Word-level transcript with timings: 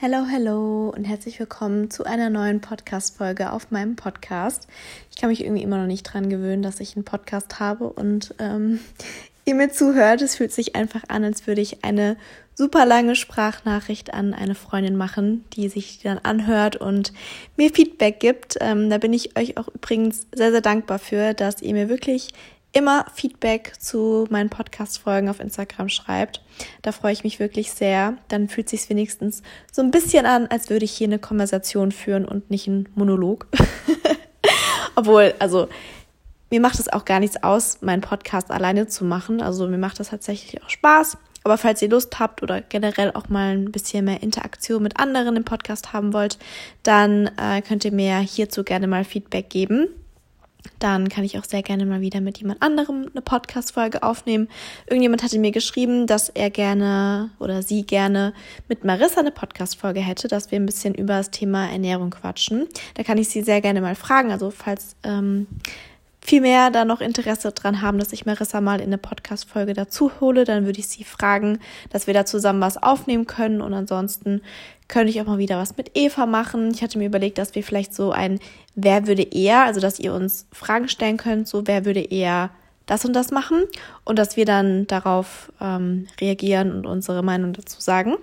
Hello, 0.00 0.26
hello 0.30 0.92
und 0.96 1.02
herzlich 1.02 1.40
willkommen 1.40 1.90
zu 1.90 2.04
einer 2.04 2.30
neuen 2.30 2.60
Podcast-Folge 2.60 3.50
auf 3.50 3.72
meinem 3.72 3.96
Podcast. 3.96 4.68
Ich 5.10 5.16
kann 5.16 5.28
mich 5.28 5.42
irgendwie 5.42 5.64
immer 5.64 5.76
noch 5.78 5.88
nicht 5.88 6.04
dran 6.04 6.30
gewöhnen, 6.30 6.62
dass 6.62 6.78
ich 6.78 6.94
einen 6.94 7.04
Podcast 7.04 7.58
habe 7.58 7.88
und 7.88 8.32
ähm, 8.38 8.78
ihr 9.44 9.56
mir 9.56 9.72
zuhört. 9.72 10.22
Es 10.22 10.36
fühlt 10.36 10.52
sich 10.52 10.76
einfach 10.76 11.02
an, 11.08 11.24
als 11.24 11.48
würde 11.48 11.62
ich 11.62 11.82
eine 11.82 12.16
super 12.54 12.86
lange 12.86 13.16
Sprachnachricht 13.16 14.14
an 14.14 14.34
eine 14.34 14.54
Freundin 14.54 14.94
machen, 14.94 15.44
die 15.54 15.68
sich 15.68 15.98
dann 16.00 16.18
anhört 16.18 16.76
und 16.76 17.12
mir 17.56 17.74
Feedback 17.74 18.20
gibt. 18.20 18.56
Ähm, 18.60 18.90
da 18.90 18.98
bin 18.98 19.12
ich 19.12 19.36
euch 19.36 19.56
auch 19.56 19.66
übrigens 19.66 20.28
sehr, 20.32 20.52
sehr 20.52 20.60
dankbar 20.60 21.00
für, 21.00 21.34
dass 21.34 21.60
ihr 21.60 21.72
mir 21.72 21.88
wirklich 21.88 22.28
immer 22.72 23.06
Feedback 23.14 23.72
zu 23.78 24.26
meinen 24.30 24.50
Podcast-Folgen 24.50 25.28
auf 25.28 25.40
Instagram 25.40 25.88
schreibt. 25.88 26.42
Da 26.82 26.92
freue 26.92 27.12
ich 27.12 27.24
mich 27.24 27.40
wirklich 27.40 27.72
sehr. 27.72 28.18
Dann 28.28 28.48
fühlt 28.48 28.68
sich 28.68 28.88
wenigstens 28.88 29.42
so 29.72 29.82
ein 29.82 29.90
bisschen 29.90 30.26
an, 30.26 30.46
als 30.48 30.70
würde 30.70 30.84
ich 30.84 30.92
hier 30.92 31.06
eine 31.06 31.18
Konversation 31.18 31.92
führen 31.92 32.24
und 32.24 32.50
nicht 32.50 32.68
einen 32.68 32.88
Monolog. 32.94 33.46
Obwohl, 34.94 35.34
also 35.38 35.68
mir 36.50 36.60
macht 36.60 36.78
es 36.78 36.92
auch 36.92 37.04
gar 37.04 37.20
nichts 37.20 37.42
aus, 37.42 37.78
meinen 37.80 38.00
Podcast 38.00 38.50
alleine 38.50 38.86
zu 38.86 39.04
machen. 39.04 39.42
Also 39.42 39.66
mir 39.66 39.78
macht 39.78 40.00
das 40.00 40.10
tatsächlich 40.10 40.62
auch 40.62 40.70
Spaß. 40.70 41.18
Aber 41.44 41.56
falls 41.56 41.80
ihr 41.80 41.88
Lust 41.88 42.18
habt 42.18 42.42
oder 42.42 42.60
generell 42.60 43.12
auch 43.12 43.28
mal 43.28 43.56
ein 43.56 43.72
bisschen 43.72 44.04
mehr 44.04 44.22
Interaktion 44.22 44.82
mit 44.82 44.98
anderen 44.98 45.36
im 45.36 45.44
Podcast 45.44 45.92
haben 45.92 46.12
wollt, 46.12 46.38
dann 46.82 47.30
äh, 47.38 47.62
könnt 47.62 47.84
ihr 47.84 47.92
mir 47.92 48.18
hierzu 48.18 48.64
gerne 48.64 48.86
mal 48.86 49.04
Feedback 49.04 49.48
geben 49.48 49.88
dann 50.78 51.08
kann 51.08 51.24
ich 51.24 51.38
auch 51.38 51.44
sehr 51.44 51.62
gerne 51.62 51.86
mal 51.86 52.00
wieder 52.00 52.20
mit 52.20 52.38
jemand 52.38 52.62
anderem 52.62 53.08
eine 53.10 53.22
Podcast-Folge 53.22 54.02
aufnehmen. 54.02 54.48
Irgendjemand 54.86 55.22
hatte 55.22 55.38
mir 55.38 55.52
geschrieben, 55.52 56.06
dass 56.06 56.28
er 56.28 56.50
gerne 56.50 57.30
oder 57.38 57.62
sie 57.62 57.82
gerne 57.82 58.32
mit 58.68 58.84
Marissa 58.84 59.20
eine 59.20 59.30
Podcast-Folge 59.30 60.00
hätte, 60.00 60.28
dass 60.28 60.50
wir 60.50 60.58
ein 60.58 60.66
bisschen 60.66 60.94
über 60.94 61.14
das 61.14 61.30
Thema 61.30 61.68
Ernährung 61.70 62.10
quatschen. 62.10 62.66
Da 62.94 63.02
kann 63.02 63.18
ich 63.18 63.28
sie 63.28 63.42
sehr 63.42 63.60
gerne 63.60 63.80
mal 63.80 63.94
fragen. 63.94 64.30
Also 64.30 64.50
falls 64.50 64.96
ähm, 65.02 65.46
viel 66.28 66.42
mehr 66.42 66.70
da 66.70 66.84
noch 66.84 67.00
Interesse 67.00 67.52
dran 67.52 67.80
haben, 67.80 67.98
dass 67.98 68.12
ich 68.12 68.26
Marissa 68.26 68.60
mal 68.60 68.80
in 68.80 68.88
eine 68.88 68.98
Podcast-Folge 68.98 69.72
dazu 69.72 70.10
hole, 70.20 70.44
dann 70.44 70.66
würde 70.66 70.78
ich 70.78 70.86
sie 70.86 71.02
fragen, 71.02 71.58
dass 71.88 72.06
wir 72.06 72.12
da 72.12 72.26
zusammen 72.26 72.60
was 72.60 72.76
aufnehmen 72.76 73.26
können. 73.26 73.62
Und 73.62 73.72
ansonsten 73.72 74.42
könnte 74.88 75.08
ich 75.10 75.22
auch 75.22 75.26
mal 75.26 75.38
wieder 75.38 75.58
was 75.58 75.78
mit 75.78 75.92
Eva 75.94 76.26
machen. 76.26 76.70
Ich 76.70 76.82
hatte 76.82 76.98
mir 76.98 77.06
überlegt, 77.06 77.38
dass 77.38 77.54
wir 77.54 77.62
vielleicht 77.62 77.94
so 77.94 78.12
ein 78.12 78.40
Wer 78.74 79.06
würde 79.06 79.22
eher, 79.22 79.62
also 79.62 79.80
dass 79.80 79.98
ihr 79.98 80.12
uns 80.12 80.46
Fragen 80.52 80.88
stellen 80.88 81.16
könnt, 81.16 81.48
so 81.48 81.66
wer 81.66 81.86
würde 81.86 82.00
eher 82.00 82.50
das 82.84 83.04
und 83.04 83.14
das 83.14 83.30
machen 83.30 83.64
und 84.04 84.18
dass 84.18 84.36
wir 84.36 84.44
dann 84.44 84.86
darauf 84.86 85.50
ähm, 85.60 86.08
reagieren 86.20 86.72
und 86.72 86.86
unsere 86.86 87.22
Meinung 87.22 87.54
dazu 87.54 87.80
sagen. 87.80 88.16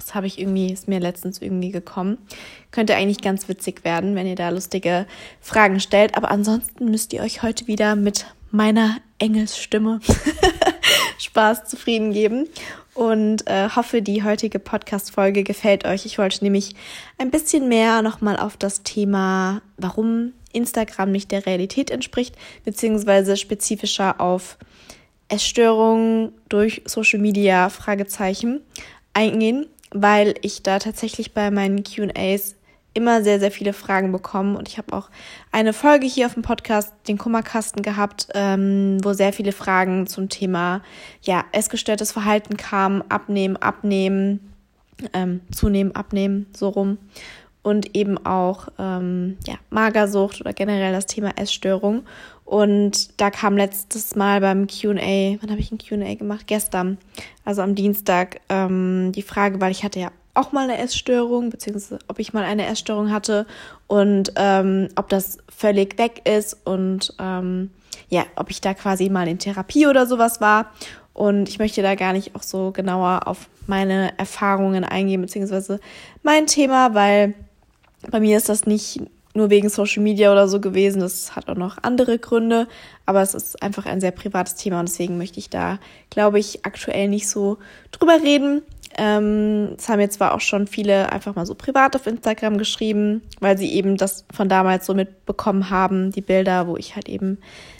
Das 0.00 0.14
habe 0.14 0.26
ich 0.26 0.38
irgendwie, 0.38 0.72
ist 0.72 0.88
mir 0.88 0.98
letztens 0.98 1.42
irgendwie 1.42 1.70
gekommen. 1.70 2.16
Könnte 2.70 2.96
eigentlich 2.96 3.20
ganz 3.20 3.48
witzig 3.48 3.84
werden, 3.84 4.14
wenn 4.14 4.26
ihr 4.26 4.34
da 4.34 4.48
lustige 4.48 5.06
Fragen 5.42 5.78
stellt. 5.78 6.16
Aber 6.16 6.30
ansonsten 6.30 6.86
müsst 6.86 7.12
ihr 7.12 7.20
euch 7.20 7.42
heute 7.42 7.66
wieder 7.66 7.96
mit 7.96 8.24
meiner 8.50 8.96
Engelsstimme 9.18 10.00
Spaß 11.18 11.66
zufrieden 11.66 12.12
geben 12.12 12.48
und 12.94 13.46
äh, 13.46 13.68
hoffe, 13.68 14.00
die 14.00 14.24
heutige 14.24 14.58
Podcast-Folge 14.58 15.44
gefällt 15.44 15.84
euch. 15.84 16.06
Ich 16.06 16.16
wollte 16.16 16.42
nämlich 16.42 16.74
ein 17.18 17.30
bisschen 17.30 17.68
mehr 17.68 18.00
nochmal 18.00 18.38
auf 18.38 18.56
das 18.56 18.82
Thema, 18.82 19.60
warum 19.76 20.32
Instagram 20.52 21.12
nicht 21.12 21.30
der 21.30 21.44
Realität 21.44 21.90
entspricht, 21.90 22.36
beziehungsweise 22.64 23.36
spezifischer 23.36 24.18
auf 24.18 24.56
Essstörungen 25.28 26.32
durch 26.48 26.82
Social 26.86 27.20
Media 27.20 27.68
Fragezeichen 27.68 28.62
eingehen 29.12 29.66
weil 29.92 30.34
ich 30.42 30.62
da 30.62 30.78
tatsächlich 30.78 31.34
bei 31.34 31.50
meinen 31.50 31.82
QAs 31.82 32.56
immer 32.92 33.22
sehr, 33.22 33.38
sehr 33.38 33.50
viele 33.50 33.72
Fragen 33.72 34.12
bekommen. 34.12 34.56
Und 34.56 34.68
ich 34.68 34.78
habe 34.78 34.92
auch 34.92 35.10
eine 35.52 35.72
Folge 35.72 36.06
hier 36.06 36.26
auf 36.26 36.34
dem 36.34 36.42
Podcast, 36.42 36.92
den 37.08 37.18
Kummerkasten, 37.18 37.82
gehabt, 37.82 38.28
ähm, 38.34 38.98
wo 39.02 39.12
sehr 39.12 39.32
viele 39.32 39.52
Fragen 39.52 40.06
zum 40.06 40.28
Thema 40.28 40.82
ja, 41.22 41.44
essgestörtes 41.52 42.12
Verhalten 42.12 42.56
kamen, 42.56 43.02
abnehmen, 43.08 43.56
abnehmen, 43.56 44.52
ähm, 45.12 45.40
zunehmen, 45.52 45.94
abnehmen, 45.94 46.46
so 46.52 46.68
rum. 46.68 46.98
Und 47.62 47.94
eben 47.94 48.24
auch 48.24 48.68
ähm, 48.78 49.36
ja, 49.46 49.54
Magersucht 49.68 50.40
oder 50.40 50.52
generell 50.54 50.92
das 50.92 51.06
Thema 51.06 51.32
Essstörung. 51.36 52.04
Und 52.44 53.20
da 53.20 53.30
kam 53.30 53.56
letztes 53.56 54.16
Mal 54.16 54.40
beim 54.40 54.66
QA, 54.66 55.36
wann 55.40 55.50
habe 55.50 55.60
ich 55.60 55.70
ein 55.70 55.78
QA 55.78 56.14
gemacht? 56.14 56.46
Gestern, 56.46 56.98
also 57.44 57.62
am 57.62 57.74
Dienstag, 57.74 58.40
ähm, 58.48 59.12
die 59.14 59.22
Frage, 59.22 59.60
weil 59.60 59.70
ich 59.70 59.84
hatte 59.84 60.00
ja 60.00 60.10
auch 60.34 60.52
mal 60.52 60.64
eine 60.64 60.78
Essstörung, 60.78 61.50
beziehungsweise 61.50 61.98
ob 62.08 62.18
ich 62.18 62.32
mal 62.32 62.44
eine 62.44 62.66
Essstörung 62.66 63.12
hatte 63.12 63.46
und 63.86 64.32
ähm, 64.36 64.88
ob 64.96 65.08
das 65.08 65.38
völlig 65.54 65.98
weg 65.98 66.22
ist 66.26 66.56
und 66.64 67.14
ähm, 67.18 67.70
ja, 68.08 68.24
ob 68.36 68.50
ich 68.50 68.60
da 68.60 68.74
quasi 68.74 69.08
mal 69.10 69.28
in 69.28 69.38
Therapie 69.38 69.86
oder 69.86 70.06
sowas 70.06 70.40
war. 70.40 70.72
Und 71.12 71.48
ich 71.48 71.58
möchte 71.58 71.82
da 71.82 71.94
gar 71.96 72.12
nicht 72.12 72.34
auch 72.34 72.42
so 72.42 72.70
genauer 72.70 73.26
auf 73.26 73.48
meine 73.66 74.16
Erfahrungen 74.18 74.84
eingehen, 74.84 75.20
beziehungsweise 75.20 75.80
mein 76.22 76.46
Thema, 76.46 76.94
weil 76.94 77.34
bei 78.10 78.20
mir 78.20 78.36
ist 78.36 78.48
das 78.48 78.66
nicht 78.66 79.00
nur 79.34 79.50
wegen 79.50 79.68
Social 79.68 80.02
Media 80.02 80.32
oder 80.32 80.48
so 80.48 80.60
gewesen. 80.60 81.00
Das 81.00 81.36
hat 81.36 81.48
auch 81.48 81.56
noch 81.56 81.78
andere 81.82 82.18
Gründe, 82.18 82.66
aber 83.06 83.22
es 83.22 83.34
ist 83.34 83.62
einfach 83.62 83.86
ein 83.86 84.00
sehr 84.00 84.10
privates 84.10 84.56
Thema 84.56 84.80
und 84.80 84.88
deswegen 84.88 85.18
möchte 85.18 85.38
ich 85.38 85.50
da, 85.50 85.78
glaube 86.10 86.38
ich, 86.38 86.64
aktuell 86.64 87.08
nicht 87.08 87.28
so 87.28 87.58
drüber 87.92 88.20
reden. 88.22 88.62
Ähm, 88.98 89.74
es 89.78 89.88
haben 89.88 90.00
jetzt 90.00 90.14
zwar 90.14 90.34
auch 90.34 90.40
schon 90.40 90.66
viele 90.66 91.12
einfach 91.12 91.36
mal 91.36 91.46
so 91.46 91.54
privat 91.54 91.94
auf 91.94 92.08
Instagram 92.08 92.58
geschrieben, 92.58 93.22
weil 93.38 93.56
sie 93.56 93.72
eben 93.72 93.96
das 93.96 94.24
von 94.34 94.48
damals 94.48 94.86
so 94.86 94.94
mitbekommen 94.94 95.70
haben, 95.70 96.10
die 96.10 96.22
Bilder, 96.22 96.66
wo 96.66 96.76
ich 96.76 96.96
halt 96.96 97.08
eben 97.08 97.38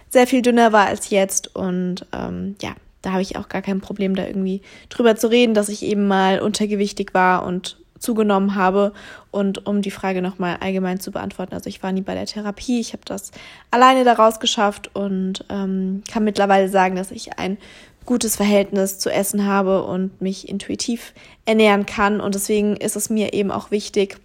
sehr 0.08 0.28
viel 0.28 0.42
dünner 0.42 0.72
war 0.72 0.86
als 0.86 1.10
jetzt 1.10 1.54
und 1.54 2.06
ähm, 2.12 2.56
ja, 2.62 2.74
da 3.02 3.12
habe 3.12 3.22
ich 3.22 3.36
auch 3.36 3.48
gar 3.48 3.62
kein 3.62 3.80
Problem, 3.80 4.14
da 4.14 4.26
irgendwie 4.26 4.62
drüber 4.88 5.16
zu 5.16 5.30
reden, 5.30 5.54
dass 5.54 5.68
ich 5.68 5.82
eben 5.82 6.06
mal 6.06 6.40
untergewichtig 6.40 7.14
war 7.14 7.44
und 7.44 7.78
zugenommen 8.00 8.56
habe. 8.56 8.92
Und 9.30 9.66
um 9.66 9.82
die 9.82 9.92
Frage 9.92 10.22
nochmal 10.22 10.56
allgemein 10.60 10.98
zu 10.98 11.12
beantworten, 11.12 11.54
also 11.54 11.68
ich 11.68 11.82
war 11.82 11.92
nie 11.92 12.00
bei 12.00 12.14
der 12.14 12.26
Therapie, 12.26 12.80
ich 12.80 12.92
habe 12.92 13.04
das 13.04 13.30
alleine 13.70 14.02
daraus 14.02 14.40
geschafft 14.40 14.90
und 14.94 15.44
ähm, 15.48 16.02
kann 16.10 16.24
mittlerweile 16.24 16.68
sagen, 16.68 16.96
dass 16.96 17.12
ich 17.12 17.38
ein 17.38 17.58
gutes 18.04 18.36
Verhältnis 18.36 18.98
zu 18.98 19.10
Essen 19.10 19.46
habe 19.46 19.84
und 19.84 20.20
mich 20.20 20.48
intuitiv 20.48 21.12
ernähren 21.44 21.86
kann. 21.86 22.20
Und 22.20 22.34
deswegen 22.34 22.76
ist 22.76 22.96
es 22.96 23.10
mir 23.10 23.32
eben 23.34 23.52
auch 23.52 23.70
wichtig, 23.70 24.18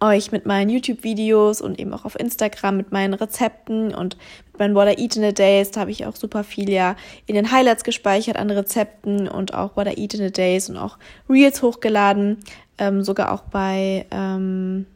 euch 0.00 0.32
mit 0.32 0.46
meinen 0.46 0.70
YouTube-Videos 0.70 1.60
und 1.60 1.78
eben 1.78 1.92
auch 1.92 2.04
auf 2.04 2.18
Instagram 2.18 2.76
mit 2.76 2.92
meinen 2.92 3.14
Rezepten 3.14 3.94
und 3.94 4.16
mit 4.52 4.58
meinen 4.58 4.74
What 4.74 4.98
I 4.98 5.02
Eat 5.02 5.16
in 5.16 5.24
a 5.24 5.32
Days, 5.32 5.70
da 5.70 5.80
habe 5.80 5.90
ich 5.90 6.06
auch 6.06 6.16
super 6.16 6.44
viel 6.44 6.70
ja 6.70 6.96
in 7.26 7.34
den 7.34 7.50
Highlights 7.50 7.84
gespeichert 7.84 8.36
an 8.36 8.50
Rezepten 8.50 9.28
und 9.28 9.54
auch 9.54 9.76
What 9.76 9.86
I 9.86 10.00
Eat 10.00 10.14
in 10.14 10.22
a 10.22 10.30
Days 10.30 10.68
und 10.68 10.76
auch 10.76 10.98
Reels 11.28 11.62
hochgeladen, 11.62 12.38
ähm, 12.78 13.02
sogar 13.02 13.32
auch 13.32 13.42
bei 13.42 14.06
ähm, 14.10 14.86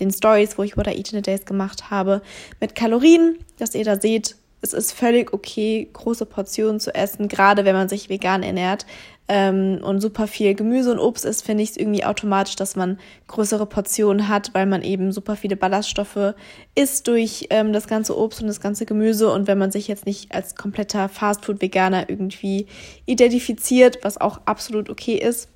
den 0.00 0.10
Stories, 0.10 0.58
wo 0.58 0.62
ich 0.62 0.76
What 0.76 0.86
I 0.86 0.96
Eat 0.96 1.12
in 1.12 1.18
a 1.18 1.22
Days 1.22 1.44
gemacht 1.44 1.90
habe, 1.90 2.22
mit 2.60 2.74
Kalorien, 2.74 3.38
dass 3.58 3.74
ihr 3.74 3.84
da 3.84 4.00
seht, 4.00 4.36
es 4.62 4.72
ist 4.72 4.92
völlig 4.92 5.32
okay, 5.32 5.88
große 5.92 6.24
Portionen 6.24 6.80
zu 6.80 6.94
essen, 6.94 7.28
gerade 7.28 7.64
wenn 7.64 7.74
man 7.74 7.88
sich 7.88 8.08
vegan 8.08 8.42
ernährt 8.42 8.86
ähm, 9.28 9.80
und 9.82 10.00
super 10.00 10.26
viel 10.26 10.54
Gemüse 10.54 10.92
und 10.92 10.98
Obst 10.98 11.24
isst, 11.24 11.44
finde 11.44 11.62
ich 11.62 11.70
es 11.70 11.76
irgendwie 11.76 12.04
automatisch, 12.04 12.56
dass 12.56 12.76
man 12.76 12.98
größere 13.26 13.66
Portionen 13.66 14.28
hat, 14.28 14.54
weil 14.54 14.66
man 14.66 14.82
eben 14.82 15.12
super 15.12 15.36
viele 15.36 15.56
Ballaststoffe 15.56 16.34
isst 16.74 17.08
durch 17.08 17.46
ähm, 17.50 17.72
das 17.72 17.86
ganze 17.86 18.16
Obst 18.16 18.40
und 18.40 18.46
das 18.46 18.60
ganze 18.60 18.86
Gemüse. 18.86 19.32
Und 19.32 19.46
wenn 19.46 19.58
man 19.58 19.70
sich 19.70 19.88
jetzt 19.88 20.06
nicht 20.06 20.34
als 20.34 20.54
kompletter 20.54 21.08
Fastfood-Veganer 21.08 22.08
irgendwie 22.08 22.66
identifiziert, 23.06 23.98
was 24.02 24.20
auch 24.20 24.40
absolut 24.44 24.90
okay 24.90 25.14
ist, 25.14 25.48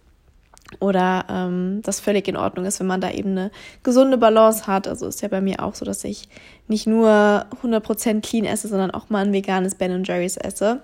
oder 0.81 1.25
ähm, 1.31 1.81
das 1.83 2.01
völlig 2.01 2.29
in 2.29 2.37
Ordnung 2.37 2.67
ist, 2.67 2.81
wenn 2.81 2.87
man 2.87 3.01
da 3.01 3.11
eben 3.11 3.31
eine 3.31 3.51
gesunde 3.83 4.19
Balance 4.19 4.67
hat. 4.67 4.89
Also 4.89 5.07
ist 5.07 5.23
ja 5.23 5.29
bei 5.29 5.41
mir 5.41 5.63
auch 5.63 5.75
so, 5.75 5.85
dass 5.85 6.03
ich 6.05 6.29
nicht 6.69 6.87
nur 6.87 7.47
100% 7.63 8.21
clean 8.23 8.45
esse, 8.45 8.69
sondern 8.69 8.91
auch 8.91 9.09
mal 9.09 9.25
ein 9.25 9.33
veganes 9.33 9.77
Ben 9.77 10.05
Jerry's 10.05 10.37
esse. 10.37 10.83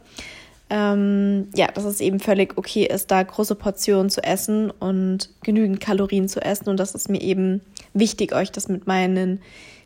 Ähm, 0.70 1.48
ja, 1.54 1.66
dass 1.66 1.84
es 1.84 2.00
eben 2.00 2.18
völlig 2.18 2.56
okay 2.56 2.86
ist, 2.86 3.10
da 3.10 3.22
große 3.22 3.56
Portionen 3.56 4.08
zu 4.08 4.22
essen 4.22 4.70
und 4.70 5.28
genügend 5.42 5.80
Kalorien 5.80 6.28
zu 6.28 6.40
essen. 6.40 6.68
Und 6.68 6.78
das 6.78 6.94
ist 6.94 7.10
mir 7.10 7.20
eben 7.20 7.60
wichtig, 7.92 8.34
euch 8.34 8.52
das 8.52 8.68
mit 8.68 8.86
meinen 8.86 9.40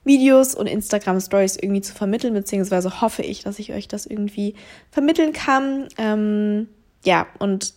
Videos 0.05 0.55
und 0.55 0.69
Instagram 0.69 1.21
Stories 1.21 1.57
irgendwie 1.57 1.81
zu 1.81 1.93
vermitteln, 1.93 2.35
beziehungsweise 2.35 3.01
hoffe 3.01 3.23
ich, 3.23 3.43
dass 3.43 3.59
ich 3.59 3.73
euch 3.73 3.89
das 3.89 4.07
irgendwie 4.07 4.55
vermitteln 4.93 5.33
kann. 5.33 5.89
Ähm, 5.99 6.69
ja, 7.05 7.27
und 7.41 7.75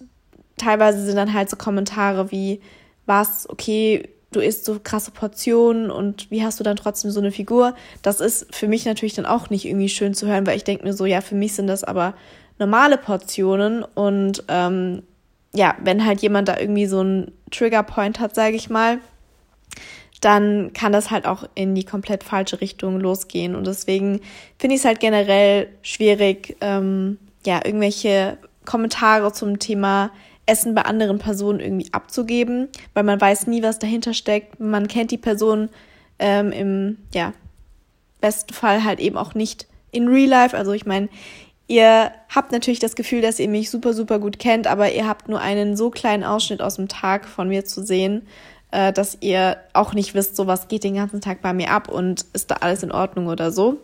teilweise 0.59 1.03
sind 1.05 1.15
dann 1.15 1.33
halt 1.33 1.49
so 1.49 1.57
Kommentare 1.57 2.31
wie, 2.31 2.61
was, 3.05 3.49
okay, 3.49 4.09
du 4.31 4.39
isst 4.39 4.65
so 4.65 4.79
krasse 4.83 5.11
Portionen 5.11 5.89
und 5.89 6.29
wie 6.29 6.43
hast 6.43 6.59
du 6.59 6.63
dann 6.63 6.77
trotzdem 6.77 7.11
so 7.11 7.19
eine 7.19 7.31
Figur? 7.31 7.73
Das 8.01 8.19
ist 8.19 8.53
für 8.53 8.67
mich 8.67 8.85
natürlich 8.85 9.15
dann 9.15 9.25
auch 9.25 9.49
nicht 9.49 9.65
irgendwie 9.65 9.89
schön 9.89 10.13
zu 10.13 10.27
hören, 10.27 10.45
weil 10.45 10.57
ich 10.57 10.63
denke 10.63 10.85
mir 10.85 10.93
so, 10.93 11.05
ja, 11.05 11.21
für 11.21 11.35
mich 11.35 11.53
sind 11.53 11.67
das 11.67 11.83
aber 11.83 12.13
normale 12.59 12.97
Portionen 12.97 13.83
und 13.83 14.43
ähm, 14.47 15.03
ja, 15.53 15.75
wenn 15.83 16.05
halt 16.05 16.21
jemand 16.21 16.47
da 16.47 16.59
irgendwie 16.59 16.85
so 16.85 16.99
einen 16.99 17.31
Triggerpoint 17.49 18.19
hat, 18.19 18.35
sage 18.35 18.55
ich 18.55 18.69
mal, 18.69 18.99
dann 20.21 20.73
kann 20.73 20.91
das 20.91 21.11
halt 21.11 21.25
auch 21.25 21.45
in 21.55 21.75
die 21.75 21.85
komplett 21.85 22.23
falsche 22.23 22.61
Richtung 22.61 22.99
losgehen. 22.99 23.55
Und 23.55 23.65
deswegen 23.65 24.19
finde 24.57 24.75
ich 24.75 24.81
es 24.81 24.85
halt 24.85 24.99
generell 24.99 25.69
schwierig, 25.81 26.57
ähm, 26.61 27.17
ja, 27.45 27.61
irgendwelche 27.63 28.37
Kommentare 28.65 29.31
zum 29.31 29.59
Thema 29.59 30.11
Essen 30.49 30.73
bei 30.73 30.81
anderen 30.81 31.19
Personen 31.19 31.59
irgendwie 31.59 31.93
abzugeben, 31.93 32.69
weil 32.93 33.03
man 33.03 33.21
weiß 33.21 33.47
nie, 33.47 33.61
was 33.61 33.79
dahinter 33.79 34.13
steckt. 34.13 34.59
Man 34.59 34.87
kennt 34.87 35.11
die 35.11 35.17
Person 35.17 35.69
ähm, 36.17 36.51
im, 36.51 36.97
ja, 37.13 37.33
besten 38.19 38.53
Fall 38.53 38.83
halt 38.83 38.99
eben 38.99 39.17
auch 39.17 39.35
nicht 39.35 39.67
in 39.91 40.07
Real 40.07 40.29
Life. 40.29 40.57
Also 40.57 40.73
ich 40.73 40.85
meine, 40.85 41.09
ihr 41.67 42.11
habt 42.33 42.51
natürlich 42.51 42.79
das 42.79 42.95
Gefühl, 42.95 43.21
dass 43.21 43.39
ihr 43.39 43.47
mich 43.47 43.69
super, 43.69 43.93
super 43.93 44.19
gut 44.19 44.39
kennt, 44.39 44.67
aber 44.67 44.91
ihr 44.91 45.07
habt 45.07 45.29
nur 45.29 45.39
einen 45.39 45.77
so 45.77 45.89
kleinen 45.89 46.23
Ausschnitt 46.23 46.61
aus 46.61 46.75
dem 46.75 46.87
Tag 46.87 47.27
von 47.27 47.47
mir 47.47 47.63
zu 47.63 47.83
sehen, 47.85 48.23
äh, 48.71 48.91
dass 48.91 49.17
ihr 49.21 49.57
auch 49.73 49.93
nicht 49.93 50.15
wisst, 50.15 50.35
so 50.35 50.47
was 50.47 50.67
geht 50.67 50.83
den 50.83 50.95
ganzen 50.95 51.21
Tag 51.21 51.41
bei 51.41 51.53
mir 51.53 51.71
ab 51.71 51.89
und 51.89 52.25
ist 52.33 52.51
da 52.51 52.55
alles 52.55 52.83
in 52.83 52.91
Ordnung 52.91 53.27
oder 53.27 53.51
so. 53.51 53.77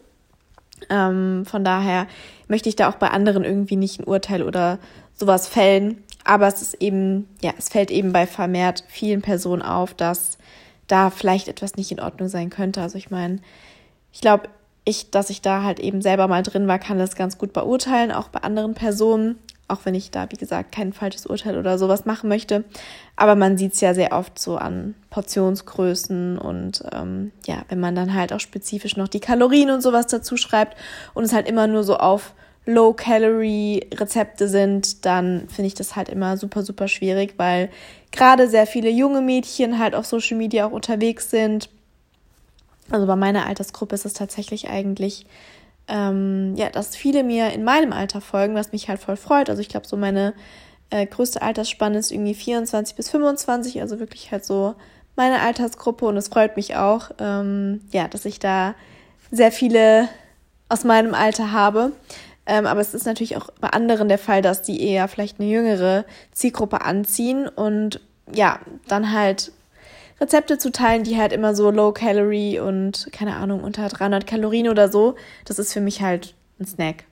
Ähm, 0.89 1.45
von 1.45 1.63
daher 1.63 2.07
möchte 2.47 2.69
ich 2.69 2.75
da 2.75 2.89
auch 2.89 2.95
bei 2.95 3.09
anderen 3.09 3.43
irgendwie 3.43 3.77
nicht 3.77 3.99
ein 3.99 4.03
Urteil 4.03 4.43
oder 4.43 4.79
sowas 5.15 5.47
fällen. 5.47 6.03
Aber 6.25 6.47
es 6.47 6.61
ist 6.61 6.81
eben, 6.81 7.29
ja, 7.41 7.53
es 7.57 7.69
fällt 7.69 7.91
eben 7.91 8.11
bei 8.11 8.27
vermehrt 8.27 8.83
vielen 8.89 9.21
Personen 9.21 9.61
auf, 9.61 9.93
dass 9.93 10.37
da 10.87 11.09
vielleicht 11.09 11.47
etwas 11.47 11.75
nicht 11.75 11.91
in 11.91 11.99
Ordnung 12.01 12.27
sein 12.27 12.49
könnte. 12.49 12.81
Also 12.81 12.97
ich 12.97 13.11
meine, 13.11 13.39
ich 14.11 14.21
glaube, 14.21 14.49
ich, 14.85 15.11
dass 15.11 15.29
ich 15.29 15.41
da 15.41 15.63
halt 15.63 15.79
eben 15.79 16.01
selber 16.01 16.27
mal 16.27 16.43
drin 16.43 16.67
war, 16.67 16.79
kann 16.79 16.99
das 16.99 17.15
ganz 17.15 17.37
gut 17.37 17.53
beurteilen, 17.53 18.11
auch 18.11 18.29
bei 18.29 18.41
anderen 18.41 18.73
Personen, 18.73 19.37
auch 19.67 19.79
wenn 19.83 19.95
ich 19.95 20.11
da, 20.11 20.29
wie 20.31 20.37
gesagt, 20.37 20.71
kein 20.71 20.93
falsches 20.93 21.25
Urteil 21.25 21.57
oder 21.57 21.77
sowas 21.77 22.05
machen 22.05 22.29
möchte. 22.29 22.63
Aber 23.15 23.35
man 23.35 23.57
sieht 23.57 23.73
es 23.73 23.81
ja 23.81 23.93
sehr 23.93 24.11
oft 24.11 24.37
so 24.37 24.57
an 24.57 24.93
Portionsgrößen 25.09 26.37
und 26.37 26.83
ähm, 26.91 27.31
ja, 27.45 27.63
wenn 27.69 27.79
man 27.79 27.95
dann 27.95 28.13
halt 28.13 28.31
auch 28.33 28.39
spezifisch 28.39 28.95
noch 28.95 29.07
die 29.07 29.19
Kalorien 29.19 29.71
und 29.71 29.81
sowas 29.81 30.07
dazu 30.07 30.37
schreibt 30.37 30.77
und 31.13 31.23
es 31.23 31.33
halt 31.33 31.47
immer 31.47 31.65
nur 31.65 31.83
so 31.83 31.97
auf 31.97 32.33
Low-Calorie-Rezepte 32.65 34.47
sind, 34.47 35.05
dann 35.05 35.47
finde 35.49 35.67
ich 35.67 35.75
das 35.75 35.95
halt 35.95 36.09
immer 36.09 36.37
super, 36.37 36.63
super 36.63 36.87
schwierig, 36.87 37.35
weil 37.37 37.69
gerade 38.11 38.47
sehr 38.49 38.65
viele 38.65 38.89
junge 38.89 39.21
Mädchen 39.21 39.77
halt 39.77 39.93
auf 39.93 40.05
Social 40.05 40.37
Media 40.37 40.65
auch 40.65 40.71
unterwegs 40.71 41.29
sind 41.29 41.69
also 42.89 43.07
bei 43.07 43.15
meiner 43.15 43.45
Altersgruppe 43.45 43.95
ist 43.95 44.05
es 44.05 44.13
tatsächlich 44.13 44.69
eigentlich, 44.69 45.25
ähm, 45.87 46.53
ja, 46.55 46.69
dass 46.69 46.95
viele 46.95 47.23
mir 47.23 47.51
in 47.51 47.63
meinem 47.63 47.93
Alter 47.93 48.21
folgen, 48.21 48.55
was 48.55 48.71
mich 48.71 48.89
halt 48.89 48.99
voll 48.99 49.17
freut. 49.17 49.49
Also 49.49 49.61
ich 49.61 49.69
glaube, 49.69 49.87
so 49.87 49.97
meine 49.97 50.33
äh, 50.91 51.05
größte 51.05 51.41
Altersspanne 51.41 51.97
ist 51.97 52.11
irgendwie 52.11 52.35
24 52.35 52.95
bis 52.95 53.09
25, 53.09 53.81
also 53.81 53.99
wirklich 53.99 54.31
halt 54.31 54.45
so 54.45 54.75
meine 55.15 55.41
Altersgruppe 55.41 56.05
und 56.05 56.17
es 56.17 56.27
freut 56.27 56.57
mich 56.57 56.75
auch, 56.75 57.11
ähm, 57.19 57.81
ja, 57.91 58.07
dass 58.07 58.25
ich 58.25 58.39
da 58.39 58.75
sehr 59.31 59.51
viele 59.51 60.09
aus 60.69 60.83
meinem 60.83 61.13
Alter 61.13 61.51
habe. 61.51 61.91
Ähm, 62.45 62.65
aber 62.65 62.79
es 62.79 62.93
ist 62.93 63.05
natürlich 63.05 63.37
auch 63.37 63.49
bei 63.59 63.69
anderen 63.69 64.07
der 64.07 64.17
Fall, 64.17 64.41
dass 64.41 64.61
die 64.61 64.81
eher 64.81 65.07
vielleicht 65.07 65.39
eine 65.39 65.49
jüngere 65.49 66.05
Zielgruppe 66.31 66.81
anziehen 66.81 67.47
und 67.47 68.01
ja, 68.31 68.59
dann 68.87 69.11
halt 69.11 69.51
Rezepte 70.21 70.57
zu 70.57 70.71
teilen, 70.71 71.03
die 71.03 71.17
halt 71.17 71.33
immer 71.33 71.55
so 71.55 71.71
low 71.71 71.91
calorie 71.91 72.59
und 72.59 73.07
keine 73.11 73.35
Ahnung, 73.35 73.63
unter 73.63 73.87
300 73.87 74.25
Kalorien 74.25 74.69
oder 74.69 74.89
so, 74.89 75.15
das 75.45 75.59
ist 75.59 75.73
für 75.73 75.81
mich 75.81 76.01
halt 76.01 76.35
ein 76.59 76.65
Snack 76.65 77.03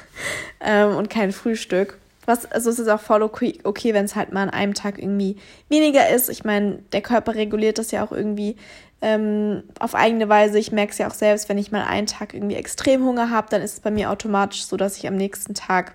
ähm, 0.60 0.96
und 0.96 1.10
kein 1.10 1.32
Frühstück. 1.32 1.98
Was, 2.26 2.50
also 2.50 2.70
es 2.70 2.78
ist 2.78 2.88
auch 2.88 3.00
voll 3.00 3.22
okay, 3.22 3.58
okay 3.64 3.94
wenn 3.94 4.04
es 4.04 4.16
halt 4.16 4.32
mal 4.32 4.42
an 4.42 4.50
einem 4.50 4.74
Tag 4.74 4.98
irgendwie 4.98 5.36
weniger 5.68 6.08
ist. 6.08 6.28
Ich 6.30 6.44
meine, 6.44 6.78
der 6.92 7.00
Körper 7.00 7.34
reguliert 7.34 7.78
das 7.78 7.90
ja 7.90 8.04
auch 8.04 8.12
irgendwie 8.12 8.56
ähm, 9.02 9.64
auf 9.78 9.94
eigene 9.94 10.28
Weise. 10.28 10.58
Ich 10.58 10.72
merke 10.72 10.92
es 10.92 10.98
ja 10.98 11.08
auch 11.08 11.14
selbst, 11.14 11.48
wenn 11.48 11.58
ich 11.58 11.70
mal 11.70 11.84
einen 11.84 12.06
Tag 12.06 12.34
irgendwie 12.34 12.56
extrem 12.56 13.04
Hunger 13.04 13.30
habe, 13.30 13.48
dann 13.50 13.62
ist 13.62 13.74
es 13.74 13.80
bei 13.80 13.90
mir 13.90 14.10
automatisch 14.10 14.64
so, 14.64 14.76
dass 14.76 14.96
ich 14.96 15.06
am 15.06 15.16
nächsten 15.16 15.54
Tag 15.54 15.94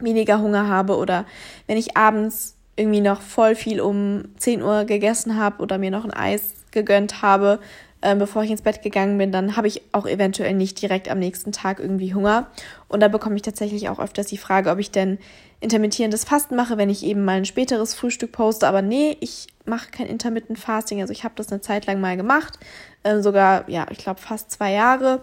weniger 0.00 0.40
Hunger 0.40 0.68
habe 0.68 0.96
oder 0.96 1.24
wenn 1.66 1.78
ich 1.78 1.96
abends 1.96 2.54
irgendwie 2.76 3.00
noch 3.00 3.22
voll 3.22 3.54
viel 3.54 3.80
um 3.80 4.24
10 4.38 4.62
Uhr 4.62 4.84
gegessen 4.84 5.36
habe 5.36 5.62
oder 5.62 5.78
mir 5.78 5.90
noch 5.90 6.04
ein 6.04 6.12
Eis 6.12 6.52
gegönnt 6.70 7.22
habe, 7.22 7.58
äh, 8.02 8.14
bevor 8.14 8.42
ich 8.42 8.50
ins 8.50 8.62
Bett 8.62 8.82
gegangen 8.82 9.16
bin, 9.16 9.32
dann 9.32 9.56
habe 9.56 9.68
ich 9.68 9.82
auch 9.92 10.06
eventuell 10.06 10.54
nicht 10.54 10.80
direkt 10.80 11.08
am 11.08 11.18
nächsten 11.18 11.52
Tag 11.52 11.80
irgendwie 11.80 12.14
Hunger. 12.14 12.48
Und 12.88 13.00
da 13.00 13.08
bekomme 13.08 13.36
ich 13.36 13.42
tatsächlich 13.42 13.88
auch 13.88 13.98
öfters 13.98 14.26
die 14.26 14.36
Frage, 14.36 14.70
ob 14.70 14.78
ich 14.78 14.90
denn 14.90 15.18
intermittierendes 15.60 16.24
Fasten 16.24 16.56
mache, 16.56 16.76
wenn 16.76 16.90
ich 16.90 17.04
eben 17.04 17.24
mal 17.24 17.38
ein 17.38 17.44
späteres 17.44 17.94
Frühstück 17.94 18.32
poste. 18.32 18.66
Aber 18.66 18.82
nee, 18.82 19.16
ich 19.20 19.46
mache 19.64 19.90
kein 19.90 20.06
Intermittent 20.06 20.58
Fasting. 20.58 21.00
Also 21.00 21.12
ich 21.12 21.24
habe 21.24 21.34
das 21.36 21.50
eine 21.50 21.60
Zeit 21.60 21.86
lang 21.86 22.00
mal 22.00 22.16
gemacht, 22.16 22.58
äh, 23.02 23.20
sogar, 23.20 23.68
ja, 23.68 23.86
ich 23.90 23.98
glaube 23.98 24.20
fast 24.20 24.50
zwei 24.50 24.72
Jahre. 24.72 25.22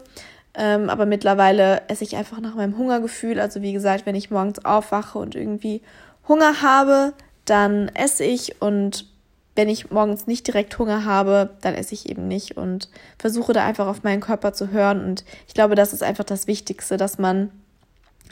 Ähm, 0.55 0.89
aber 0.89 1.05
mittlerweile 1.05 1.81
esse 1.87 2.03
ich 2.03 2.15
einfach 2.15 2.39
nach 2.39 2.55
meinem 2.55 2.77
Hungergefühl. 2.77 3.39
Also 3.39 3.61
wie 3.61 3.73
gesagt, 3.73 4.05
wenn 4.05 4.15
ich 4.15 4.31
morgens 4.31 4.63
aufwache 4.63 5.17
und 5.17 5.35
irgendwie 5.35 5.81
Hunger 6.27 6.61
habe, 6.61 7.13
dann 7.45 7.89
esse 7.89 8.23
ich 8.23 8.61
und 8.61 9.07
wenn 9.55 9.69
ich 9.69 9.91
morgens 9.91 10.25
nicht 10.25 10.47
direkt 10.47 10.77
Hunger 10.79 11.05
habe, 11.05 11.51
dann 11.61 11.75
esse 11.75 11.93
ich 11.93 12.09
eben 12.09 12.27
nicht 12.27 12.57
und 12.57 12.89
versuche 13.19 13.53
da 13.53 13.63
einfach 13.63 13.87
auf 13.87 14.03
meinen 14.03 14.21
Körper 14.21 14.53
zu 14.53 14.71
hören. 14.71 15.03
Und 15.03 15.25
ich 15.47 15.53
glaube, 15.53 15.75
das 15.75 15.93
ist 15.93 16.01
einfach 16.01 16.23
das 16.23 16.47
Wichtigste, 16.47 16.97
dass 16.97 17.19
man 17.19 17.51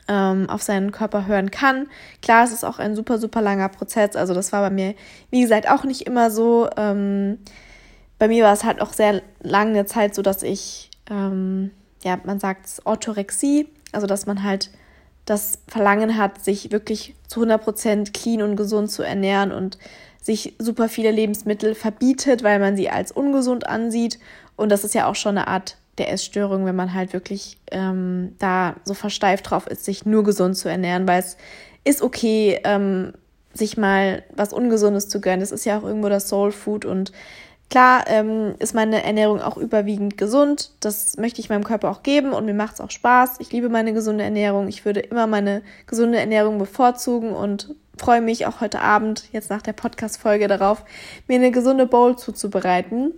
ähm, 0.07 0.50
auf 0.50 0.62
seinen 0.62 0.92
Körper 0.92 1.25
hören 1.27 1.51
kann. 1.51 1.88
Klar, 2.21 2.44
es 2.44 2.51
ist 2.51 2.63
auch 2.63 2.80
ein 2.80 2.95
super, 2.95 3.18
super 3.18 3.42
langer 3.42 3.69
Prozess. 3.69 4.15
Also 4.15 4.33
das 4.33 4.51
war 4.51 4.62
bei 4.62 4.69
mir, 4.69 4.95
wie 5.30 5.42
gesagt, 5.42 5.69
auch 5.69 5.83
nicht 5.83 6.01
immer 6.07 6.31
so. 6.31 6.69
Ähm, 6.77 7.39
bei 8.19 8.27
mir 8.27 8.44
war 8.44 8.53
es 8.53 8.63
halt 8.63 8.81
auch 8.81 8.94
sehr 8.94 9.21
lange 9.42 9.86
Zeit 9.86 10.13
so, 10.13 10.21
dass 10.21 10.44
ich, 10.44 10.89
ähm, 11.09 11.71
ja, 12.03 12.19
man 12.24 12.39
sagt 12.39 12.65
es 12.65 12.86
Orthorexie, 12.86 13.68
also 13.92 14.07
dass 14.07 14.25
man 14.25 14.44
halt 14.44 14.69
das 15.25 15.59
Verlangen 15.68 16.18
hat, 16.18 16.44
sich 16.44 16.71
wirklich 16.71 17.15
zu 17.27 17.42
100% 17.42 18.12
clean 18.12 18.42
und 18.42 18.56
gesund 18.56 18.92
zu 18.92 19.03
ernähren 19.03 19.51
und 19.51 19.77
sich 20.21 20.56
super 20.59 20.88
viele 20.88 21.12
Lebensmittel 21.12 21.74
verbietet, 21.74 22.44
weil 22.44 22.59
man 22.59 22.75
sie 22.75 22.89
als 22.89 23.12
ungesund 23.12 23.68
ansieht. 23.68 24.19
Und 24.56 24.71
das 24.71 24.83
ist 24.83 24.94
ja 24.94 25.07
auch 25.07 25.15
schon 25.15 25.38
eine 25.38 25.48
Art 25.48 25.77
der 26.01 26.12
Essstörung, 26.12 26.65
wenn 26.65 26.75
man 26.75 26.94
halt 26.94 27.13
wirklich 27.13 27.57
ähm, 27.71 28.36
da 28.39 28.75
so 28.83 28.94
versteift 28.94 29.50
drauf 29.50 29.68
ist, 29.68 29.86
sich 29.86 30.06
nur 30.06 30.24
gesund 30.24 30.57
zu 30.57 30.69
ernähren, 30.69 31.07
weil 31.07 31.19
es 31.19 31.38
ist 31.83 32.01
okay, 32.01 32.59
ähm, 32.63 33.13
sich 33.53 33.77
mal 33.77 34.24
was 34.36 34.53
Ungesundes 34.53 35.09
zu 35.09 35.21
gönnen. 35.21 35.42
Das 35.42 35.51
ist 35.51 35.65
ja 35.65 35.77
auch 35.77 35.83
irgendwo 35.83 36.09
das 36.09 36.27
Soul 36.27 36.51
Food 36.51 36.86
und 36.86 37.12
Klar 37.69 38.03
ähm, 38.07 38.55
ist 38.60 38.75
meine 38.75 39.01
Ernährung 39.01 39.39
auch 39.39 39.55
überwiegend 39.55 40.17
gesund. 40.17 40.72
Das 40.81 41.15
möchte 41.15 41.39
ich 41.39 41.48
meinem 41.48 41.63
Körper 41.63 41.89
auch 41.89 42.03
geben 42.03 42.34
und 42.34 42.46
mir 42.46 42.53
macht 42.53 42.74
es 42.74 42.81
auch 42.81 42.91
Spaß. 42.91 43.36
Ich 43.39 43.53
liebe 43.53 43.70
meine 43.70 43.93
gesunde 43.93 44.25
Ernährung. 44.25 44.67
Ich 44.67 44.84
würde 44.84 45.00
immer 45.00 45.25
meine 45.25 45.62
gesunde 45.88 46.20
Ernährung 46.20 46.58
bevorzugen 46.58 47.31
und 47.31 47.74
freue 47.98 48.20
mich 48.20 48.46
auch 48.46 48.60
heute 48.60 48.81
Abend, 48.81 49.29
jetzt 49.31 49.50
nach 49.50 49.62
der 49.62 49.72
Podcast-Folge, 49.72 50.50
darauf, 50.50 50.84
mir 51.29 51.36
eine 51.36 51.51
gesunde 51.51 51.86
Bowl 51.86 52.17
zuzubereiten. 52.17 53.13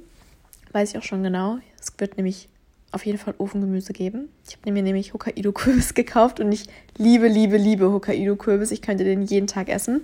Weiß 0.72 0.92
ich 0.92 1.00
auch 1.00 1.04
schon 1.04 1.24
genau. 1.24 1.58
Es 1.80 1.92
wird 1.98 2.18
nämlich 2.18 2.48
auf 2.94 3.06
jeden 3.06 3.18
Fall 3.18 3.34
Ofengemüse 3.38 3.94
geben. 3.94 4.30
Ich 4.48 4.56
habe 4.56 4.72
mir 4.72 4.84
nämlich 4.84 5.14
Hokkaido-Kürbis 5.14 5.94
gekauft 5.96 6.40
und 6.40 6.52
ich 6.52 6.66
liebe, 6.98 7.28
liebe, 7.28 7.58
liebe 7.58 7.92
Hokkaido-Kürbis. 7.92 8.72
Ich 8.72 8.82
könnte 8.82 9.04
den 9.04 9.24
jeden 9.24 9.48
Tag 9.48 9.70
essen. 9.70 10.02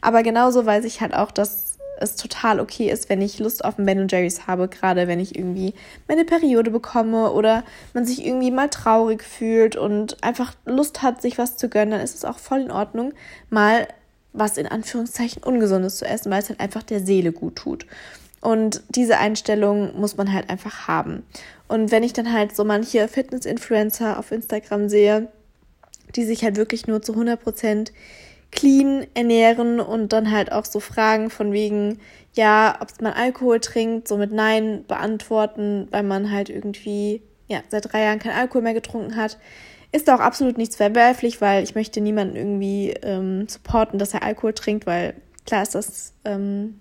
Aber 0.00 0.22
genauso 0.22 0.64
weiß 0.64 0.84
ich 0.84 1.00
halt 1.00 1.14
auch, 1.14 1.30
dass 1.30 1.78
es 2.00 2.16
total 2.16 2.60
okay 2.60 2.90
ist, 2.90 3.08
wenn 3.08 3.20
ich 3.20 3.38
Lust 3.38 3.64
auf 3.64 3.78
ein 3.78 3.84
Ben 3.84 4.06
Jerry's 4.08 4.46
habe, 4.46 4.68
gerade 4.68 5.08
wenn 5.08 5.18
ich 5.18 5.36
irgendwie 5.36 5.74
meine 6.06 6.24
Periode 6.24 6.70
bekomme 6.70 7.32
oder 7.32 7.64
man 7.92 8.04
sich 8.04 8.24
irgendwie 8.24 8.50
mal 8.50 8.68
traurig 8.68 9.22
fühlt 9.24 9.76
und 9.76 10.22
einfach 10.22 10.54
Lust 10.64 11.02
hat, 11.02 11.20
sich 11.20 11.38
was 11.38 11.56
zu 11.56 11.68
gönnen, 11.68 11.92
dann 11.92 12.00
ist 12.00 12.14
es 12.14 12.24
auch 12.24 12.38
voll 12.38 12.60
in 12.60 12.70
Ordnung, 12.70 13.12
mal 13.50 13.88
was 14.32 14.58
in 14.58 14.66
Anführungszeichen 14.66 15.42
Ungesundes 15.42 15.96
zu 15.96 16.04
essen, 16.04 16.30
weil 16.30 16.42
es 16.42 16.48
halt 16.48 16.60
einfach 16.60 16.82
der 16.82 17.00
Seele 17.00 17.32
gut 17.32 17.56
tut. 17.56 17.86
Und 18.40 18.82
diese 18.88 19.18
Einstellung 19.18 19.98
muss 19.98 20.16
man 20.16 20.32
halt 20.32 20.48
einfach 20.48 20.86
haben. 20.86 21.24
Und 21.66 21.90
wenn 21.90 22.02
ich 22.02 22.12
dann 22.12 22.32
halt 22.32 22.54
so 22.54 22.64
manche 22.64 23.08
Fitness-Influencer 23.08 24.18
auf 24.18 24.32
Instagram 24.32 24.88
sehe, 24.88 25.28
die 26.14 26.24
sich 26.24 26.44
halt 26.44 26.56
wirklich 26.56 26.86
nur 26.86 27.02
zu 27.02 27.12
100 27.12 27.42
Prozent 27.42 27.92
clean 28.50 29.06
ernähren 29.14 29.80
und 29.80 30.12
dann 30.12 30.30
halt 30.30 30.52
auch 30.52 30.64
so 30.64 30.80
Fragen 30.80 31.30
von 31.30 31.52
wegen, 31.52 31.98
ja, 32.32 32.78
ob 32.80 32.88
man 33.02 33.12
Alkohol 33.12 33.60
trinkt, 33.60 34.08
so 34.08 34.16
mit 34.16 34.32
Nein 34.32 34.84
beantworten, 34.86 35.88
weil 35.90 36.02
man 36.02 36.30
halt 36.30 36.48
irgendwie, 36.48 37.22
ja, 37.46 37.60
seit 37.68 37.92
drei 37.92 38.02
Jahren 38.04 38.18
kein 38.18 38.32
Alkohol 38.32 38.62
mehr 38.62 38.74
getrunken 38.74 39.16
hat. 39.16 39.38
Ist 39.90 40.08
auch 40.10 40.20
absolut 40.20 40.58
nichts 40.58 40.76
verwerflich, 40.76 41.40
weil 41.40 41.62
ich 41.62 41.74
möchte 41.74 42.00
niemanden 42.00 42.36
irgendwie 42.36 42.90
ähm, 43.02 43.48
supporten, 43.48 43.98
dass 43.98 44.14
er 44.14 44.22
Alkohol 44.22 44.52
trinkt, 44.52 44.86
weil 44.86 45.14
klar 45.46 45.62
ist 45.62 45.74
das 45.74 46.12
ähm, 46.24 46.78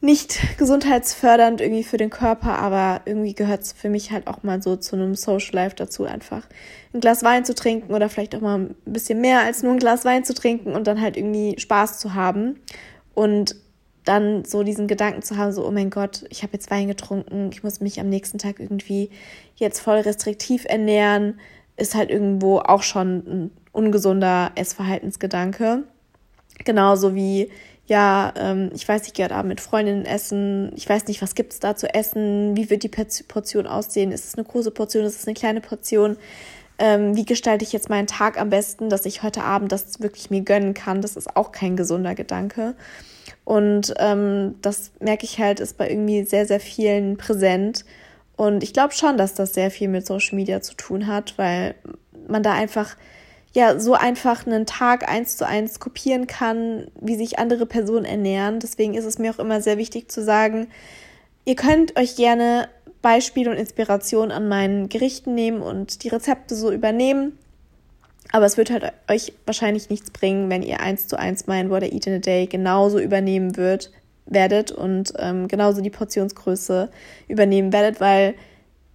nicht 0.00 0.58
gesundheitsfördernd 0.58 1.60
irgendwie 1.60 1.84
für 1.84 1.96
den 1.96 2.10
Körper, 2.10 2.58
aber 2.58 3.00
irgendwie 3.06 3.34
gehört 3.34 3.62
es 3.62 3.72
für 3.72 3.88
mich 3.88 4.10
halt 4.10 4.26
auch 4.26 4.42
mal 4.42 4.62
so 4.62 4.76
zu 4.76 4.94
einem 4.94 5.14
Social 5.14 5.54
Life 5.54 5.76
dazu, 5.76 6.04
einfach 6.04 6.46
ein 6.92 7.00
Glas 7.00 7.22
Wein 7.22 7.44
zu 7.44 7.54
trinken 7.54 7.94
oder 7.94 8.08
vielleicht 8.08 8.34
auch 8.34 8.40
mal 8.40 8.58
ein 8.58 8.76
bisschen 8.84 9.20
mehr 9.20 9.40
als 9.40 9.62
nur 9.62 9.72
ein 9.72 9.78
Glas 9.78 10.04
Wein 10.04 10.24
zu 10.24 10.34
trinken 10.34 10.72
und 10.72 10.86
dann 10.86 11.00
halt 11.00 11.16
irgendwie 11.16 11.58
Spaß 11.58 11.98
zu 11.98 12.14
haben 12.14 12.60
und 13.14 13.56
dann 14.04 14.44
so 14.44 14.62
diesen 14.62 14.86
Gedanken 14.86 15.22
zu 15.22 15.36
haben, 15.36 15.52
so, 15.52 15.66
oh 15.66 15.70
mein 15.72 15.90
Gott, 15.90 16.24
ich 16.30 16.42
habe 16.42 16.52
jetzt 16.52 16.70
Wein 16.70 16.88
getrunken, 16.88 17.50
ich 17.52 17.64
muss 17.64 17.80
mich 17.80 17.98
am 17.98 18.08
nächsten 18.08 18.38
Tag 18.38 18.60
irgendwie 18.60 19.10
jetzt 19.56 19.80
voll 19.80 19.98
restriktiv 19.98 20.64
ernähren, 20.68 21.40
ist 21.76 21.94
halt 21.94 22.10
irgendwo 22.10 22.58
auch 22.58 22.82
schon 22.82 23.16
ein 23.26 23.50
ungesunder 23.72 24.52
Essverhaltensgedanke. 24.54 25.82
Genauso 26.64 27.14
wie, 27.14 27.50
ja, 27.86 28.32
ähm, 28.36 28.70
ich 28.74 28.86
weiß, 28.88 29.06
ich 29.06 29.14
gehe 29.14 29.24
heute 29.24 29.36
Abend 29.36 29.50
mit 29.50 29.60
Freundinnen 29.60 30.04
essen, 30.04 30.72
ich 30.76 30.88
weiß 30.88 31.06
nicht, 31.06 31.22
was 31.22 31.34
gibt 31.34 31.52
es 31.52 31.60
da 31.60 31.76
zu 31.76 31.92
essen, 31.92 32.56
wie 32.56 32.68
wird 32.68 32.82
die 32.82 32.88
Portion 32.88 33.66
aussehen, 33.66 34.12
ist 34.12 34.26
es 34.26 34.34
eine 34.34 34.44
große 34.44 34.72
Portion, 34.72 35.04
ist 35.04 35.20
es 35.20 35.26
eine 35.26 35.34
kleine 35.34 35.60
Portion, 35.60 36.16
ähm, 36.78 37.16
wie 37.16 37.24
gestalte 37.24 37.64
ich 37.64 37.72
jetzt 37.72 37.88
meinen 37.88 38.06
Tag 38.06 38.40
am 38.40 38.50
besten, 38.50 38.90
dass 38.90 39.06
ich 39.06 39.22
heute 39.22 39.44
Abend 39.44 39.72
das 39.72 40.00
wirklich 40.00 40.30
mir 40.30 40.42
gönnen 40.42 40.74
kann, 40.74 41.00
das 41.00 41.16
ist 41.16 41.36
auch 41.36 41.52
kein 41.52 41.76
gesunder 41.76 42.14
Gedanke. 42.14 42.74
Und 43.44 43.94
ähm, 43.98 44.56
das 44.60 44.90
merke 45.00 45.24
ich 45.24 45.38
halt, 45.38 45.60
ist 45.60 45.78
bei 45.78 45.88
irgendwie 45.88 46.24
sehr, 46.24 46.46
sehr 46.46 46.60
vielen 46.60 47.16
präsent. 47.16 47.84
Und 48.36 48.62
ich 48.62 48.72
glaube 48.72 48.92
schon, 48.92 49.16
dass 49.16 49.34
das 49.34 49.54
sehr 49.54 49.70
viel 49.70 49.88
mit 49.88 50.06
Social 50.06 50.34
Media 50.34 50.60
zu 50.60 50.74
tun 50.74 51.06
hat, 51.06 51.38
weil 51.38 51.76
man 52.28 52.42
da 52.42 52.52
einfach 52.52 52.96
ja 53.56 53.80
so 53.80 53.94
einfach 53.94 54.46
einen 54.46 54.66
Tag 54.66 55.08
eins 55.08 55.36
zu 55.36 55.46
eins 55.46 55.80
kopieren 55.80 56.26
kann, 56.26 56.88
wie 57.00 57.16
sich 57.16 57.38
andere 57.38 57.64
Personen 57.64 58.04
ernähren. 58.04 58.60
Deswegen 58.60 58.94
ist 58.94 59.06
es 59.06 59.18
mir 59.18 59.32
auch 59.32 59.38
immer 59.38 59.62
sehr 59.62 59.78
wichtig 59.78 60.10
zu 60.10 60.22
sagen, 60.22 60.68
ihr 61.46 61.56
könnt 61.56 61.98
euch 61.98 62.16
gerne 62.16 62.68
Beispiele 63.00 63.50
und 63.50 63.56
Inspiration 63.56 64.30
an 64.30 64.48
meinen 64.48 64.88
Gerichten 64.90 65.34
nehmen 65.34 65.62
und 65.62 66.04
die 66.04 66.08
Rezepte 66.08 66.54
so 66.54 66.70
übernehmen. 66.70 67.38
Aber 68.30 68.44
es 68.44 68.58
wird 68.58 68.70
halt 68.70 68.92
euch 69.08 69.32
wahrscheinlich 69.46 69.88
nichts 69.88 70.10
bringen, 70.10 70.50
wenn 70.50 70.62
ihr 70.62 70.80
eins 70.80 71.06
zu 71.06 71.18
eins 71.18 71.46
mein 71.46 71.70
What 71.70 71.82
I 71.82 71.94
Eat 71.94 72.06
in 72.06 72.14
a 72.14 72.18
Day 72.18 72.46
genauso 72.46 72.98
übernehmen 72.98 73.56
wird, 73.56 73.90
werdet 74.26 74.70
und 74.70 75.14
ähm, 75.18 75.48
genauso 75.48 75.80
die 75.80 75.90
Portionsgröße 75.90 76.90
übernehmen 77.28 77.72
werdet, 77.72 78.00
weil 78.00 78.34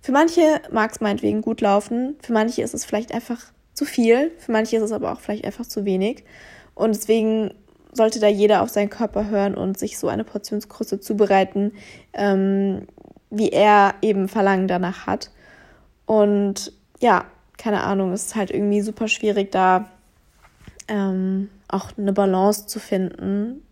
für 0.01 0.11
manche 0.11 0.41
mag 0.71 0.91
es 0.91 0.99
meinetwegen 0.99 1.41
gut 1.41 1.61
laufen, 1.61 2.15
für 2.21 2.33
manche 2.33 2.61
ist 2.61 2.73
es 2.73 2.85
vielleicht 2.85 3.13
einfach 3.13 3.39
zu 3.81 3.85
viel, 3.85 4.31
für 4.37 4.51
manche 4.51 4.77
ist 4.77 4.83
es 4.83 4.91
aber 4.91 5.11
auch 5.11 5.19
vielleicht 5.19 5.43
einfach 5.43 5.65
zu 5.65 5.85
wenig. 5.85 6.23
Und 6.75 6.93
deswegen 6.93 7.51
sollte 7.91 8.19
da 8.19 8.27
jeder 8.27 8.61
auf 8.61 8.69
seinen 8.69 8.91
Körper 8.91 9.27
hören 9.27 9.55
und 9.55 9.79
sich 9.79 9.97
so 9.97 10.07
eine 10.07 10.23
Portionsgröße 10.23 10.99
zubereiten, 10.99 11.71
ähm, 12.13 12.85
wie 13.31 13.49
er 13.49 13.95
eben 14.03 14.27
Verlangen 14.27 14.67
danach 14.67 15.07
hat. 15.07 15.31
Und 16.05 16.73
ja, 16.99 17.25
keine 17.57 17.81
Ahnung, 17.81 18.13
es 18.13 18.27
ist 18.27 18.35
halt 18.35 18.51
irgendwie 18.51 18.81
super 18.81 19.07
schwierig, 19.07 19.51
da 19.51 19.89
ähm, 20.87 21.49
auch 21.67 21.89
eine 21.97 22.13
Balance 22.13 22.67
zu 22.67 22.79
finden, 22.79 23.63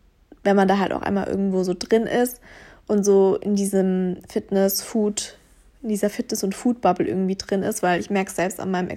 wenn 0.44 0.56
man 0.56 0.68
da 0.68 0.80
halt 0.80 0.92
auch 0.92 1.04
einmal 1.04 1.28
irgendwo 1.28 1.62
so 1.62 1.76
drin 1.78 2.08
ist 2.08 2.42
und 2.88 3.04
so 3.04 3.36
in 3.36 3.56
diesem 3.56 4.18
Fitness, 4.28 4.82
Food, 4.82 5.38
in 5.84 5.90
dieser 5.90 6.10
Fitness- 6.10 6.44
und 6.44 6.56
Food-Bubble 6.56 7.08
irgendwie 7.08 7.36
drin 7.36 7.62
ist, 7.62 7.84
weil 7.84 8.00
ich 8.00 8.10
merke 8.10 8.32
selbst 8.32 8.60
an 8.60 8.72
meinem 8.72 8.90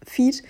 Explore-Feed, 0.00 0.42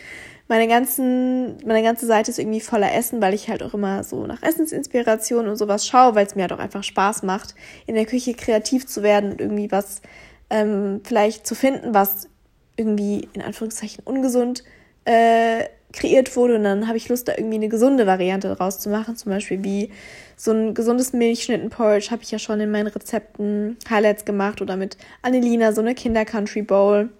meine, 0.49 0.67
ganzen, 0.67 1.59
meine 1.65 1.83
ganze 1.83 2.07
Seite 2.07 2.31
ist 2.31 2.39
irgendwie 2.39 2.61
voller 2.61 2.93
Essen, 2.93 3.23
weil 3.23 3.35
ich 3.35 3.49
halt 3.49 3.63
auch 3.63 3.73
immer 3.73 4.03
so 4.03 4.27
nach 4.27 4.43
Essensinspiration 4.43 5.47
und 5.47 5.57
sowas 5.57 5.87
schaue, 5.87 6.17
weil 6.17 6.27
es 6.27 6.35
mir 6.35 6.43
halt 6.43 6.53
auch 6.53 6.59
einfach 6.59 6.83
Spaß 6.83 7.23
macht, 7.23 7.55
in 7.87 7.95
der 7.95 8.05
Küche 8.05 8.35
kreativ 8.35 8.87
zu 8.87 9.03
werden 9.05 9.33
und 9.33 9.41
irgendwie 9.41 9.71
was 9.71 10.03
ähm, 10.51 11.03
vielleicht 11.05 11.47
zu 11.47 11.55
finden, 11.55 11.95
was 11.95 12.29
irgendwie 12.77 13.29
in 13.33 13.43
Anführungszeichen 13.43 14.03
ungesund 14.05 14.65
äh, 15.05 15.67
kreiert 15.93 16.35
wurde. 16.35 16.57
Und 16.57 16.65
dann 16.65 16.89
habe 16.89 16.97
ich 16.97 17.09
Lust, 17.09 17.29
da 17.29 17.35
irgendwie 17.37 17.57
eine 17.57 17.69
gesunde 17.69 18.07
Variante 18.07 18.53
draus 18.53 18.81
zu 18.81 18.89
machen. 18.91 19.15
Zum 19.15 19.31
Beispiel 19.31 19.63
wie 19.63 19.91
so 20.37 20.51
ein 20.51 20.75
gesundes 20.75 21.13
Milchschnitten-Porridge 21.13 22.11
habe 22.11 22.23
ich 22.25 22.31
ja 22.33 22.41
schon 22.41 22.59
in 22.59 22.73
meinen 22.73 22.89
Rezepten 22.89 23.77
Highlights 23.89 24.25
gemacht 24.25 24.61
oder 24.63 24.77
mit 24.77 24.97
Annelina 25.23 25.73
so 25.73 25.81
eine 25.81 25.95
Kinder-Country 25.95 26.63
Bowl, 26.63 27.11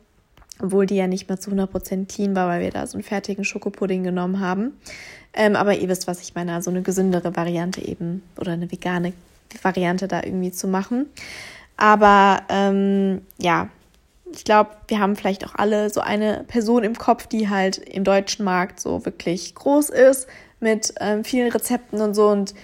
obwohl 0.63 0.87
die 0.87 0.97
ja 0.97 1.07
nicht 1.07 1.29
mehr 1.29 1.39
zu 1.39 1.51
100% 1.51 2.07
clean 2.07 2.35
war, 2.35 2.49
weil 2.49 2.61
wir 2.61 2.71
da 2.71 2.87
so 2.87 2.97
einen 2.97 3.03
fertigen 3.03 3.45
Schokopudding 3.45 4.03
genommen 4.03 4.41
haben. 4.41 4.73
Ähm, 5.33 5.57
aber 5.57 5.77
ihr 5.77 5.89
wisst, 5.89 6.07
was 6.07 6.21
ich 6.21 6.35
meine, 6.35 6.55
also 6.55 6.71
eine 6.71 6.83
gesündere 6.83 7.37
Variante 7.37 7.81
eben 7.87 8.23
oder 8.39 8.53
eine 8.53 8.71
vegane 8.71 9.13
Variante 9.63 10.09
da 10.09 10.23
irgendwie 10.23 10.53
zu 10.53 10.69
machen. 10.69 11.07
Aber 11.77 12.43
ähm, 12.49 13.23
ja, 13.39 13.69
ich 14.33 14.45
glaube, 14.45 14.71
wir 14.89 15.01
haben 15.01 15.17
vielleicht 15.17 15.45
auch 15.47 15.55
alle 15.55 15.91
so 15.91 16.01
eine 16.01 16.45
Person 16.47 16.85
im 16.85 16.95
Kopf, 16.95 17.27
die 17.27 17.49
halt 17.49 17.79
im 17.79 18.05
deutschen 18.05 18.45
Markt 18.45 18.81
so 18.81 19.05
wirklich 19.05 19.55
groß 19.55 19.91
ist, 19.91 20.29
mit 20.61 20.95
ähm, 21.01 21.25
vielen 21.25 21.51
Rezepten 21.51 22.01
und 22.01 22.15
so. 22.15 22.29
Und 22.29 22.55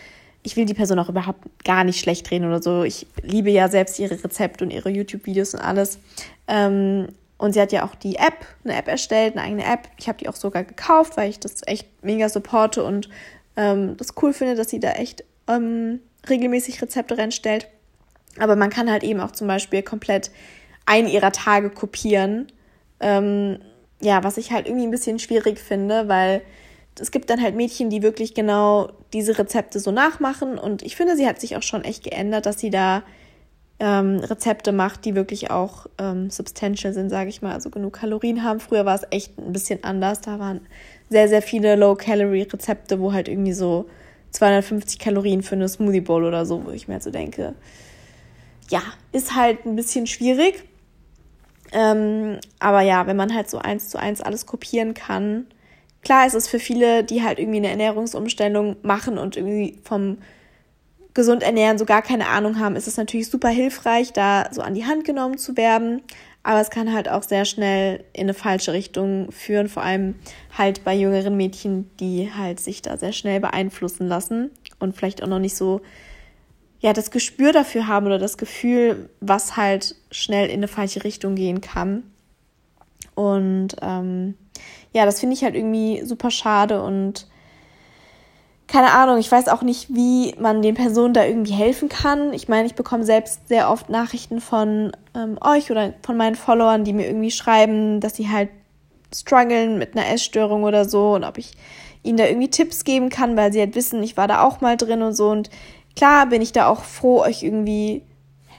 ich 0.42 0.56
will 0.56 0.64
die 0.64 0.74
Person 0.74 0.98
auch 0.98 1.08
überhaupt 1.08 1.42
gar 1.64 1.82
nicht 1.82 1.98
schlecht 1.98 2.30
reden 2.30 2.46
oder 2.46 2.62
so. 2.62 2.84
Ich 2.84 3.06
liebe 3.22 3.50
ja 3.50 3.68
selbst 3.68 3.98
ihre 3.98 4.22
Rezepte 4.22 4.64
und 4.64 4.70
ihre 4.70 4.90
YouTube-Videos 4.90 5.54
und 5.54 5.60
alles. 5.60 5.98
Ähm, 6.46 7.08
und 7.38 7.52
sie 7.52 7.60
hat 7.60 7.72
ja 7.72 7.84
auch 7.84 7.94
die 7.94 8.16
App, 8.16 8.46
eine 8.64 8.76
App 8.76 8.88
erstellt, 8.88 9.36
eine 9.36 9.42
eigene 9.42 9.64
App. 9.64 9.88
Ich 9.98 10.08
habe 10.08 10.18
die 10.18 10.28
auch 10.28 10.36
sogar 10.36 10.64
gekauft, 10.64 11.16
weil 11.16 11.28
ich 11.28 11.38
das 11.38 11.66
echt 11.66 11.86
mega 12.02 12.28
supporte 12.28 12.82
und 12.82 13.10
ähm, 13.56 13.96
das 13.96 14.14
cool 14.22 14.32
finde, 14.32 14.54
dass 14.54 14.70
sie 14.70 14.80
da 14.80 14.92
echt 14.92 15.24
ähm, 15.48 16.00
regelmäßig 16.28 16.80
Rezepte 16.80 17.18
reinstellt. 17.18 17.68
Aber 18.38 18.56
man 18.56 18.70
kann 18.70 18.90
halt 18.90 19.02
eben 19.02 19.20
auch 19.20 19.32
zum 19.32 19.46
Beispiel 19.48 19.82
komplett 19.82 20.30
einen 20.86 21.08
ihrer 21.08 21.32
Tage 21.32 21.70
kopieren. 21.70 22.46
Ähm, 23.00 23.58
ja, 24.00 24.24
was 24.24 24.36
ich 24.36 24.52
halt 24.52 24.66
irgendwie 24.66 24.86
ein 24.86 24.90
bisschen 24.90 25.18
schwierig 25.18 25.58
finde, 25.58 26.08
weil 26.08 26.42
es 26.98 27.10
gibt 27.10 27.28
dann 27.28 27.42
halt 27.42 27.54
Mädchen, 27.54 27.90
die 27.90 28.02
wirklich 28.02 28.34
genau 28.34 28.90
diese 29.12 29.38
Rezepte 29.38 29.80
so 29.80 29.90
nachmachen. 29.90 30.58
Und 30.58 30.82
ich 30.82 30.96
finde, 30.96 31.16
sie 31.16 31.26
hat 31.26 31.40
sich 31.40 31.56
auch 31.56 31.62
schon 31.62 31.84
echt 31.84 32.04
geändert, 32.04 32.46
dass 32.46 32.58
sie 32.58 32.70
da 32.70 33.02
ähm, 33.78 34.20
Rezepte 34.20 34.72
macht, 34.72 35.04
die 35.04 35.14
wirklich 35.14 35.50
auch 35.50 35.86
ähm, 35.98 36.30
substantial 36.30 36.92
sind, 36.92 37.10
sage 37.10 37.28
ich 37.28 37.42
mal, 37.42 37.52
also 37.52 37.68
genug 37.70 37.94
Kalorien 37.94 38.42
haben. 38.42 38.60
Früher 38.60 38.86
war 38.86 38.94
es 38.94 39.06
echt 39.10 39.38
ein 39.38 39.52
bisschen 39.52 39.84
anders. 39.84 40.22
Da 40.22 40.38
waren 40.38 40.60
sehr, 41.10 41.28
sehr 41.28 41.42
viele 41.42 41.76
Low-Calorie-Rezepte, 41.76 43.00
wo 43.00 43.12
halt 43.12 43.28
irgendwie 43.28 43.52
so 43.52 43.86
250 44.30 44.98
Kalorien 44.98 45.42
für 45.42 45.54
eine 45.54 45.68
Smoothie 45.68 46.00
Bowl 46.00 46.24
oder 46.24 46.46
so, 46.46 46.64
wo 46.64 46.70
ich 46.70 46.88
mir 46.88 46.94
halt 46.94 47.02
so 47.02 47.10
denke, 47.10 47.54
ja, 48.70 48.82
ist 49.12 49.34
halt 49.34 49.66
ein 49.66 49.76
bisschen 49.76 50.06
schwierig. 50.06 50.64
Ähm, 51.72 52.38
aber 52.58 52.80
ja, 52.80 53.06
wenn 53.06 53.16
man 53.16 53.34
halt 53.34 53.50
so 53.50 53.58
eins 53.58 53.88
zu 53.88 53.98
eins 53.98 54.20
alles 54.20 54.46
kopieren 54.46 54.94
kann, 54.94 55.46
klar 56.02 56.26
ist 56.26 56.34
es 56.34 56.48
für 56.48 56.58
viele, 56.58 57.04
die 57.04 57.22
halt 57.22 57.38
irgendwie 57.38 57.58
eine 57.58 57.70
Ernährungsumstellung 57.70 58.76
machen 58.82 59.18
und 59.18 59.36
irgendwie 59.36 59.78
vom 59.82 60.18
gesund 61.16 61.42
ernähren 61.42 61.78
so 61.78 61.84
gar 61.84 62.02
keine 62.02 62.28
Ahnung 62.28 62.60
haben, 62.60 62.76
ist 62.76 62.86
es 62.86 62.96
natürlich 62.96 63.28
super 63.28 63.48
hilfreich, 63.48 64.12
da 64.12 64.46
so 64.52 64.62
an 64.62 64.74
die 64.74 64.84
Hand 64.84 65.04
genommen 65.04 65.38
zu 65.38 65.56
werden. 65.56 66.02
Aber 66.44 66.60
es 66.60 66.70
kann 66.70 66.92
halt 66.92 67.08
auch 67.08 67.24
sehr 67.24 67.44
schnell 67.44 68.04
in 68.12 68.22
eine 68.22 68.34
falsche 68.34 68.72
Richtung 68.72 69.32
führen, 69.32 69.68
vor 69.68 69.82
allem 69.82 70.14
halt 70.56 70.84
bei 70.84 70.94
jüngeren 70.94 71.36
Mädchen, 71.36 71.90
die 71.98 72.30
halt 72.32 72.60
sich 72.60 72.82
da 72.82 72.96
sehr 72.96 73.12
schnell 73.12 73.40
beeinflussen 73.40 74.06
lassen 74.06 74.52
und 74.78 74.94
vielleicht 74.94 75.24
auch 75.24 75.26
noch 75.26 75.40
nicht 75.40 75.56
so 75.56 75.80
ja, 76.78 76.92
das 76.92 77.10
Gespür 77.10 77.52
dafür 77.52 77.88
haben 77.88 78.06
oder 78.06 78.18
das 78.18 78.38
Gefühl, 78.38 79.08
was 79.20 79.56
halt 79.56 79.96
schnell 80.12 80.48
in 80.48 80.58
eine 80.58 80.68
falsche 80.68 81.02
Richtung 81.02 81.34
gehen 81.34 81.60
kann. 81.60 82.04
Und 83.16 83.74
ähm, 83.80 84.34
ja, 84.92 85.04
das 85.04 85.18
finde 85.18 85.34
ich 85.34 85.42
halt 85.42 85.56
irgendwie 85.56 86.02
super 86.04 86.30
schade 86.30 86.82
und 86.82 87.26
keine 88.66 88.92
Ahnung, 88.92 89.18
ich 89.18 89.30
weiß 89.30 89.48
auch 89.48 89.62
nicht, 89.62 89.94
wie 89.94 90.34
man 90.38 90.62
den 90.62 90.74
Personen 90.74 91.14
da 91.14 91.24
irgendwie 91.24 91.52
helfen 91.52 91.88
kann. 91.88 92.32
Ich 92.32 92.48
meine, 92.48 92.66
ich 92.66 92.74
bekomme 92.74 93.04
selbst 93.04 93.48
sehr 93.48 93.70
oft 93.70 93.88
Nachrichten 93.88 94.40
von 94.40 94.92
ähm, 95.14 95.38
euch 95.40 95.70
oder 95.70 95.94
von 96.02 96.16
meinen 96.16 96.34
Followern, 96.34 96.84
die 96.84 96.92
mir 96.92 97.06
irgendwie 97.06 97.30
schreiben, 97.30 98.00
dass 98.00 98.16
sie 98.16 98.28
halt 98.28 98.48
strugglen 99.14 99.78
mit 99.78 99.96
einer 99.96 100.08
Essstörung 100.08 100.64
oder 100.64 100.84
so 100.84 101.14
und 101.14 101.24
ob 101.24 101.38
ich 101.38 101.52
ihnen 102.02 102.18
da 102.18 102.26
irgendwie 102.26 102.50
Tipps 102.50 102.84
geben 102.84 103.08
kann, 103.08 103.36
weil 103.36 103.52
sie 103.52 103.60
halt 103.60 103.74
wissen, 103.76 104.02
ich 104.02 104.16
war 104.16 104.28
da 104.28 104.42
auch 104.42 104.60
mal 104.60 104.76
drin 104.76 105.02
und 105.02 105.14
so. 105.14 105.28
Und 105.30 105.48
Klar 105.96 106.26
bin 106.26 106.42
ich 106.42 106.52
da 106.52 106.68
auch 106.68 106.84
froh, 106.84 107.22
euch 107.22 107.42
irgendwie 107.42 108.02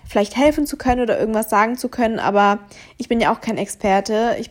vielleicht 0.06 0.36
helfen 0.36 0.66
zu 0.66 0.76
können 0.76 1.02
oder 1.02 1.20
irgendwas 1.20 1.50
sagen 1.50 1.78
zu 1.78 1.88
können, 1.88 2.20
aber 2.20 2.60
ich 2.98 3.08
bin 3.08 3.22
ja 3.22 3.32
auch 3.32 3.42
kein 3.42 3.58
Experte. 3.58 4.36
Ich 4.40 4.50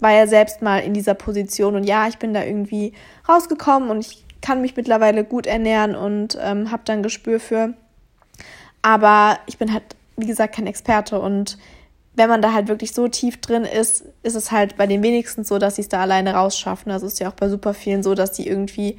war 0.00 0.10
ja 0.10 0.26
selbst 0.26 0.60
mal 0.60 0.78
in 0.78 0.92
dieser 0.92 1.14
Position 1.14 1.76
und 1.76 1.84
ja, 1.84 2.08
ich 2.08 2.18
bin 2.18 2.34
da 2.34 2.42
irgendwie 2.42 2.92
rausgekommen 3.28 3.90
und 3.90 4.00
ich 4.00 4.25
kann 4.40 4.60
mich 4.60 4.76
mittlerweile 4.76 5.24
gut 5.24 5.46
ernähren 5.46 5.94
und 5.94 6.38
ähm, 6.40 6.70
habe 6.70 6.82
dann 6.84 7.02
Gespür 7.02 7.40
für. 7.40 7.74
Aber 8.82 9.38
ich 9.46 9.58
bin 9.58 9.72
halt, 9.72 9.82
wie 10.16 10.26
gesagt, 10.26 10.54
kein 10.54 10.66
Experte 10.66 11.20
und 11.20 11.58
wenn 12.16 12.30
man 12.30 12.40
da 12.40 12.52
halt 12.52 12.68
wirklich 12.68 12.92
so 12.92 13.08
tief 13.08 13.40
drin 13.40 13.64
ist, 13.64 14.06
ist 14.22 14.34
es 14.34 14.50
halt 14.50 14.76
bei 14.76 14.86
den 14.86 15.02
wenigsten 15.02 15.44
so, 15.44 15.58
dass 15.58 15.76
sie 15.76 15.82
es 15.82 15.88
da 15.88 16.00
alleine 16.00 16.34
rausschaffen. 16.34 16.90
Also 16.90 17.06
ist 17.06 17.20
ja 17.20 17.28
auch 17.28 17.34
bei 17.34 17.50
super 17.50 17.74
vielen 17.74 18.02
so, 18.02 18.14
dass 18.14 18.34
sie 18.34 18.46
irgendwie 18.46 18.98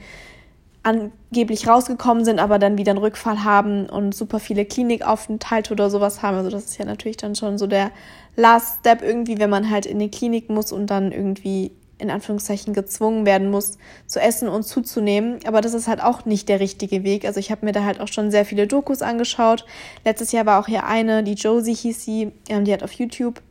angeblich 0.83 1.67
rausgekommen 1.67 2.23
sind, 2.23 2.39
aber 2.39 2.59
dann 2.59 2.77
wieder 2.77 2.91
einen 2.91 2.99
Rückfall 2.99 3.43
haben 3.43 3.89
und 3.89 4.15
super 4.15 4.39
viele 4.39 4.65
Klinikaufenthalte 4.65 5.73
oder 5.73 5.89
sowas 5.89 6.21
haben. 6.21 6.37
Also 6.37 6.51
das 6.51 6.65
ist 6.65 6.77
ja 6.77 6.85
natürlich 6.85 7.17
dann 7.17 7.35
schon 7.35 7.57
so 7.57 7.67
der 7.67 7.91
Last 8.35 8.79
Step 8.79 9.01
irgendwie, 9.01 9.39
wenn 9.39 9.49
man 9.49 9.69
halt 9.69 9.85
in 9.85 9.99
die 9.99 10.11
Klinik 10.11 10.49
muss 10.49 10.71
und 10.71 10.87
dann 10.87 11.11
irgendwie 11.11 11.71
in 11.99 12.11
Anführungszeichen 12.11 12.73
gezwungen 12.73 13.25
werden 13.25 13.49
muss, 13.49 13.77
zu 14.05 14.19
essen 14.19 14.47
und 14.47 14.63
zuzunehmen. 14.63 15.39
Aber 15.45 15.61
das 15.61 15.73
ist 15.73 15.87
halt 15.87 16.01
auch 16.01 16.25
nicht 16.25 16.47
der 16.49 16.59
richtige 16.59 17.03
Weg. 17.03 17.25
Also 17.25 17.39
ich 17.39 17.51
habe 17.51 17.65
mir 17.65 17.71
da 17.71 17.83
halt 17.83 17.99
auch 17.99 18.07
schon 18.07 18.31
sehr 18.31 18.45
viele 18.45 18.67
Dokus 18.67 19.01
angeschaut. 19.01 19.65
Letztes 20.05 20.31
Jahr 20.31 20.45
war 20.45 20.59
auch 20.59 20.67
hier 20.67 20.85
eine, 20.85 21.23
die 21.23 21.33
Josie 21.33 21.73
hieß 21.73 22.03
sie, 22.03 22.31
ähm, 22.49 22.65
die 22.65 22.73
hat 22.73 22.83
auf 22.83 22.91
YouTube 22.91 23.41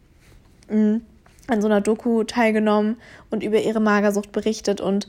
mh, 0.69 1.01
an 1.49 1.61
so 1.61 1.67
einer 1.67 1.81
Doku 1.81 2.25
teilgenommen 2.25 2.97
und 3.31 3.43
über 3.43 3.61
ihre 3.61 3.81
Magersucht 3.81 4.33
berichtet. 4.33 4.81
Und 4.81 5.09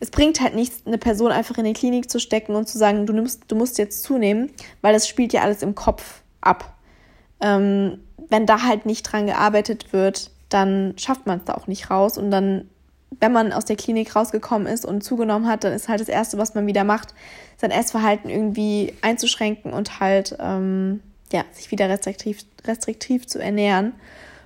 es 0.00 0.10
bringt 0.10 0.40
halt 0.40 0.54
nichts, 0.54 0.86
eine 0.86 0.98
Person 0.98 1.32
einfach 1.32 1.58
in 1.58 1.64
die 1.64 1.72
Klinik 1.72 2.10
zu 2.10 2.20
stecken 2.20 2.54
und 2.54 2.68
zu 2.68 2.78
sagen, 2.78 3.06
du, 3.06 3.12
nimmst, 3.12 3.42
du 3.48 3.56
musst 3.56 3.78
jetzt 3.78 4.02
zunehmen, 4.02 4.50
weil 4.80 4.92
das 4.92 5.08
spielt 5.08 5.32
ja 5.32 5.42
alles 5.42 5.62
im 5.62 5.74
Kopf 5.74 6.22
ab. 6.40 6.74
Ähm, 7.40 7.98
wenn 8.30 8.46
da 8.46 8.62
halt 8.62 8.86
nicht 8.86 9.02
dran 9.04 9.26
gearbeitet 9.26 9.92
wird, 9.92 10.30
dann 10.48 10.94
schafft 10.96 11.26
man 11.26 11.38
es 11.38 11.44
da 11.44 11.54
auch 11.54 11.66
nicht 11.66 11.90
raus 11.90 12.18
und 12.18 12.30
dann 12.30 12.68
wenn 13.20 13.32
man 13.32 13.52
aus 13.52 13.64
der 13.64 13.76
Klinik 13.76 14.14
rausgekommen 14.14 14.66
ist 14.66 14.84
und 14.84 15.02
zugenommen 15.02 15.48
hat, 15.48 15.64
dann 15.64 15.72
ist 15.72 15.88
halt 15.88 16.00
das 16.00 16.08
Erste, 16.08 16.38
was 16.38 16.54
man 16.54 16.66
wieder 16.66 16.84
macht, 16.84 17.14
sein 17.56 17.70
Essverhalten 17.70 18.30
irgendwie 18.30 18.94
einzuschränken 19.02 19.72
und 19.72 20.00
halt 20.00 20.36
ähm, 20.38 21.00
ja, 21.32 21.44
sich 21.52 21.70
wieder 21.70 21.88
restriktiv, 21.88 22.44
restriktiv 22.66 23.26
zu 23.26 23.38
ernähren. 23.40 23.94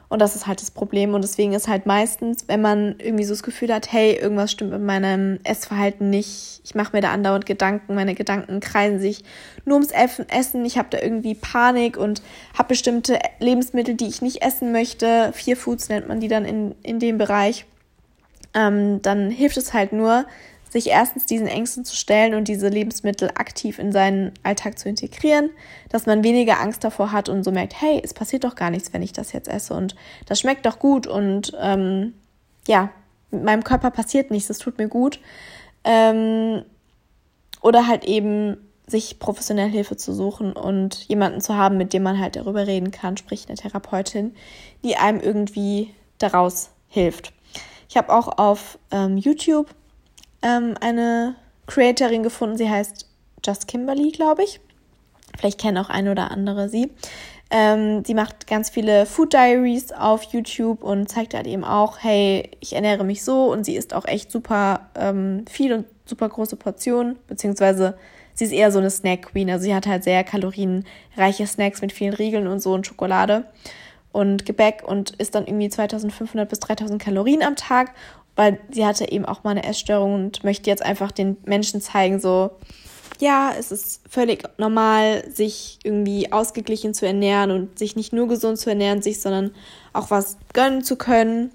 Und 0.09 0.21
das 0.21 0.37
ist 0.37 0.47
halt 0.47 0.61
das 0.61 0.71
Problem. 0.71 1.15
Und 1.15 1.23
deswegen 1.23 1.55
ist 1.55 1.69
halt 1.69 1.87
meistens, 1.87 2.47
wenn 2.47 2.61
man 2.61 2.97
irgendwie 2.99 3.25
so 3.25 3.33
das 3.33 3.43
Gefühl 3.43 3.73
hat, 3.73 3.91
hey, 3.91 4.13
irgendwas 4.15 4.53
stimmt 4.53 4.73
mit 4.73 4.83
meinem 4.83 5.39
Essverhalten 5.43 6.11
nicht, 6.11 6.61
ich 6.65 6.75
mache 6.75 6.95
mir 6.95 7.01
da 7.01 7.13
andauernd 7.13 7.47
Gedanken, 7.47 7.95
meine 7.95 8.15
Gedanken 8.15 8.61
kreisen 8.61 9.01
sich 9.01 9.25
nur 9.65 9.77
ums 9.77 9.91
Essen, 9.91 10.67
ich 10.67 10.77
habe 10.77 10.89
da 10.91 10.99
irgendwie 11.01 11.35
Panik 11.35 11.97
und 11.97 12.21
habe 12.59 12.69
bestimmte 12.69 13.19
Lebensmittel, 13.39 13.95
die 13.95 14.07
ich 14.07 14.21
nicht 14.21 14.43
essen 14.43 14.71
möchte. 14.71 15.33
Vier 15.33 15.57
Foods 15.57 15.89
nennt 15.89 16.09
man 16.09 16.21
die 16.21 16.29
dann 16.29 16.45
in, 16.45 16.75
in 16.83 16.99
dem 16.99 17.17
Bereich 17.17 17.65
ähm, 18.55 19.03
dann 19.03 19.31
hilft 19.31 19.57
es 19.57 19.73
halt 19.73 19.93
nur, 19.93 20.27
sich 20.73 20.89
erstens 20.89 21.27
diesen 21.27 21.47
Ängsten 21.47 21.85
zu 21.85 21.95
stellen 21.95 22.35
und 22.35 22.49
diese 22.49 22.69
Lebensmittel 22.69 23.29
aktiv 23.35 23.79
in 23.79 23.93
seinen 23.93 24.33
Alltag 24.43 24.79
zu 24.79 24.89
integrieren, 24.89 25.51
dass 25.91 26.07
man 26.07 26.25
weniger 26.25 26.61
Angst 26.61 26.83
davor 26.83 27.13
hat 27.13 27.29
und 27.29 27.45
so 27.45 27.53
merkt, 27.53 27.79
hey, 27.81 28.01
es 28.03 28.15
passiert 28.15 28.45
doch 28.45 28.55
gar 28.55 28.71
nichts, 28.71 28.93
wenn 28.95 29.03
ich 29.03 29.13
das 29.13 29.33
jetzt 29.33 29.49
esse 29.49 29.75
und 29.75 29.95
das 30.27 30.41
schmeckt 30.41 30.65
doch 30.65 30.79
gut 30.79 31.07
und 31.07 31.53
ähm, 31.61 32.15
ja, 32.67 32.89
mit 33.31 33.45
meinem 33.45 33.65
Körper 33.65 33.91
passiert 33.91 34.31
nichts, 34.31 34.49
es 34.49 34.59
tut 34.59 34.79
mir 34.79 34.89
gut. 34.89 35.21
Ähm, 35.85 36.63
oder 37.61 37.87
halt 37.87 38.05
eben 38.05 38.57
sich 38.87 39.19
professionell 39.19 39.69
Hilfe 39.69 39.97
zu 39.97 40.13
suchen 40.13 40.53
und 40.53 41.07
jemanden 41.09 41.41
zu 41.41 41.55
haben, 41.55 41.77
mit 41.77 41.93
dem 41.93 42.03
man 42.03 42.19
halt 42.19 42.37
darüber 42.37 42.67
reden 42.67 42.91
kann, 42.91 43.17
sprich 43.17 43.47
eine 43.49 43.57
Therapeutin, 43.57 44.35
die 44.85 44.97
einem 44.97 45.21
irgendwie 45.21 45.95
daraus 46.19 46.71
hilft. 46.89 47.33
Ich 47.93 47.99
habe 47.99 48.11
auch 48.11 48.39
auf 48.39 48.79
ähm, 48.91 49.19
YouTube 49.19 49.67
ähm, 50.41 50.77
eine 50.81 51.35
Creatorin 51.67 52.23
gefunden, 52.23 52.57
sie 52.57 52.71
heißt 52.71 53.07
Just 53.45 53.69
Kimberly, 53.69 54.13
glaube 54.13 54.45
ich. 54.45 54.61
Vielleicht 55.37 55.61
kennen 55.61 55.77
auch 55.77 55.91
ein 55.91 56.09
oder 56.09 56.31
andere 56.31 56.71
sie. 56.71 56.91
Ähm, 57.51 58.03
sie 58.03 58.15
macht 58.15 58.47
ganz 58.47 58.71
viele 58.71 59.05
Food 59.05 59.35
Diaries 59.35 59.93
auf 59.93 60.23
YouTube 60.23 60.83
und 60.83 61.11
zeigt 61.11 61.35
halt 61.35 61.47
eben 61.47 61.65
auch, 61.65 61.99
hey, 62.01 62.51
ich 62.61 62.73
ernähre 62.73 63.05
mich 63.05 63.25
so 63.25 63.53
und 63.53 63.65
sie 63.65 63.77
isst 63.77 63.93
auch 63.93 64.07
echt 64.07 64.33
super 64.33 64.89
ähm, 64.95 65.45
viel 65.47 65.75
und 65.75 65.85
super 66.07 66.31
große 66.31 66.57
Portionen, 66.57 67.19
beziehungsweise 67.27 67.99
sie 68.33 68.47
ist 68.47 68.53
eher 68.53 68.73
so 68.73 68.79
eine 68.79 68.89
Snack 68.89 69.33
Queen. 69.33 69.51
Also 69.51 69.65
sie 69.65 69.75
hat 69.75 69.87
halt 69.87 70.03
sehr 70.03 70.25
kalorienreiche 70.25 71.47
Snacks 71.47 71.83
mit 71.83 71.93
vielen 71.93 72.15
Riegeln 72.15 72.47
und 72.47 72.63
so 72.63 72.73
und 72.73 72.87
Schokolade 72.87 73.45
und 74.13 74.47
Gebäck 74.47 74.83
und 74.87 75.13
isst 75.13 75.35
dann 75.35 75.47
irgendwie 75.47 75.69
2500 75.69 76.49
bis 76.49 76.61
3000 76.61 77.03
Kalorien 77.03 77.43
am 77.43 77.57
Tag, 77.57 77.93
weil 78.37 78.59
sie 78.71 78.87
hatte 78.87 79.11
eben 79.11 79.25
auch 79.25 79.45
mal 79.45 79.51
eine 79.51 79.65
Essstörung 79.65 80.15
und 80.15 80.45
möchte 80.45 80.71
jetzt 80.71 80.85
einfach 80.85 81.11
den 81.11 81.37
Menschen 81.45 81.81
zeigen, 81.81 82.21
so, 82.21 82.51
ja, 83.19 83.53
es 83.59 83.73
ist 83.73 84.03
völlig 84.09 84.45
normal, 84.59 85.25
sich 85.31 85.79
irgendwie 85.85 86.33
ausgeglichen 86.33 86.95
zu 86.95 87.07
ernähren 87.07 87.51
und 87.51 87.79
sich 87.79 87.97
nicht 87.97 88.13
nur 88.13 88.29
gesund 88.29 88.59
zu 88.59 88.71
ernähren, 88.71 89.03
sich, 89.03 89.21
sondern 89.21 89.53
auch 89.93 90.11
was 90.11 90.39
gönnen 90.53 90.83
zu 90.83 90.97
können. 90.97 91.51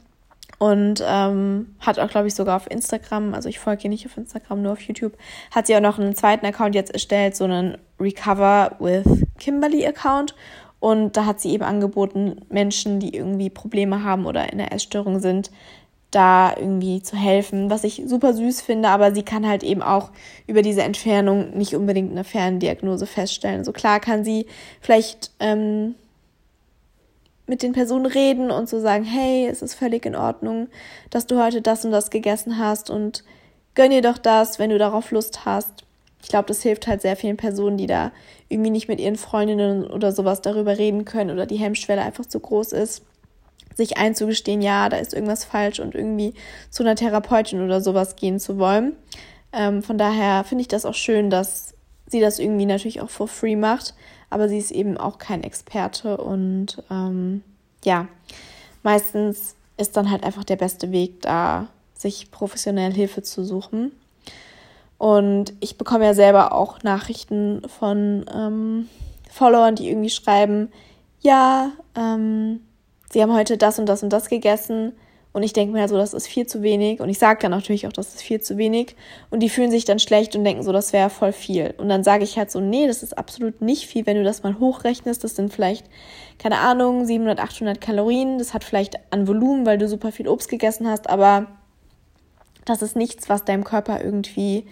Und 0.60 1.04
ähm, 1.06 1.76
hat 1.80 2.00
auch, 2.00 2.10
glaube 2.10 2.28
ich, 2.28 2.34
sogar 2.34 2.56
auf 2.56 2.72
Instagram, 2.72 3.36
also 3.36 3.48
ich 3.48 3.60
folge 3.60 3.84
ihr 3.84 3.90
nicht 3.92 4.08
auf 4.08 4.18
Instagram, 4.18 4.64
nur 4.64 4.72
auf 4.72 4.82
YouTube, 4.82 5.14
hat 5.52 5.68
sie 5.68 5.76
auch 5.76 5.82
noch 5.82 6.00
einen 6.00 6.16
zweiten 6.16 6.48
Account 6.48 6.74
jetzt 6.74 6.92
erstellt, 6.92 7.36
so 7.36 7.44
einen 7.44 7.78
Recover 8.00 8.76
with 8.80 9.06
Kimberly 9.38 9.86
Account. 9.86 10.34
Und 10.80 11.18
da 11.18 11.26
hat 11.26 11.42
sie 11.42 11.52
eben 11.52 11.64
angeboten, 11.64 12.42
Menschen, 12.50 13.00
die 13.00 13.16
irgendwie 13.16 13.50
Probleme 13.50 14.04
haben 14.04 14.26
oder 14.26 14.52
in 14.52 14.60
der 14.60 14.72
Essstörung 14.72 15.20
sind, 15.20 15.52
da 16.12 16.56
irgendwie 16.56 17.02
zu 17.02 17.18
helfen, 17.18 17.70
was 17.70 17.84
ich 17.84 18.04
super 18.06 18.34
süß 18.34 18.62
finde, 18.62 18.90
aber 18.90 19.14
sie 19.14 19.24
kann 19.24 19.48
halt 19.48 19.64
eben 19.64 19.82
auch 19.82 20.12
über 20.46 20.62
diese 20.62 20.84
Entfernung 20.84 21.58
nicht 21.58 21.76
unbedingt 21.76 22.12
eine 22.12 22.24
Ferndiagnose 22.24 23.06
feststellen. 23.06 23.66
So 23.66 23.74
klar 23.74 24.00
kann 24.00 24.24
sie 24.24 24.46
vielleicht 24.80 25.32
ähm, 25.40 25.96
mit 27.46 27.62
den 27.62 27.74
Personen 27.74 28.06
reden 28.06 28.52
und 28.52 28.70
so 28.70 28.80
sagen, 28.80 29.04
hey, 29.04 29.48
es 29.48 29.62
ist 29.62 29.74
völlig 29.74 30.06
in 30.06 30.16
Ordnung, 30.16 30.68
dass 31.10 31.28
du 31.28 31.44
heute 31.44 31.62
das 31.62 31.84
und 31.84 31.92
das 31.92 32.10
gegessen 32.10 32.58
hast 32.58 32.90
und 32.90 33.24
gönn 33.76 33.92
dir 33.92 34.02
doch 34.02 34.18
das, 34.18 34.60
wenn 34.60 34.70
du 34.70 34.78
darauf 34.78 35.12
Lust 35.12 35.46
hast 35.46 35.87
ich 36.22 36.30
glaube, 36.30 36.48
das 36.48 36.62
hilft 36.62 36.88
halt 36.88 37.02
sehr 37.02 37.16
vielen 37.16 37.38
Personen, 37.38 37.78
die 37.78 37.88
da 37.88 38.12
irgendwie 38.50 38.70
nicht 38.70 38.88
mit 38.88 39.00
ihren 39.00 39.16
Freundinnen 39.16 39.86
oder 39.86 40.12
sowas 40.12 40.42
darüber 40.42 40.78
reden 40.78 41.06
können 41.06 41.32
oder 41.32 41.46
die 41.46 41.58
Hemmschwelle 41.58 42.02
einfach 42.02 42.26
zu 42.26 42.40
groß 42.40 42.72
ist, 42.74 43.04
sich 43.76 43.98
einzugestehen, 43.98 44.62
ja, 44.62 44.90
da 44.90 44.98
ist 44.98 45.14
irgendwas 45.14 45.46
falsch 45.46 45.80
und 45.80 45.94
irgendwie 45.96 46.34
zu 46.70 46.84
einer 46.84 46.96
Therapeutin 46.96 47.62
oder 47.62 47.82
sowas 47.82 48.16
gehen 48.16 48.40
zu 48.40 48.58
wollen. 48.58 48.96
Ähm, 49.54 49.84
von 49.84 49.98
daher 49.98 50.44
finde 50.44 50.64
ich 50.64 50.68
das 50.68 50.86
auch 50.86 50.96
schön, 50.96 51.30
dass 51.30 51.76
sie 52.08 52.20
das 52.20 52.40
irgendwie 52.40 52.66
natürlich 52.66 53.02
auch 53.02 53.10
for 53.10 53.28
free 53.28 53.56
macht, 53.56 53.94
aber 54.30 54.50
sie 54.50 54.58
ist 54.58 54.72
eben 54.72 54.98
auch 54.98 55.20
kein 55.20 55.44
Experte 55.44 56.18
und 56.18 56.84
ähm, 56.90 57.44
ja, 57.86 58.08
meistens 58.84 59.56
ist 59.78 59.96
dann 59.96 60.10
halt 60.10 60.24
einfach 60.24 60.44
der 60.44 60.56
beste 60.56 60.92
Weg, 60.92 61.22
da 61.22 61.68
sich 61.94 62.32
professionell 62.32 62.94
Hilfe 62.94 63.22
zu 63.22 63.44
suchen. 63.44 63.92
Und 64.98 65.54
ich 65.60 65.78
bekomme 65.78 66.06
ja 66.06 66.14
selber 66.14 66.54
auch 66.54 66.82
Nachrichten 66.84 67.62
von 67.68 68.26
ähm, 68.34 68.90
Followern, 69.30 69.76
die 69.76 69.90
irgendwie 69.90 70.10
schreiben, 70.10 70.72
ja, 71.22 71.72
ähm, 71.96 72.62
sie 73.12 73.22
haben 73.22 73.34
heute 73.34 73.58
das 73.58 73.80
und 73.80 73.88
das 73.88 74.04
und 74.04 74.12
das 74.12 74.30
gegessen. 74.30 74.94
Und 75.34 75.44
ich 75.44 75.54
denke 75.54 75.72
mir 75.72 75.82
halt 75.82 75.92
so, 75.92 75.98
das 75.98 76.16
ist 76.16 76.26
viel 76.26 76.48
zu 76.48 76.64
wenig. 76.64 77.00
Und 77.00 77.10
ich 77.10 77.20
sage 77.20 77.40
dann 77.42 77.52
natürlich 77.52 77.86
auch, 77.86 77.94
das 77.94 78.16
ist 78.16 78.24
viel 78.24 78.42
zu 78.42 78.58
wenig. 78.58 78.96
Und 79.30 79.42
die 79.42 79.50
fühlen 79.50 79.70
sich 79.70 79.86
dann 79.86 80.00
schlecht 80.00 80.36
und 80.36 80.44
denken 80.44 80.64
so, 80.64 80.72
das 80.72 80.94
wäre 80.94 81.12
voll 81.12 81.32
viel. 81.32 81.76
Und 81.78 81.90
dann 81.90 82.04
sage 82.04 82.24
ich 82.24 82.40
halt 82.40 82.50
so, 82.50 82.60
nee, 82.60 82.88
das 82.88 83.04
ist 83.04 83.16
absolut 83.16 83.62
nicht 83.62 83.86
viel. 83.86 84.08
Wenn 84.08 84.18
du 84.18 84.24
das 84.24 84.42
mal 84.42 84.58
hochrechnest, 84.60 85.24
das 85.24 85.36
sind 85.36 85.54
vielleicht, 85.54 85.86
keine 86.40 86.58
Ahnung, 86.58 87.06
700, 87.06 87.40
800 87.40 87.80
Kalorien. 87.80 88.40
Das 88.40 88.56
hat 88.56 88.64
vielleicht 88.64 88.96
an 89.12 89.28
Volumen, 89.28 89.68
weil 89.68 89.78
du 89.78 89.88
super 89.88 90.12
viel 90.12 90.28
Obst 90.28 90.50
gegessen 90.50 90.88
hast. 90.88 91.08
Aber 91.08 91.46
das 92.70 92.82
ist 92.82 92.96
nichts, 92.96 93.30
was 93.30 93.46
deinem 93.46 93.64
Körper 93.64 94.04
irgendwie 94.04 94.66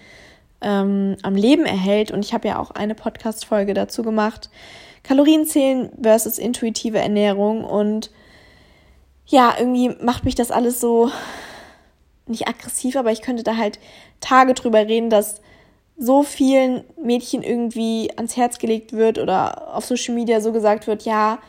ähm, 0.62 1.18
am 1.22 1.36
Leben 1.36 1.66
erhält. 1.66 2.12
Und 2.12 2.24
ich 2.26 2.34
habe 2.34 2.48
ja 2.48 2.60
auch 2.60 2.72
eine 2.72 2.96
Podcast-Folge 2.96 3.74
dazu 3.74 4.04
gemacht. 4.04 4.50
Kalorienzählen 5.04 5.92
versus 6.02 6.38
intuitive 6.38 7.00
Ernährung. 7.00 7.64
Und 7.64 8.12
ja, 9.28 9.56
irgendwie 9.58 9.90
macht 10.02 10.26
mich 10.26 10.36
das 10.36 10.52
alles 10.52 10.80
so 10.80 11.12
nicht 12.28 12.48
aggressiv, 12.48 12.96
aber 12.96 13.12
ich 13.12 13.22
könnte 13.22 13.44
da 13.44 13.56
halt 13.56 13.80
Tage 14.20 14.54
drüber 14.54 14.80
reden, 14.80 15.10
dass 15.10 15.42
so 15.98 16.24
vielen 16.24 16.84
Mädchen 17.02 17.44
irgendwie 17.44 18.12
ans 18.18 18.36
Herz 18.36 18.58
gelegt 18.58 18.94
wird 18.94 19.18
oder 19.18 19.76
auf 19.76 19.86
Social 19.86 20.16
Media 20.16 20.42
so 20.42 20.52
gesagt 20.52 20.88
wird, 20.88 21.04
ja, 21.04 21.40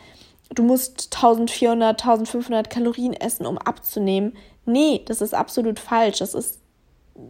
du 0.54 0.62
musst 0.62 1.16
1400, 1.16 2.00
1500 2.00 2.70
Kalorien 2.70 3.12
essen, 3.12 3.46
um 3.46 3.59
abzunehmen. 3.59 4.37
Nee, 4.66 5.02
das 5.07 5.20
ist 5.20 5.35
absolut 5.35 5.79
falsch. 5.79 6.18
Das 6.18 6.35
ist 6.35 6.61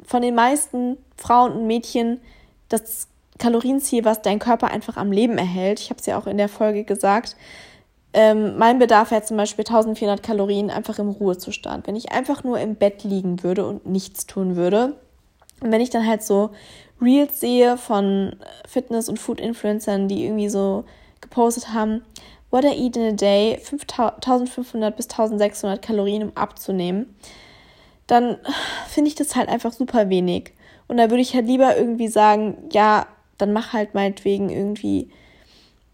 von 0.04 0.22
den 0.22 0.34
meisten 0.34 0.96
Frauen 1.16 1.52
und 1.52 1.66
Mädchen 1.66 2.20
das 2.68 3.08
Kalorienziel, 3.38 4.04
was 4.04 4.22
dein 4.22 4.38
Körper 4.38 4.68
einfach 4.68 4.96
am 4.96 5.12
Leben 5.12 5.38
erhält. 5.38 5.80
Ich 5.80 5.90
habe 5.90 6.00
es 6.00 6.06
ja 6.06 6.18
auch 6.18 6.26
in 6.26 6.38
der 6.38 6.48
Folge 6.48 6.84
gesagt. 6.84 7.36
Ähm, 8.12 8.56
mein 8.56 8.78
Bedarf 8.78 9.10
wäre 9.10 9.22
zum 9.22 9.36
Beispiel 9.36 9.64
1400 9.64 10.22
Kalorien 10.22 10.70
einfach 10.70 10.98
im 10.98 11.10
Ruhezustand. 11.10 11.86
Wenn 11.86 11.96
ich 11.96 12.12
einfach 12.12 12.44
nur 12.44 12.58
im 12.58 12.74
Bett 12.74 13.04
liegen 13.04 13.42
würde 13.42 13.66
und 13.66 13.86
nichts 13.86 14.26
tun 14.26 14.56
würde. 14.56 14.96
Und 15.60 15.70
wenn 15.70 15.82
ich 15.82 15.90
dann 15.90 16.06
halt 16.06 16.22
so 16.22 16.50
Reels 17.00 17.40
sehe 17.40 17.76
von 17.76 18.36
Fitness- 18.66 19.10
und 19.10 19.18
Food-Influencern, 19.18 20.08
die 20.08 20.24
irgendwie 20.24 20.48
so 20.48 20.84
gepostet 21.20 21.74
haben, 21.74 22.02
what 22.50 22.64
I 22.64 22.72
eat 22.72 22.96
in 22.96 23.02
a 23.02 23.12
day, 23.12 23.58
1500 23.58 24.96
bis 24.96 25.06
1600 25.06 25.82
Kalorien, 25.82 26.22
um 26.22 26.32
abzunehmen, 26.36 27.16
dann 28.06 28.38
finde 28.88 29.08
ich 29.08 29.14
das 29.14 29.34
halt 29.34 29.48
einfach 29.48 29.72
super 29.72 30.08
wenig. 30.08 30.52
Und 30.88 30.98
da 30.98 31.10
würde 31.10 31.22
ich 31.22 31.34
halt 31.34 31.46
lieber 31.46 31.76
irgendwie 31.76 32.08
sagen, 32.08 32.68
ja, 32.70 33.06
dann 33.38 33.52
mach 33.52 33.72
halt 33.72 33.94
meinetwegen 33.94 34.50
irgendwie 34.50 35.10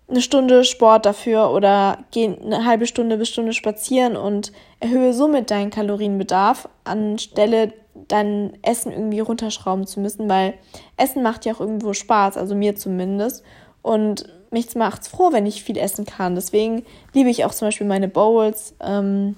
eine 0.08 0.20
Stunde 0.20 0.64
Sport 0.64 1.06
dafür 1.06 1.50
oder 1.50 2.04
geh 2.10 2.26
eine 2.26 2.66
halbe 2.66 2.86
Stunde 2.86 3.16
bis 3.16 3.30
Stunde 3.30 3.54
spazieren 3.54 4.16
und 4.16 4.52
erhöhe 4.78 5.14
somit 5.14 5.50
deinen 5.50 5.70
Kalorienbedarf, 5.70 6.68
anstelle 6.84 7.72
dein 8.08 8.58
Essen 8.62 8.92
irgendwie 8.92 9.20
runterschrauben 9.20 9.86
zu 9.86 10.00
müssen, 10.00 10.28
weil 10.28 10.54
Essen 10.96 11.22
macht 11.22 11.44
ja 11.44 11.54
auch 11.54 11.60
irgendwo 11.60 11.94
Spaß, 11.94 12.36
also 12.36 12.54
mir 12.54 12.76
zumindest. 12.76 13.42
Und 13.80 14.28
mich 14.52 14.74
macht 14.74 15.02
es 15.02 15.08
froh, 15.08 15.32
wenn 15.32 15.46
ich 15.46 15.64
viel 15.64 15.76
essen 15.76 16.04
kann. 16.04 16.34
Deswegen 16.34 16.84
liebe 17.12 17.30
ich 17.30 17.44
auch 17.44 17.52
zum 17.52 17.68
Beispiel 17.68 17.86
meine 17.86 18.08
Bowls, 18.08 18.74
ähm, 18.80 19.36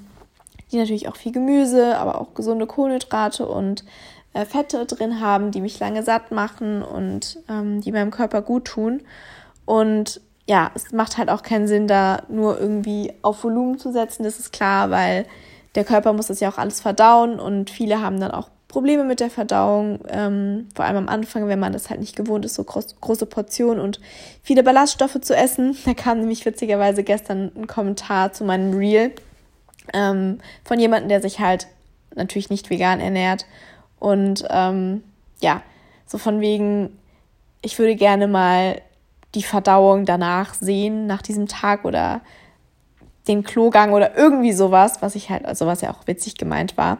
die 0.72 0.78
natürlich 0.78 1.08
auch 1.08 1.16
viel 1.16 1.32
Gemüse, 1.32 1.96
aber 1.98 2.20
auch 2.20 2.34
gesunde 2.34 2.66
Kohlenhydrate 2.66 3.46
und 3.46 3.84
äh, 4.32 4.44
Fette 4.44 4.84
drin 4.86 5.20
haben, 5.20 5.50
die 5.50 5.60
mich 5.60 5.78
lange 5.78 6.02
satt 6.02 6.30
machen 6.32 6.82
und 6.82 7.38
ähm, 7.48 7.80
die 7.80 7.92
meinem 7.92 8.10
Körper 8.10 8.42
gut 8.42 8.66
tun. 8.66 9.02
Und 9.64 10.20
ja, 10.46 10.70
es 10.74 10.92
macht 10.92 11.16
halt 11.16 11.30
auch 11.30 11.42
keinen 11.42 11.68
Sinn, 11.68 11.86
da 11.86 12.22
nur 12.28 12.60
irgendwie 12.60 13.12
auf 13.22 13.44
Volumen 13.44 13.78
zu 13.78 13.92
setzen, 13.92 14.24
das 14.24 14.38
ist 14.38 14.52
klar, 14.52 14.90
weil 14.90 15.26
der 15.74 15.84
Körper 15.84 16.12
muss 16.12 16.26
das 16.26 16.40
ja 16.40 16.50
auch 16.50 16.58
alles 16.58 16.80
verdauen 16.80 17.40
und 17.40 17.70
viele 17.70 18.00
haben 18.02 18.20
dann 18.20 18.30
auch 18.30 18.48
Probleme 18.74 19.04
mit 19.04 19.20
der 19.20 19.30
Verdauung, 19.30 20.00
ähm, 20.08 20.66
vor 20.74 20.84
allem 20.84 20.96
am 20.96 21.08
Anfang, 21.08 21.46
wenn 21.46 21.60
man 21.60 21.72
das 21.72 21.90
halt 21.90 22.00
nicht 22.00 22.16
gewohnt 22.16 22.44
ist, 22.44 22.54
so 22.54 22.64
groß, 22.64 22.96
große 23.00 23.24
Portionen 23.24 23.78
und 23.78 24.00
viele 24.42 24.64
Ballaststoffe 24.64 25.20
zu 25.20 25.36
essen. 25.36 25.76
Da 25.84 25.94
kam 25.94 26.18
nämlich 26.18 26.44
witzigerweise 26.44 27.04
gestern 27.04 27.52
ein 27.54 27.68
Kommentar 27.68 28.32
zu 28.32 28.42
meinem 28.42 28.76
Reel 28.76 29.12
ähm, 29.92 30.40
von 30.64 30.80
jemandem, 30.80 31.08
der 31.08 31.22
sich 31.22 31.38
halt 31.38 31.68
natürlich 32.16 32.50
nicht 32.50 32.68
vegan 32.68 32.98
ernährt 32.98 33.46
und 34.00 34.44
ähm, 34.50 35.04
ja, 35.40 35.62
so 36.04 36.18
von 36.18 36.40
wegen, 36.40 36.98
ich 37.62 37.78
würde 37.78 37.94
gerne 37.94 38.26
mal 38.26 38.82
die 39.36 39.44
Verdauung 39.44 40.04
danach 40.04 40.54
sehen, 40.54 41.06
nach 41.06 41.22
diesem 41.22 41.46
Tag 41.46 41.84
oder 41.84 42.22
den 43.28 43.44
Klogang 43.44 43.92
oder 43.92 44.16
irgendwie 44.16 44.52
sowas, 44.52 45.00
was 45.00 45.14
ich 45.14 45.30
halt, 45.30 45.44
also 45.44 45.64
was 45.64 45.80
ja 45.80 45.92
auch 45.92 46.08
witzig 46.08 46.34
gemeint 46.34 46.76
war. 46.76 46.98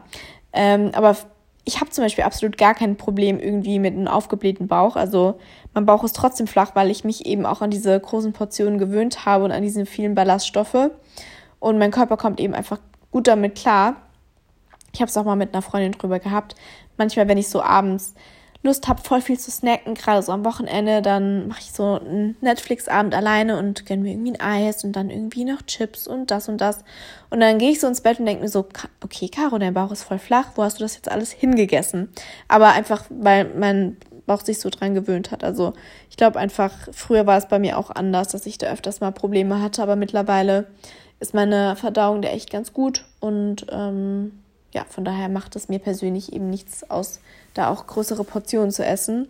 Ähm, 0.53 0.93
aber 0.95 1.17
ich 1.65 1.81
habe 1.81 1.91
zum 1.91 2.05
Beispiel 2.05 2.25
absolut 2.25 2.59
gar 2.59 2.75
kein 2.75 2.97
Problem 2.97 3.41
irgendwie 3.41 3.79
mit 3.79 3.95
einem 3.95 4.09
aufgeblähten 4.09 4.69
Bauch. 4.69 4.97
Also 4.97 5.39
mein 5.73 5.87
Bauch 5.87 6.05
ist 6.05 6.15
trotzdem 6.15 6.47
flach, 6.47 6.73
weil 6.75 6.91
ich 6.91 7.05
mich 7.05 7.25
eben 7.27 7.47
auch 7.47 7.63
an 7.63 7.71
diese 7.71 7.99
großen 7.99 8.33
Portionen 8.33 8.79
gewöhnt 8.79 9.25
habe 9.25 9.45
und 9.45 9.53
an 9.53 9.63
diese 9.63 9.87
vielen 9.87 10.15
Ballaststoffe. 10.15 10.91
Und 11.61 11.79
mein 11.79 11.91
Körper 11.91 12.17
kommt 12.19 12.39
eben 12.41 12.55
einfach 12.55 12.79
gut 13.11 13.27
damit 13.27 13.55
klar. 13.55 13.97
Ich 14.93 15.01
habe 15.01 15.09
es 15.09 15.17
auch 15.17 15.25
mal 15.25 15.37
mit 15.37 15.55
einer 15.55 15.63
Freundin 15.63 15.93
drüber 15.93 16.19
gehabt. 16.19 16.55
Manchmal, 16.99 17.29
wenn 17.29 17.39
ich 17.39 17.49
so 17.49 17.63
abends 17.63 18.15
Lust 18.65 18.89
habe, 18.89 19.03
voll 19.03 19.21
viel 19.21 19.39
zu 19.39 19.51
snacken, 19.51 19.95
gerade 19.95 20.23
so 20.23 20.33
am 20.33 20.45
Wochenende, 20.45 21.03
dann 21.03 21.49
mache 21.49 21.61
ich 21.61 21.73
so 21.73 22.01
einen 22.01 22.35
Netflix-Abend 22.41 23.15
alleine 23.15 23.59
und 23.59 23.85
gönne 23.85 24.03
mir 24.03 24.13
irgendwie 24.13 24.33
ein 24.33 24.41
Eis 24.41 24.85
und 24.85 24.93
dann 24.93 25.11
irgendwie 25.11 25.45
noch 25.45 25.61
Chips 25.63 26.09
und 26.09 26.31
das 26.31 26.49
und 26.49 26.63
das. 26.63 26.83
Und 27.29 27.41
dann 27.41 27.59
gehe 27.59 27.73
ich 27.73 27.81
so 27.81 27.87
ins 27.87 28.01
Bett 28.01 28.19
und 28.19 28.25
denke 28.25 28.43
mir 28.43 28.49
so, 28.49 28.67
okay, 29.03 29.29
Caro, 29.29 29.59
dein 29.59 29.75
Bauch 29.75 29.93
ist 29.93 30.05
voll 30.05 30.19
flach, 30.19 30.53
wo 30.55 30.63
hast 30.63 30.81
du 30.81 30.83
das 30.83 30.97
jetzt 30.97 31.11
alles 31.11 31.31
hingegessen? 31.31 32.09
Aber 32.49 32.69
einfach, 32.73 33.05
weil 33.11 33.51
mein 33.55 33.99
Bauch 34.25 34.41
sich 34.41 34.59
so 34.59 34.71
dran 34.71 34.95
gewöhnt 34.95 35.31
hat. 35.31 35.45
Also 35.45 35.75
ich 36.09 36.17
glaube 36.17 36.39
einfach, 36.39 36.73
früher 36.93 37.27
war 37.27 37.37
es 37.37 37.49
bei 37.49 37.59
mir 37.59 37.79
auch 37.79 37.91
anders, 37.91 38.29
dass 38.29 38.47
ich 38.47 38.57
da 38.57 38.69
öfters 38.69 39.01
mal 39.01 39.13
Probleme 39.13 39.61
hatte, 39.61 39.83
aber 39.83 39.95
mittlerweile 39.95 40.69
ist 41.21 41.35
meine 41.35 41.77
Verdauung 41.77 42.23
da 42.23 42.31
echt 42.31 42.51
ganz 42.51 42.73
gut 42.73 43.05
und 43.21 43.67
ähm, 43.71 44.33
ja, 44.73 44.85
von 44.89 45.05
daher 45.05 45.29
macht 45.29 45.55
es 45.55 45.69
mir 45.69 45.79
persönlich 45.79 46.33
eben 46.33 46.51
nichts 46.51 46.91
aus, 46.91 47.21
da 47.55 47.71
auch 47.71 47.87
größere 47.87 48.25
Portionen 48.25 48.71
zu 48.71 48.85
essen. 48.85 49.29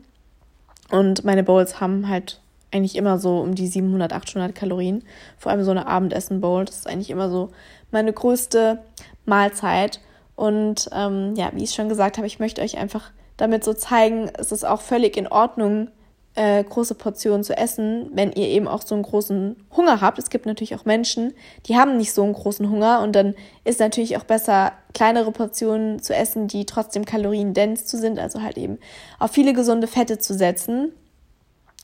Und 0.90 1.24
meine 1.24 1.44
Bowls 1.44 1.80
haben 1.80 2.08
halt 2.08 2.40
eigentlich 2.72 2.96
immer 2.96 3.18
so 3.18 3.40
um 3.40 3.54
die 3.54 3.68
700, 3.68 4.12
800 4.12 4.54
Kalorien. 4.54 5.04
Vor 5.38 5.52
allem 5.52 5.64
so 5.64 5.70
eine 5.70 5.86
Abendessen-Bowl. 5.86 6.64
Das 6.64 6.76
ist 6.76 6.88
eigentlich 6.88 7.10
immer 7.10 7.30
so 7.30 7.50
meine 7.90 8.12
größte 8.12 8.80
Mahlzeit. 9.24 10.00
Und 10.34 10.90
ähm, 10.92 11.34
ja, 11.36 11.50
wie 11.54 11.62
ich 11.62 11.74
schon 11.74 11.88
gesagt 11.88 12.16
habe, 12.16 12.26
ich 12.26 12.40
möchte 12.40 12.62
euch 12.62 12.76
einfach 12.78 13.12
damit 13.36 13.64
so 13.64 13.72
zeigen, 13.72 14.30
es 14.38 14.52
ist 14.52 14.64
auch 14.64 14.80
völlig 14.80 15.16
in 15.16 15.28
Ordnung, 15.28 15.88
äh, 16.34 16.64
große 16.64 16.94
Portionen 16.94 17.44
zu 17.44 17.56
essen, 17.56 18.10
wenn 18.12 18.32
ihr 18.32 18.48
eben 18.48 18.66
auch 18.66 18.82
so 18.82 18.94
einen 18.94 19.04
großen 19.04 19.56
Hunger 19.76 20.00
habt. 20.00 20.18
Es 20.18 20.30
gibt 20.30 20.46
natürlich 20.46 20.74
auch 20.74 20.84
Menschen, 20.84 21.32
die 21.66 21.76
haben 21.76 21.96
nicht 21.96 22.12
so 22.12 22.22
einen 22.24 22.32
großen 22.32 22.68
Hunger 22.70 23.02
und 23.02 23.14
dann 23.14 23.34
ist 23.64 23.80
natürlich 23.80 24.16
auch 24.16 24.24
besser, 24.24 24.72
kleinere 24.94 25.30
Portionen 25.30 26.02
zu 26.02 26.14
essen, 26.14 26.48
die 26.48 26.66
trotzdem 26.66 27.04
kaloriendens 27.04 27.86
zu 27.86 27.98
sind, 27.98 28.18
also 28.18 28.42
halt 28.42 28.58
eben 28.58 28.78
auf 29.18 29.30
viele 29.30 29.52
gesunde 29.52 29.86
Fette 29.86 30.18
zu 30.18 30.34
setzen. 30.34 30.92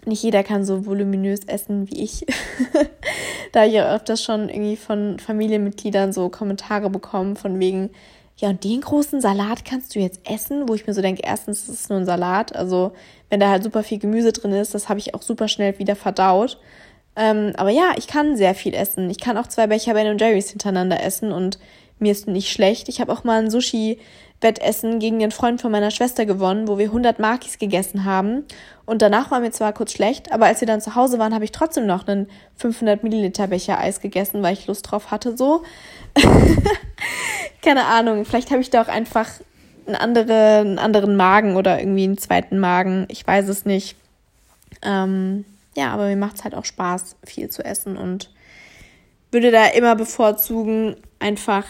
Nicht 0.07 0.23
jeder 0.23 0.43
kann 0.43 0.65
so 0.65 0.87
voluminös 0.87 1.41
essen 1.47 1.91
wie 1.91 2.03
ich. 2.03 2.27
da 3.53 3.67
ich 3.67 3.79
auch 3.81 3.95
öfters 3.95 4.23
schon 4.23 4.49
irgendwie 4.49 4.77
von 4.77 5.19
Familienmitgliedern 5.19 6.13
so 6.13 6.29
Kommentare 6.29 6.89
bekommen 6.91 7.37
von 7.37 7.61
wegen, 7.61 7.91
ja, 8.41 8.49
und 8.49 8.65
den 8.65 8.81
großen 8.81 9.21
Salat 9.21 9.67
kannst 9.67 9.95
du 9.95 10.01
jetzt 10.01 10.21
essen, 10.25 10.67
wo 10.67 10.75
ich 10.75 10.87
mir 10.87 10.95
so 10.95 11.03
denke, 11.03 11.23
erstens, 11.25 11.69
ist 11.69 11.81
es 11.81 11.89
nur 11.91 11.99
ein 11.99 12.07
Salat. 12.07 12.57
Also, 12.57 12.93
wenn 13.29 13.39
da 13.39 13.51
halt 13.51 13.63
super 13.63 13.83
viel 13.83 13.99
Gemüse 13.99 14.33
drin 14.33 14.53
ist, 14.53 14.75
das 14.75 14.89
habe 14.89 14.99
ich 14.99 15.15
auch 15.15 15.21
super 15.21 15.47
schnell 15.47 15.79
wieder 15.79 15.95
verdaut. 15.95 16.59
Ähm, 17.17 17.53
aber 17.57 17.69
ja, 17.69 17.93
ich 17.99 18.07
kann 18.07 18.39
sehr 18.39 18.55
viel 18.55 18.73
essen. 18.73 19.11
Ich 19.11 19.21
kann 19.21 19.37
auch 19.37 19.47
zwei 19.47 19.67
Becher 19.67 19.93
Ben 19.93 20.17
Jerry's 20.17 20.51
hintereinander 20.51 21.03
essen 21.03 21.33
und 21.33 21.59
mir 21.99 22.13
ist 22.13 22.29
nicht 22.29 22.51
schlecht. 22.51 22.89
Ich 22.89 23.03
habe 23.03 23.13
auch 23.13 23.25
mal 23.25 23.43
ein 23.43 23.51
Sushi-Wettessen 24.41 24.99
gegen 24.99 25.19
den 25.19 25.31
Freund 25.31 25.61
von 25.61 25.71
meiner 25.71 25.91
Schwester 25.91 26.27
gewonnen, 26.27 26.69
wo 26.69 26.79
wir 26.79 26.87
100 26.87 27.19
Makis 27.19 27.59
gegessen 27.59 28.05
haben. 28.05 28.45
Und 28.87 29.03
danach 29.03 29.31
war 29.31 29.41
mir 29.41 29.51
zwar 29.51 29.73
kurz 29.73 29.93
schlecht, 29.93 30.33
aber 30.33 30.47
als 30.47 30.61
wir 30.61 30.67
dann 30.67 30.81
zu 30.81 30.95
Hause 30.95 31.19
waren, 31.19 31.35
habe 31.35 31.45
ich 31.45 31.53
trotzdem 31.53 31.87
noch 31.87 32.07
einen 32.07 32.29
500 32.57 33.03
Milliliter 33.03 33.47
Becher 33.47 33.79
Eis 33.79 34.01
gegessen, 34.01 34.43
weil 34.43 34.55
ich 34.55 34.67
Lust 34.67 34.91
drauf 34.91 35.11
hatte, 35.11 35.37
so. 35.37 35.63
Keine 37.63 37.85
Ahnung, 37.85 38.25
vielleicht 38.25 38.51
habe 38.51 38.63
ich 38.63 38.71
da 38.71 38.83
auch 38.83 38.89
einfach 38.89 39.29
einen, 39.87 39.97
andere, 39.97 40.59
einen 40.59 40.79
anderen 40.79 41.17
Magen 41.17 41.57
oder 41.57 41.79
irgendwie 41.79 42.05
einen 42.05 42.19
zweiten 42.19 42.59
Magen. 42.59 43.07
Ich 43.09 43.27
weiß 43.27 43.49
es 43.49 43.65
nicht. 43.65 43.97
Ähm, 44.83 45.45
ja, 45.77 45.93
aber 45.93 46.07
mir 46.07 46.17
macht 46.17 46.37
es 46.37 46.45
halt 46.45 46.55
auch 46.55 46.65
Spaß, 46.65 47.17
viel 47.25 47.49
zu 47.49 47.65
essen 47.65 47.97
und 47.97 48.31
würde 49.31 49.53
da 49.53 49.67
immer 49.67 49.95
bevorzugen, 49.95 50.97
einfach, 51.21 51.65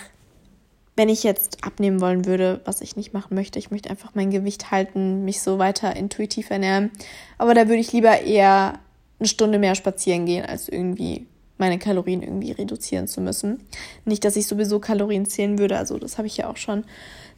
wenn 1.01 1.09
ich 1.09 1.23
jetzt 1.23 1.65
abnehmen 1.65 2.03
wollen 2.03 2.27
würde, 2.27 2.61
was 2.67 2.83
ich 2.83 2.95
nicht 2.95 3.15
machen 3.15 3.35
möchte. 3.35 3.59
Ich 3.59 3.71
möchte 3.71 3.89
einfach 3.89 4.11
mein 4.13 4.31
Gewicht 4.31 4.71
halten, 4.71 5.25
mich 5.25 5.41
so 5.41 5.59
weiter 5.59 5.97
intuitiv 5.97 6.51
ernähren. 6.51 6.91
Aber 7.39 7.55
da 7.55 7.69
würde 7.69 7.81
ich 7.81 7.91
lieber 7.91 8.21
eher 8.21 8.75
eine 9.19 9.27
Stunde 9.27 9.59
mehr 9.59 9.75
spazieren 9.75 10.27
gehen, 10.27 10.45
als 10.45 10.69
irgendwie 10.69 11.27
meine 11.57 11.79
Kalorien 11.79 12.23
irgendwie 12.23 12.53
reduzieren 12.53 13.09
zu 13.09 13.23
müssen. 13.23 13.67
Nicht, 14.05 14.27
dass 14.27 14.37
ich 14.37 14.47
sowieso 14.47 14.79
Kalorien 14.79 15.25
zählen 15.25 15.59
würde, 15.59 15.79
also 15.79 15.97
das 15.97 16.19
habe 16.19 16.27
ich 16.27 16.37
ja 16.37 16.51
auch 16.51 16.59
schon 16.59 16.85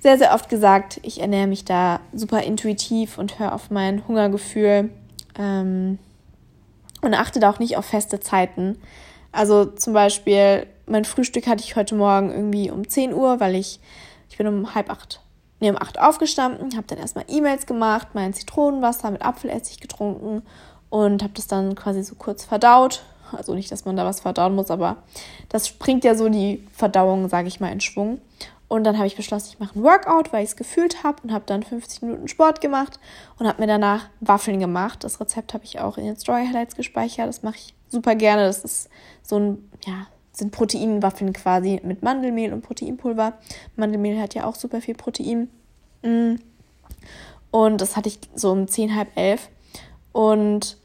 sehr, 0.00 0.18
sehr 0.18 0.34
oft 0.34 0.48
gesagt. 0.48 0.98
Ich 1.04 1.20
ernähre 1.20 1.46
mich 1.46 1.64
da 1.64 2.00
super 2.12 2.42
intuitiv 2.42 3.16
und 3.16 3.38
höre 3.38 3.54
auf 3.54 3.70
mein 3.70 4.08
Hungergefühl 4.08 4.90
ähm, 5.38 6.00
und 7.00 7.14
achte 7.14 7.38
da 7.38 7.48
auch 7.48 7.60
nicht 7.60 7.76
auf 7.76 7.84
feste 7.84 8.18
Zeiten. 8.18 8.78
Also 9.30 9.66
zum 9.66 9.92
Beispiel, 9.92 10.66
mein 10.86 11.04
Frühstück 11.04 11.46
hatte 11.46 11.62
ich 11.62 11.76
heute 11.76 11.94
Morgen 11.94 12.30
irgendwie 12.30 12.70
um 12.70 12.88
10 12.88 13.14
Uhr, 13.14 13.40
weil 13.40 13.54
ich, 13.54 13.80
ich 14.28 14.38
bin 14.38 14.46
um 14.46 14.74
halb 14.74 14.90
acht, 14.90 15.20
nee, 15.60 15.70
um 15.70 15.76
acht 15.76 16.00
aufgestanden, 16.00 16.76
habe 16.76 16.86
dann 16.86 16.98
erstmal 16.98 17.24
E-Mails 17.28 17.66
gemacht, 17.66 18.08
mein 18.14 18.34
Zitronenwasser 18.34 19.10
mit 19.10 19.22
Apfelessig 19.22 19.80
getrunken 19.80 20.42
und 20.90 21.22
habe 21.22 21.32
das 21.34 21.46
dann 21.46 21.74
quasi 21.74 22.02
so 22.02 22.14
kurz 22.14 22.44
verdaut 22.44 23.02
also 23.34 23.54
nicht, 23.54 23.70
dass 23.70 23.84
man 23.84 23.96
da 23.96 24.04
was 24.04 24.20
verdauen 24.20 24.54
muss, 24.54 24.70
aber 24.70 24.98
das 25.48 25.70
bringt 25.70 26.04
ja 26.04 26.14
so 26.14 26.28
die 26.28 26.66
Verdauung, 26.72 27.28
sage 27.28 27.48
ich 27.48 27.60
mal, 27.60 27.72
in 27.72 27.80
Schwung. 27.80 28.20
Und 28.68 28.84
dann 28.84 28.96
habe 28.96 29.06
ich 29.06 29.16
beschlossen, 29.16 29.50
ich 29.52 29.60
mache 29.60 29.78
ein 29.78 29.82
Workout, 29.82 30.32
weil 30.32 30.44
ich 30.44 30.50
es 30.50 30.56
gefühlt 30.56 31.04
habe 31.04 31.22
und 31.22 31.32
habe 31.32 31.44
dann 31.46 31.62
50 31.62 32.02
Minuten 32.02 32.28
Sport 32.28 32.62
gemacht 32.62 32.98
und 33.38 33.46
habe 33.46 33.60
mir 33.60 33.66
danach 33.66 34.08
Waffeln 34.20 34.60
gemacht. 34.60 35.04
Das 35.04 35.20
Rezept 35.20 35.52
habe 35.52 35.64
ich 35.64 35.80
auch 35.80 35.98
in 35.98 36.04
den 36.06 36.16
Story 36.16 36.46
Highlights 36.46 36.76
gespeichert. 36.76 37.28
Das 37.28 37.42
mache 37.42 37.56
ich 37.56 37.74
super 37.88 38.14
gerne. 38.14 38.44
Das 38.44 38.64
ist 38.64 38.88
so 39.22 39.38
ein, 39.38 39.70
ja, 39.86 40.06
sind 40.32 40.50
Proteinwaffeln 40.50 41.32
quasi 41.32 41.80
mit 41.84 42.02
Mandelmehl 42.02 42.52
und 42.52 42.62
Proteinpulver. 42.62 43.34
Mandelmehl 43.76 44.20
hat 44.20 44.34
ja 44.34 44.44
auch 44.44 44.54
super 44.54 44.80
viel 44.80 44.94
Protein. 44.94 45.48
Mm. 46.02 46.36
Und 47.50 47.80
das 47.80 47.96
hatte 47.96 48.08
ich 48.08 48.18
so 48.34 48.50
um 48.50 48.66
10, 48.66 48.96
halb 48.96 49.08
elf. 49.14 49.48
Und 50.12 50.78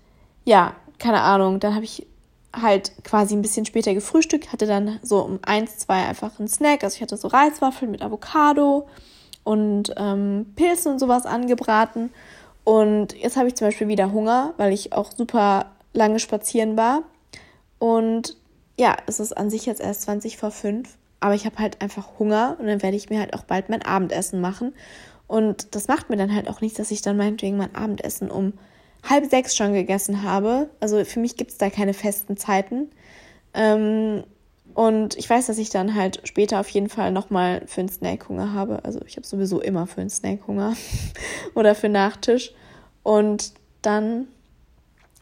ja, 0.43 0.75
keine 0.99 1.21
Ahnung, 1.21 1.59
dann 1.59 1.75
habe 1.75 1.85
ich 1.85 2.05
halt 2.53 2.91
quasi 3.03 3.35
ein 3.35 3.41
bisschen 3.41 3.65
später 3.65 3.93
gefrühstückt, 3.93 4.51
hatte 4.51 4.65
dann 4.65 4.99
so 5.01 5.19
um 5.19 5.39
eins, 5.43 5.77
zwei 5.77 6.05
einfach 6.05 6.39
einen 6.39 6.47
Snack. 6.47 6.83
Also 6.83 6.95
ich 6.95 7.01
hatte 7.01 7.17
so 7.17 7.27
Reiswaffeln 7.27 7.91
mit 7.91 8.01
Avocado 8.01 8.87
und 9.43 9.93
ähm, 9.95 10.53
Pilzen 10.55 10.93
und 10.93 10.99
sowas 10.99 11.25
angebraten. 11.25 12.11
Und 12.63 13.13
jetzt 13.13 13.37
habe 13.37 13.47
ich 13.47 13.55
zum 13.55 13.67
Beispiel 13.67 13.87
wieder 13.87 14.11
Hunger, 14.11 14.53
weil 14.57 14.73
ich 14.73 14.91
auch 14.91 15.11
super 15.11 15.67
lange 15.93 16.19
spazieren 16.19 16.75
war. 16.75 17.03
Und 17.79 18.35
ja, 18.77 18.95
es 19.07 19.19
ist 19.19 19.35
an 19.35 19.49
sich 19.49 19.65
jetzt 19.65 19.81
erst 19.81 20.03
20 20.03 20.37
vor 20.37 20.51
5, 20.51 20.97
aber 21.19 21.33
ich 21.33 21.45
habe 21.45 21.57
halt 21.57 21.81
einfach 21.81 22.19
Hunger 22.19 22.57
und 22.59 22.67
dann 22.67 22.81
werde 22.81 22.97
ich 22.97 23.09
mir 23.09 23.19
halt 23.19 23.33
auch 23.33 23.43
bald 23.43 23.69
mein 23.69 23.81
Abendessen 23.81 24.39
machen. 24.39 24.73
Und 25.27 25.75
das 25.75 25.87
macht 25.87 26.09
mir 26.09 26.17
dann 26.17 26.33
halt 26.33 26.47
auch 26.47 26.61
nichts, 26.61 26.77
dass 26.77 26.91
ich 26.91 27.01
dann 27.01 27.17
meinetwegen 27.17 27.57
mein 27.57 27.75
Abendessen 27.75 28.31
um 28.31 28.53
halb 29.03 29.29
sechs 29.29 29.55
schon 29.55 29.73
gegessen 29.73 30.23
habe. 30.23 30.69
Also 30.79 31.03
für 31.03 31.19
mich 31.19 31.35
gibt 31.35 31.51
es 31.51 31.57
da 31.57 31.69
keine 31.69 31.93
festen 31.93 32.37
Zeiten. 32.37 32.89
Ähm, 33.53 34.23
und 34.73 35.17
ich 35.17 35.29
weiß, 35.29 35.47
dass 35.47 35.57
ich 35.57 35.69
dann 35.69 35.95
halt 35.95 36.21
später 36.25 36.59
auf 36.59 36.69
jeden 36.69 36.89
Fall 36.89 37.11
nochmal 37.11 37.63
für 37.65 37.81
einen 37.81 37.89
Snack 37.89 38.29
Hunger 38.29 38.53
habe. 38.53 38.85
Also 38.85 38.99
ich 39.07 39.17
habe 39.17 39.25
sowieso 39.25 39.59
immer 39.59 39.87
für 39.87 40.01
einen 40.01 40.09
Snack 40.09 40.45
Hunger 40.47 40.75
oder 41.55 41.73
für 41.73 41.89
Nachtisch. 41.89 42.53
Und 43.03 43.53
dann, 43.81 44.27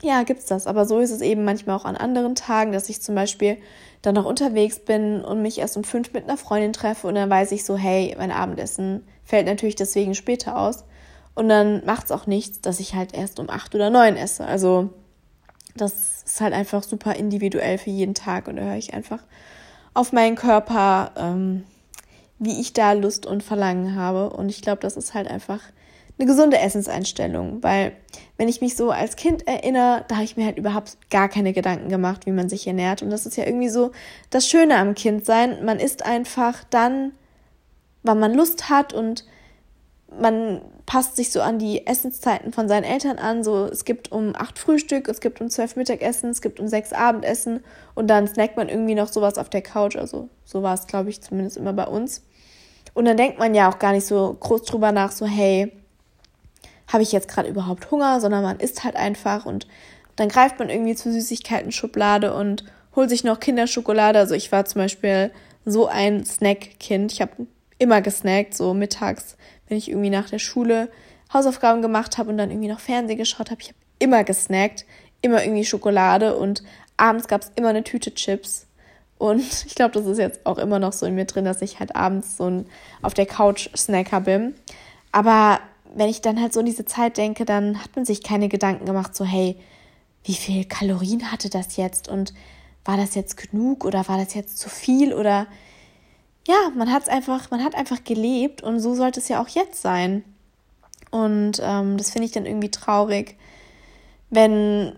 ja, 0.01 0.23
gibt's 0.23 0.45
das. 0.45 0.67
Aber 0.67 0.85
so 0.85 0.99
ist 0.99 1.11
es 1.11 1.21
eben 1.21 1.43
manchmal 1.43 1.75
auch 1.75 1.85
an 1.85 1.95
anderen 1.95 2.35
Tagen, 2.35 2.71
dass 2.71 2.89
ich 2.89 3.01
zum 3.01 3.15
Beispiel 3.15 3.57
dann 4.01 4.15
noch 4.15 4.25
unterwegs 4.25 4.79
bin 4.79 5.23
und 5.23 5.41
mich 5.41 5.57
erst 5.57 5.77
um 5.77 5.83
fünf 5.83 6.13
mit 6.13 6.25
einer 6.25 6.37
Freundin 6.37 6.73
treffe 6.73 7.07
und 7.07 7.15
dann 7.15 7.29
weiß 7.29 7.51
ich 7.51 7.65
so, 7.65 7.75
hey, 7.75 8.15
mein 8.17 8.31
Abendessen 8.31 9.03
fällt 9.23 9.47
natürlich 9.47 9.75
deswegen 9.75 10.13
später 10.13 10.57
aus. 10.57 10.83
Und 11.33 11.49
dann 11.49 11.83
macht's 11.85 12.11
auch 12.11 12.27
nichts, 12.27 12.61
dass 12.61 12.79
ich 12.79 12.95
halt 12.95 13.13
erst 13.13 13.39
um 13.39 13.49
acht 13.49 13.75
oder 13.75 13.89
neun 13.89 14.15
esse. 14.15 14.45
Also 14.45 14.89
das 15.75 16.23
ist 16.23 16.39
halt 16.39 16.53
einfach 16.53 16.83
super 16.83 17.15
individuell 17.15 17.77
für 17.77 17.89
jeden 17.89 18.13
Tag 18.13 18.47
und 18.47 18.55
da 18.55 18.63
höre 18.63 18.77
ich 18.77 18.93
einfach 18.93 19.19
auf 19.93 20.13
meinen 20.13 20.35
Körper, 20.35 21.11
ähm, 21.17 21.63
wie 22.39 22.59
ich 22.61 22.73
da 22.73 22.93
Lust 22.93 23.25
und 23.25 23.43
Verlangen 23.43 23.95
habe. 23.95 24.29
Und 24.29 24.49
ich 24.49 24.61
glaube, 24.61 24.81
das 24.81 24.97
ist 24.97 25.13
halt 25.13 25.27
einfach 25.27 25.61
eine 26.17 26.27
gesunde 26.27 26.57
Essenseinstellung, 26.59 27.61
weil 27.61 27.93
wenn 28.37 28.47
ich 28.47 28.61
mich 28.61 28.75
so 28.75 28.91
als 28.91 29.15
Kind 29.15 29.47
erinnere, 29.47 30.05
da 30.07 30.15
habe 30.15 30.25
ich 30.25 30.37
mir 30.37 30.45
halt 30.45 30.57
überhaupt 30.57 30.97
gar 31.09 31.27
keine 31.27 31.51
Gedanken 31.51 31.89
gemacht, 31.89 32.25
wie 32.25 32.31
man 32.31 32.49
sich 32.49 32.67
ernährt. 32.67 33.01
Und 33.01 33.09
das 33.09 33.25
ist 33.25 33.35
ja 33.35 33.45
irgendwie 33.45 33.69
so 33.69 33.91
das 34.29 34.47
Schöne 34.47 34.77
am 34.77 34.95
Kindsein. 34.95 35.65
Man 35.65 35.79
isst 35.79 36.05
einfach 36.05 36.63
dann, 36.69 37.11
wann 38.03 38.19
man 38.19 38.33
Lust 38.33 38.69
hat 38.69 38.93
und 38.93 39.25
man 40.19 40.61
passt 40.85 41.15
sich 41.15 41.31
so 41.31 41.41
an 41.41 41.59
die 41.59 41.87
Essenszeiten 41.87 42.53
von 42.53 42.67
seinen 42.67 42.83
Eltern 42.83 43.17
an. 43.17 43.43
So, 43.43 43.65
es 43.65 43.83
gibt 43.83 44.11
um 44.11 44.33
acht 44.35 44.59
Frühstück, 44.59 45.09
es 45.09 45.19
gibt 45.19 45.41
um 45.41 45.49
zwölf 45.49 45.75
Mittagessen, 45.75 46.29
es 46.29 46.41
gibt 46.41 46.59
um 46.59 46.67
sechs 46.67 46.93
Abendessen 46.93 47.61
und 47.95 48.07
dann 48.07 48.27
snackt 48.27 48.55
man 48.55 48.69
irgendwie 48.69 48.95
noch 48.95 49.07
sowas 49.07 49.37
auf 49.37 49.49
der 49.49 49.61
Couch. 49.61 49.95
Also 49.95 50.29
so 50.45 50.63
war 50.63 50.75
es, 50.75 50.87
glaube 50.87 51.09
ich, 51.09 51.21
zumindest 51.21 51.57
immer 51.57 51.73
bei 51.73 51.87
uns. 51.87 52.23
Und 52.93 53.05
dann 53.05 53.17
denkt 53.17 53.39
man 53.39 53.53
ja 53.53 53.69
auch 53.69 53.79
gar 53.79 53.91
nicht 53.91 54.05
so 54.05 54.37
groß 54.39 54.63
drüber 54.63 54.91
nach, 54.91 55.11
so 55.11 55.25
hey, 55.25 55.73
habe 56.87 57.03
ich 57.03 57.11
jetzt 57.11 57.27
gerade 57.27 57.49
überhaupt 57.49 57.89
Hunger, 57.91 58.19
sondern 58.21 58.43
man 58.43 58.59
isst 58.59 58.83
halt 58.83 58.95
einfach 58.95 59.45
und 59.45 59.67
dann 60.15 60.29
greift 60.29 60.59
man 60.59 60.69
irgendwie 60.69 60.95
zur 60.95 61.11
Süßigkeiten-Schublade 61.11 62.33
und 62.33 62.63
holt 62.95 63.09
sich 63.09 63.23
noch 63.23 63.39
Kinderschokolade. 63.39 64.17
Also 64.19 64.33
ich 64.33 64.51
war 64.51 64.65
zum 64.65 64.81
Beispiel 64.81 65.31
so 65.65 65.87
ein 65.87 66.23
Snack-Kind. 66.23 67.11
Ich 67.11 67.21
habe 67.21 67.47
immer 67.79 68.01
gesnackt, 68.01 68.55
so 68.55 68.73
mittags 68.73 69.35
wenn 69.67 69.77
ich 69.77 69.89
irgendwie 69.89 70.09
nach 70.09 70.29
der 70.29 70.39
Schule 70.39 70.89
Hausaufgaben 71.33 71.81
gemacht 71.81 72.17
habe 72.17 72.29
und 72.29 72.37
dann 72.37 72.51
irgendwie 72.51 72.67
noch 72.67 72.79
Fernsehen 72.79 73.17
geschaut 73.17 73.51
habe. 73.51 73.61
Ich 73.61 73.69
habe 73.69 73.77
immer 73.99 74.23
gesnackt, 74.23 74.85
immer 75.21 75.43
irgendwie 75.43 75.65
Schokolade 75.65 76.35
und 76.37 76.63
abends 76.97 77.27
gab 77.27 77.41
es 77.41 77.51
immer 77.55 77.69
eine 77.69 77.83
Tüte 77.83 78.13
Chips. 78.13 78.67
Und 79.17 79.41
ich 79.65 79.75
glaube, 79.75 79.93
das 79.93 80.05
ist 80.05 80.17
jetzt 80.17 80.45
auch 80.45 80.57
immer 80.57 80.79
noch 80.79 80.93
so 80.93 81.05
in 81.05 81.15
mir 81.15 81.25
drin, 81.25 81.45
dass 81.45 81.61
ich 81.61 81.79
halt 81.79 81.95
abends 81.95 82.37
so 82.37 82.49
ein 82.49 82.65
auf 83.01 83.13
der 83.13 83.25
Couch 83.25 83.69
Snacker 83.75 84.21
bin. 84.21 84.55
Aber 85.11 85.59
wenn 85.95 86.09
ich 86.09 86.21
dann 86.21 86.39
halt 86.39 86.53
so 86.53 86.59
in 86.59 86.65
diese 86.65 86.85
Zeit 86.85 87.17
denke, 87.17 87.45
dann 87.45 87.81
hat 87.81 87.95
man 87.95 88.05
sich 88.05 88.21
keine 88.21 88.49
Gedanken 88.49 88.85
gemacht, 88.85 89.15
so 89.15 89.25
hey, 89.25 89.57
wie 90.23 90.33
viel 90.33 90.65
Kalorien 90.65 91.31
hatte 91.31 91.49
das 91.49 91.77
jetzt 91.77 92.09
und 92.09 92.33
war 92.83 92.97
das 92.97 93.15
jetzt 93.15 93.37
genug 93.37 93.85
oder 93.85 94.07
war 94.07 94.17
das 94.17 94.33
jetzt 94.33 94.57
zu 94.59 94.69
viel 94.69 95.13
oder 95.13 95.47
ja, 96.47 96.69
man 96.75 96.91
hat 96.91 97.03
es 97.03 97.09
einfach, 97.09 97.49
man 97.49 97.63
hat 97.63 97.75
einfach 97.75 98.03
gelebt 98.03 98.61
und 98.61 98.79
so 98.79 98.93
sollte 98.93 99.19
es 99.19 99.29
ja 99.29 99.41
auch 99.41 99.47
jetzt 99.47 99.81
sein. 99.81 100.23
Und 101.09 101.59
ähm, 101.63 101.97
das 101.97 102.11
finde 102.11 102.25
ich 102.25 102.31
dann 102.33 102.45
irgendwie 102.45 102.69
traurig, 102.69 103.35
wenn 104.29 104.93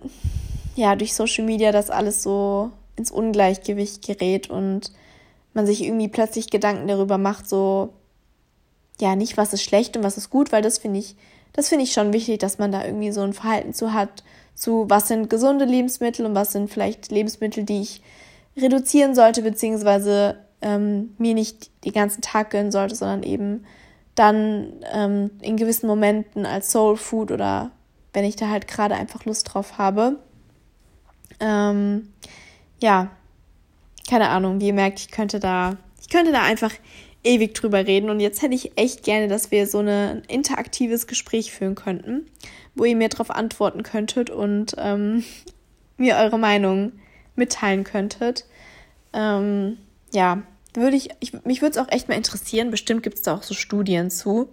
ja 0.76 0.96
durch 0.96 1.14
Social 1.14 1.46
Media 1.46 1.72
das 1.72 1.90
alles 1.90 2.24
so 2.24 2.72
ins 2.96 3.12
Ungleichgewicht 3.12 4.06
gerät 4.06 4.50
und 4.50 4.92
man 5.54 5.66
sich 5.66 5.84
irgendwie 5.84 6.08
plötzlich 6.08 6.50
Gedanken 6.50 6.88
darüber 6.88 7.18
macht, 7.18 7.48
so 7.48 7.94
ja 9.02 9.16
nicht 9.16 9.38
was 9.38 9.54
ist 9.54 9.64
schlecht 9.64 9.96
und 9.98 10.04
was 10.04 10.18
ist 10.18 10.30
gut, 10.30 10.52
weil 10.52 10.62
das 10.62 10.78
finde 10.78 11.00
ich, 11.00 11.16
das 11.54 11.70
finde 11.70 11.84
ich 11.84 11.94
schon 11.94 12.14
wichtig, 12.14 12.40
dass 12.40 12.58
man 12.58 12.72
da 12.72 12.86
irgendwie 12.86 13.12
so 13.12 13.22
ein 13.22 13.34
Verhalten 13.34 13.74
zu 13.74 13.94
hat, 13.94 14.24
zu 14.56 14.86
was 14.90 15.08
sind 15.08 15.30
gesunde 15.30 15.66
Lebensmittel 15.66 16.26
und 16.26 16.36
was 16.36 16.52
sind 16.52 16.70
vielleicht 16.70 17.12
Lebensmittel, 17.12 17.64
die 17.64 17.82
ich 17.82 18.02
reduzieren 18.58 19.14
sollte, 19.14 19.42
beziehungsweise 19.44 20.38
ähm, 20.62 21.14
mir 21.18 21.34
nicht 21.34 21.70
den 21.86 21.94
ganzen 21.94 22.22
Tag 22.22 22.50
gönnen 22.50 22.72
sollte, 22.72 22.96
sondern 22.96 23.24
eben 23.24 23.66
dann 24.16 24.74
ähm, 24.92 25.30
in 25.42 25.58
gewissen 25.58 25.88
Momenten 25.88 26.46
als 26.46 26.72
Soul 26.72 26.98
Food 26.98 27.32
oder 27.32 27.72
wenn 28.14 28.26
ich 28.26 28.36
da 28.36 28.50
halt 28.50 28.68
gerade 28.68 28.96
einfach 28.96 29.26
Lust 29.26 29.54
drauf 29.54 29.78
habe. 29.78 30.18
Ähm, 31.40 32.12
ja, 32.82 33.12
keine 34.10 34.30
Ahnung, 34.30 34.60
wie 34.60 34.68
ihr 34.68 34.74
merkt, 34.74 35.00
ich 35.00 35.12
könnte 35.12 35.40
da, 35.40 35.78
ich 36.02 36.10
könnte 36.10 36.32
da 36.32 36.42
einfach 36.42 36.72
ewig 37.28 37.54
drüber 37.54 37.86
reden 37.86 38.10
und 38.10 38.20
jetzt 38.20 38.42
hätte 38.42 38.56
ich 38.56 38.78
echt 38.78 39.04
gerne, 39.04 39.28
dass 39.28 39.52
wir 39.52 39.68
so 39.68 39.80
ein 39.80 40.24
interaktives 40.28 41.08
Gespräch 41.08 41.52
führen 41.52 41.76
könnten, 41.76 42.26
wo 42.74 42.86
ihr 42.86 42.96
mir 42.96 43.10
darauf 43.10 43.30
antworten 43.30 43.84
könntet 43.84 44.30
und 44.30 44.76
ähm, 44.78 45.24
mir 45.98 46.16
eure 46.18 46.40
Meinung 46.40 46.94
mitteilen 47.36 47.84
könntet. 47.84 48.46
Ähm, 49.14 49.78
ja, 50.14 50.44
würde 50.74 50.96
ich, 50.96 51.10
ich 51.20 51.34
mich 51.44 51.62
würde 51.62 51.78
es 51.80 51.86
auch 51.86 51.92
echt 51.92 52.08
mal 52.08 52.16
interessieren. 52.16 52.72
Bestimmt 52.72 53.04
gibt 53.04 53.18
es 53.18 53.24
da 53.24 53.36
auch 53.36 53.44
so 53.44 53.54
Studien 53.54 54.10
zu, 54.10 54.50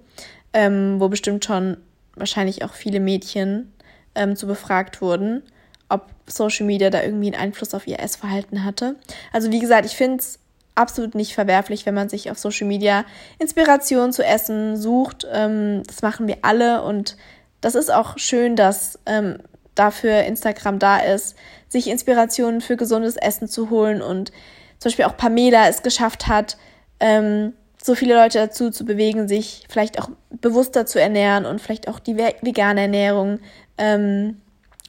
ähm, 0.52 0.96
wo 0.98 1.08
bestimmt 1.08 1.44
schon 1.44 1.76
wahrscheinlich 2.16 2.64
auch 2.64 2.72
viele 2.72 2.98
Mädchen 3.00 3.72
ähm, 4.14 4.36
zu 4.36 4.46
befragt 4.46 5.00
wurden, 5.00 5.42
ob 5.88 6.10
Social 6.26 6.66
Media 6.66 6.90
da 6.90 7.02
irgendwie 7.02 7.26
einen 7.32 7.40
Einfluss 7.40 7.74
auf 7.74 7.86
ihr 7.86 8.00
Essverhalten 8.00 8.64
hatte. 8.64 8.96
Also 9.32 9.52
wie 9.52 9.60
gesagt, 9.60 9.86
ich 9.86 9.96
finde 9.96 10.18
es 10.18 10.38
absolut 10.74 11.14
nicht 11.14 11.34
verwerflich, 11.34 11.86
wenn 11.86 11.94
man 11.94 12.08
sich 12.08 12.30
auf 12.30 12.38
Social 12.38 12.66
Media 12.66 13.04
Inspiration 13.38 14.12
zu 14.12 14.24
Essen 14.24 14.76
sucht. 14.76 15.26
Ähm, 15.32 15.82
das 15.86 16.02
machen 16.02 16.26
wir 16.26 16.38
alle 16.42 16.82
und 16.82 17.16
das 17.60 17.74
ist 17.74 17.92
auch 17.92 18.18
schön, 18.18 18.56
dass 18.56 18.98
ähm, 19.06 19.38
dafür 19.74 20.22
Instagram 20.24 20.78
da 20.78 20.98
ist, 20.98 21.36
sich 21.68 21.88
Inspirationen 21.88 22.60
für 22.60 22.76
gesundes 22.76 23.16
Essen 23.16 23.48
zu 23.48 23.70
holen 23.70 24.02
und 24.02 24.30
zum 24.78 24.90
Beispiel 24.90 25.04
auch 25.06 25.16
Pamela 25.16 25.68
es 25.68 25.82
geschafft 25.82 26.26
hat, 26.26 26.56
ähm, 27.00 27.54
so 27.82 27.94
viele 27.94 28.14
Leute 28.14 28.38
dazu 28.38 28.70
zu 28.70 28.84
bewegen, 28.84 29.28
sich 29.28 29.66
vielleicht 29.68 30.00
auch 30.00 30.08
bewusster 30.30 30.86
zu 30.86 31.00
ernähren 31.00 31.44
und 31.44 31.60
vielleicht 31.60 31.88
auch 31.88 31.98
die 31.98 32.16
vegane 32.16 32.82
Ernährung 32.82 33.40
ähm, 33.76 34.40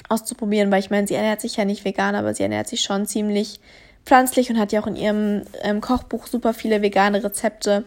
auszuprobieren, 0.07 0.71
weil 0.71 0.79
ich 0.79 0.89
meine, 0.89 1.07
sie 1.07 1.15
ernährt 1.15 1.41
sich 1.41 1.57
ja 1.57 1.65
nicht 1.65 1.83
vegan, 1.83 2.15
aber 2.15 2.33
sie 2.33 2.43
ernährt 2.43 2.67
sich 2.67 2.81
schon 2.81 3.05
ziemlich 3.05 3.59
pflanzlich 4.05 4.49
und 4.49 4.59
hat 4.59 4.71
ja 4.71 4.81
auch 4.81 4.87
in 4.87 4.95
ihrem 4.95 5.43
ähm, 5.61 5.81
Kochbuch 5.81 6.27
super 6.27 6.53
viele 6.53 6.81
vegane 6.81 7.23
Rezepte 7.23 7.85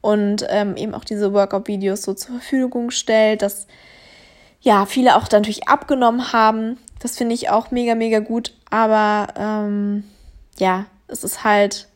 und 0.00 0.44
ähm, 0.50 0.76
eben 0.76 0.94
auch 0.94 1.04
diese 1.04 1.32
Workout-Videos 1.32 2.02
so 2.02 2.12
zur 2.12 2.38
Verfügung 2.38 2.90
stellt, 2.90 3.40
dass 3.40 3.66
ja 4.60 4.86
viele 4.86 5.16
auch 5.16 5.28
dann 5.28 5.42
natürlich 5.42 5.68
abgenommen 5.68 6.32
haben. 6.32 6.78
Das 6.98 7.16
finde 7.16 7.34
ich 7.34 7.50
auch 7.50 7.70
mega, 7.70 7.94
mega 7.94 8.18
gut. 8.18 8.54
Aber 8.70 9.28
ähm, 9.36 10.04
ja, 10.58 10.86
es 11.06 11.24
ist 11.24 11.44
halt 11.44 11.88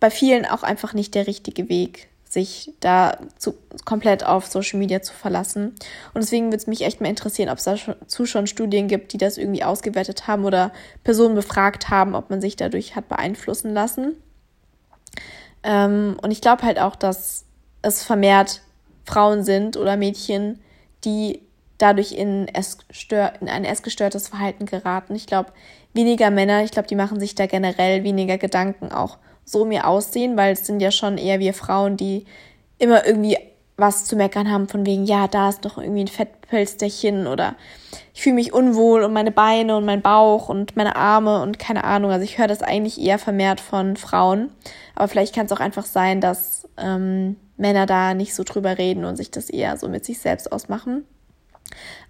bei 0.00 0.10
vielen 0.10 0.46
auch 0.46 0.62
einfach 0.62 0.94
nicht 0.94 1.14
der 1.14 1.26
richtige 1.26 1.68
Weg, 1.68 2.08
sich 2.28 2.74
da 2.80 3.18
zu, 3.38 3.54
komplett 3.84 4.24
auf 4.24 4.46
Social 4.46 4.78
Media 4.78 5.00
zu 5.00 5.14
verlassen. 5.14 5.74
Und 6.14 6.22
deswegen 6.22 6.46
würde 6.46 6.56
es 6.56 6.66
mich 6.66 6.82
echt 6.82 7.00
mal 7.00 7.08
interessieren, 7.08 7.48
ob 7.48 7.58
es 7.58 7.64
dazu 7.64 8.26
schon 8.26 8.46
Studien 8.46 8.88
gibt, 8.88 9.12
die 9.12 9.18
das 9.18 9.38
irgendwie 9.38 9.64
ausgewertet 9.64 10.26
haben 10.26 10.44
oder 10.44 10.72
Personen 11.04 11.34
befragt 11.34 11.88
haben, 11.88 12.14
ob 12.14 12.30
man 12.30 12.40
sich 12.40 12.56
dadurch 12.56 12.96
hat 12.96 13.08
beeinflussen 13.08 13.72
lassen. 13.72 14.14
Ähm, 15.62 16.16
und 16.22 16.30
ich 16.30 16.40
glaube 16.40 16.62
halt 16.62 16.78
auch, 16.78 16.96
dass 16.96 17.44
es 17.82 18.04
vermehrt 18.04 18.60
Frauen 19.04 19.42
sind 19.42 19.76
oder 19.76 19.96
Mädchen, 19.96 20.60
die 21.04 21.42
dadurch 21.78 22.12
in, 22.12 22.48
Essstör 22.48 23.32
in 23.40 23.48
ein 23.48 23.64
essgestörtes 23.64 24.28
Verhalten 24.28 24.66
geraten. 24.66 25.14
Ich 25.14 25.26
glaube, 25.26 25.52
weniger 25.94 26.30
Männer, 26.30 26.62
ich 26.62 26.72
glaube, 26.72 26.88
die 26.88 26.96
machen 26.96 27.20
sich 27.20 27.34
da 27.34 27.46
generell 27.46 28.04
weniger 28.04 28.36
Gedanken 28.36 28.92
auch 28.92 29.18
so 29.48 29.64
mir 29.64 29.86
aussehen, 29.86 30.36
weil 30.36 30.52
es 30.52 30.66
sind 30.66 30.80
ja 30.80 30.90
schon 30.90 31.18
eher 31.18 31.38
wir 31.40 31.54
Frauen, 31.54 31.96
die 31.96 32.24
immer 32.78 33.06
irgendwie 33.06 33.36
was 33.76 34.04
zu 34.04 34.16
meckern 34.16 34.50
haben 34.50 34.68
von 34.68 34.84
wegen, 34.84 35.04
ja, 35.04 35.28
da 35.28 35.48
ist 35.48 35.64
doch 35.64 35.78
irgendwie 35.78 36.02
ein 36.02 36.08
Fettpölsterchen 36.08 37.28
oder 37.28 37.54
ich 38.12 38.22
fühle 38.22 38.34
mich 38.34 38.52
unwohl 38.52 39.04
und 39.04 39.12
meine 39.12 39.30
Beine 39.30 39.76
und 39.76 39.84
mein 39.84 40.02
Bauch 40.02 40.48
und 40.48 40.76
meine 40.76 40.96
Arme 40.96 41.40
und 41.42 41.60
keine 41.60 41.84
Ahnung. 41.84 42.10
Also 42.10 42.24
ich 42.24 42.38
höre 42.38 42.48
das 42.48 42.62
eigentlich 42.62 43.00
eher 43.00 43.20
vermehrt 43.20 43.60
von 43.60 43.96
Frauen. 43.96 44.50
Aber 44.96 45.06
vielleicht 45.06 45.32
kann 45.32 45.46
es 45.46 45.52
auch 45.52 45.60
einfach 45.60 45.86
sein, 45.86 46.20
dass 46.20 46.68
ähm, 46.76 47.36
Männer 47.56 47.86
da 47.86 48.14
nicht 48.14 48.34
so 48.34 48.42
drüber 48.42 48.78
reden 48.78 49.04
und 49.04 49.14
sich 49.14 49.30
das 49.30 49.48
eher 49.48 49.76
so 49.76 49.88
mit 49.88 50.04
sich 50.04 50.18
selbst 50.18 50.50
ausmachen. 50.50 51.04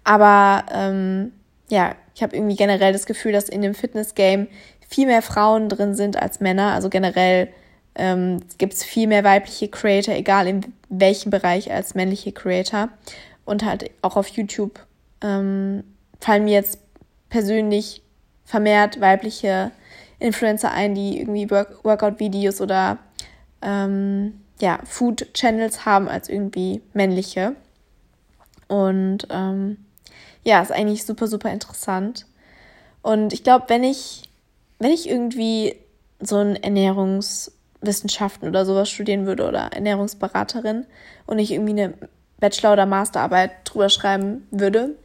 Aber 0.03 0.65
ähm, 0.73 1.33
ja, 1.69 1.95
ich 2.15 2.23
habe 2.23 2.35
irgendwie 2.35 2.55
generell 2.55 2.93
das 2.93 3.05
Gefühl, 3.05 3.31
dass 3.31 3.47
in 3.47 3.61
dem 3.61 3.75
Fitness-Game 3.75 4.47
viel 4.89 5.05
mehr 5.05 5.21
Frauen 5.21 5.69
drin 5.69 5.95
sind 5.95 6.21
als 6.21 6.39
Männer. 6.39 6.73
Also 6.73 6.89
generell 6.89 7.49
ähm, 7.95 8.41
gibt 8.57 8.73
es 8.73 8.83
viel 8.83 9.07
mehr 9.07 9.23
weibliche 9.23 9.67
Creator, 9.67 10.15
egal 10.15 10.47
in 10.47 10.73
welchem 10.89 11.29
Bereich 11.29 11.71
als 11.71 11.95
männliche 11.95 12.31
Creator. 12.31 12.89
Und 13.45 13.63
halt 13.63 13.91
auch 14.01 14.15
auf 14.15 14.27
YouTube 14.29 14.79
ähm, 15.21 15.83
fallen 16.19 16.43
mir 16.43 16.53
jetzt 16.53 16.79
persönlich 17.29 18.01
vermehrt 18.43 18.99
weibliche 18.99 19.71
Influencer 20.17 20.71
ein, 20.71 20.95
die 20.95 21.19
irgendwie 21.19 21.49
Work 21.49 21.83
Workout-Videos 21.83 22.61
oder 22.61 22.97
ähm, 23.61 24.41
ja, 24.59 24.79
Food-Channels 24.83 25.85
haben 25.85 26.09
als 26.09 26.29
irgendwie 26.29 26.81
männliche. 26.93 27.55
Und 28.67 29.27
ähm, 29.29 29.77
ja, 30.43 30.61
ist 30.61 30.71
eigentlich 30.71 31.05
super, 31.05 31.27
super 31.27 31.51
interessant. 31.51 32.25
Und 33.01 33.33
ich 33.33 33.43
glaube, 33.43 33.65
wenn 33.67 33.83
ich, 33.83 34.28
wenn 34.79 34.91
ich 34.91 35.09
irgendwie 35.09 35.75
so 36.19 36.37
ein 36.37 36.55
Ernährungswissenschaften 36.55 38.47
oder 38.47 38.65
sowas 38.65 38.89
studieren 38.89 39.25
würde 39.25 39.47
oder 39.47 39.71
Ernährungsberaterin 39.73 40.85
und 41.25 41.39
ich 41.39 41.51
irgendwie 41.51 41.81
eine 41.81 41.93
Bachelor- 42.39 42.73
oder 42.73 42.85
Masterarbeit 42.85 43.51
drüber 43.65 43.89
schreiben 43.89 44.47
würde, 44.51 44.95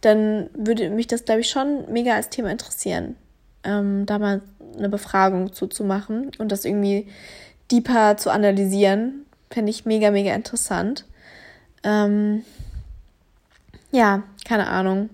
dann 0.00 0.48
würde 0.54 0.90
mich 0.90 1.06
das, 1.06 1.24
glaube 1.24 1.40
ich, 1.40 1.50
schon 1.50 1.90
mega 1.92 2.14
als 2.14 2.30
Thema 2.30 2.50
interessieren, 2.50 3.16
ähm, 3.64 4.06
da 4.06 4.18
mal 4.18 4.42
eine 4.76 4.88
Befragung 4.88 5.52
zuzumachen 5.52 6.30
und 6.38 6.52
das 6.52 6.64
irgendwie 6.64 7.08
deeper 7.70 8.16
zu 8.16 8.30
analysieren. 8.30 9.26
Fände 9.50 9.70
ich 9.70 9.86
mega, 9.86 10.10
mega 10.10 10.34
interessant. 10.34 11.04
Ähm, 11.82 12.44
ja, 13.90 14.22
keine 14.46 14.68
Ahnung. 14.68 15.08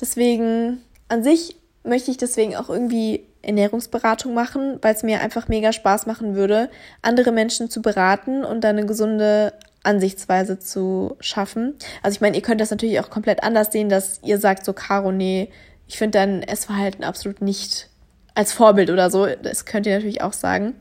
Deswegen, 0.00 0.80
an 1.08 1.22
sich 1.22 1.56
möchte 1.82 2.10
ich 2.10 2.16
deswegen 2.16 2.56
auch 2.56 2.68
irgendwie 2.68 3.26
Ernährungsberatung 3.42 4.34
machen, 4.34 4.78
weil 4.82 4.94
es 4.94 5.02
mir 5.02 5.20
einfach 5.20 5.48
mega 5.48 5.72
Spaß 5.72 6.06
machen 6.06 6.34
würde, 6.34 6.70
andere 7.02 7.32
Menschen 7.32 7.70
zu 7.70 7.80
beraten 7.80 8.44
und 8.44 8.62
dann 8.62 8.76
eine 8.76 8.86
gesunde 8.86 9.54
Ansichtsweise 9.82 10.58
zu 10.58 11.16
schaffen. 11.20 11.74
Also 12.02 12.16
ich 12.16 12.20
meine, 12.20 12.36
ihr 12.36 12.42
könnt 12.42 12.60
das 12.60 12.70
natürlich 12.70 13.00
auch 13.00 13.08
komplett 13.08 13.42
anders 13.42 13.72
sehen, 13.72 13.88
dass 13.88 14.20
ihr 14.22 14.38
sagt 14.38 14.64
so, 14.64 14.74
Caro, 14.74 15.10
nee, 15.10 15.50
ich 15.88 15.96
finde 15.96 16.18
dein 16.18 16.42
Essverhalten 16.42 17.02
absolut 17.02 17.40
nicht 17.40 17.88
als 18.34 18.52
Vorbild 18.52 18.90
oder 18.90 19.10
so. 19.10 19.26
Das 19.26 19.64
könnt 19.64 19.86
ihr 19.86 19.94
natürlich 19.94 20.22
auch 20.22 20.34
sagen. 20.34 20.74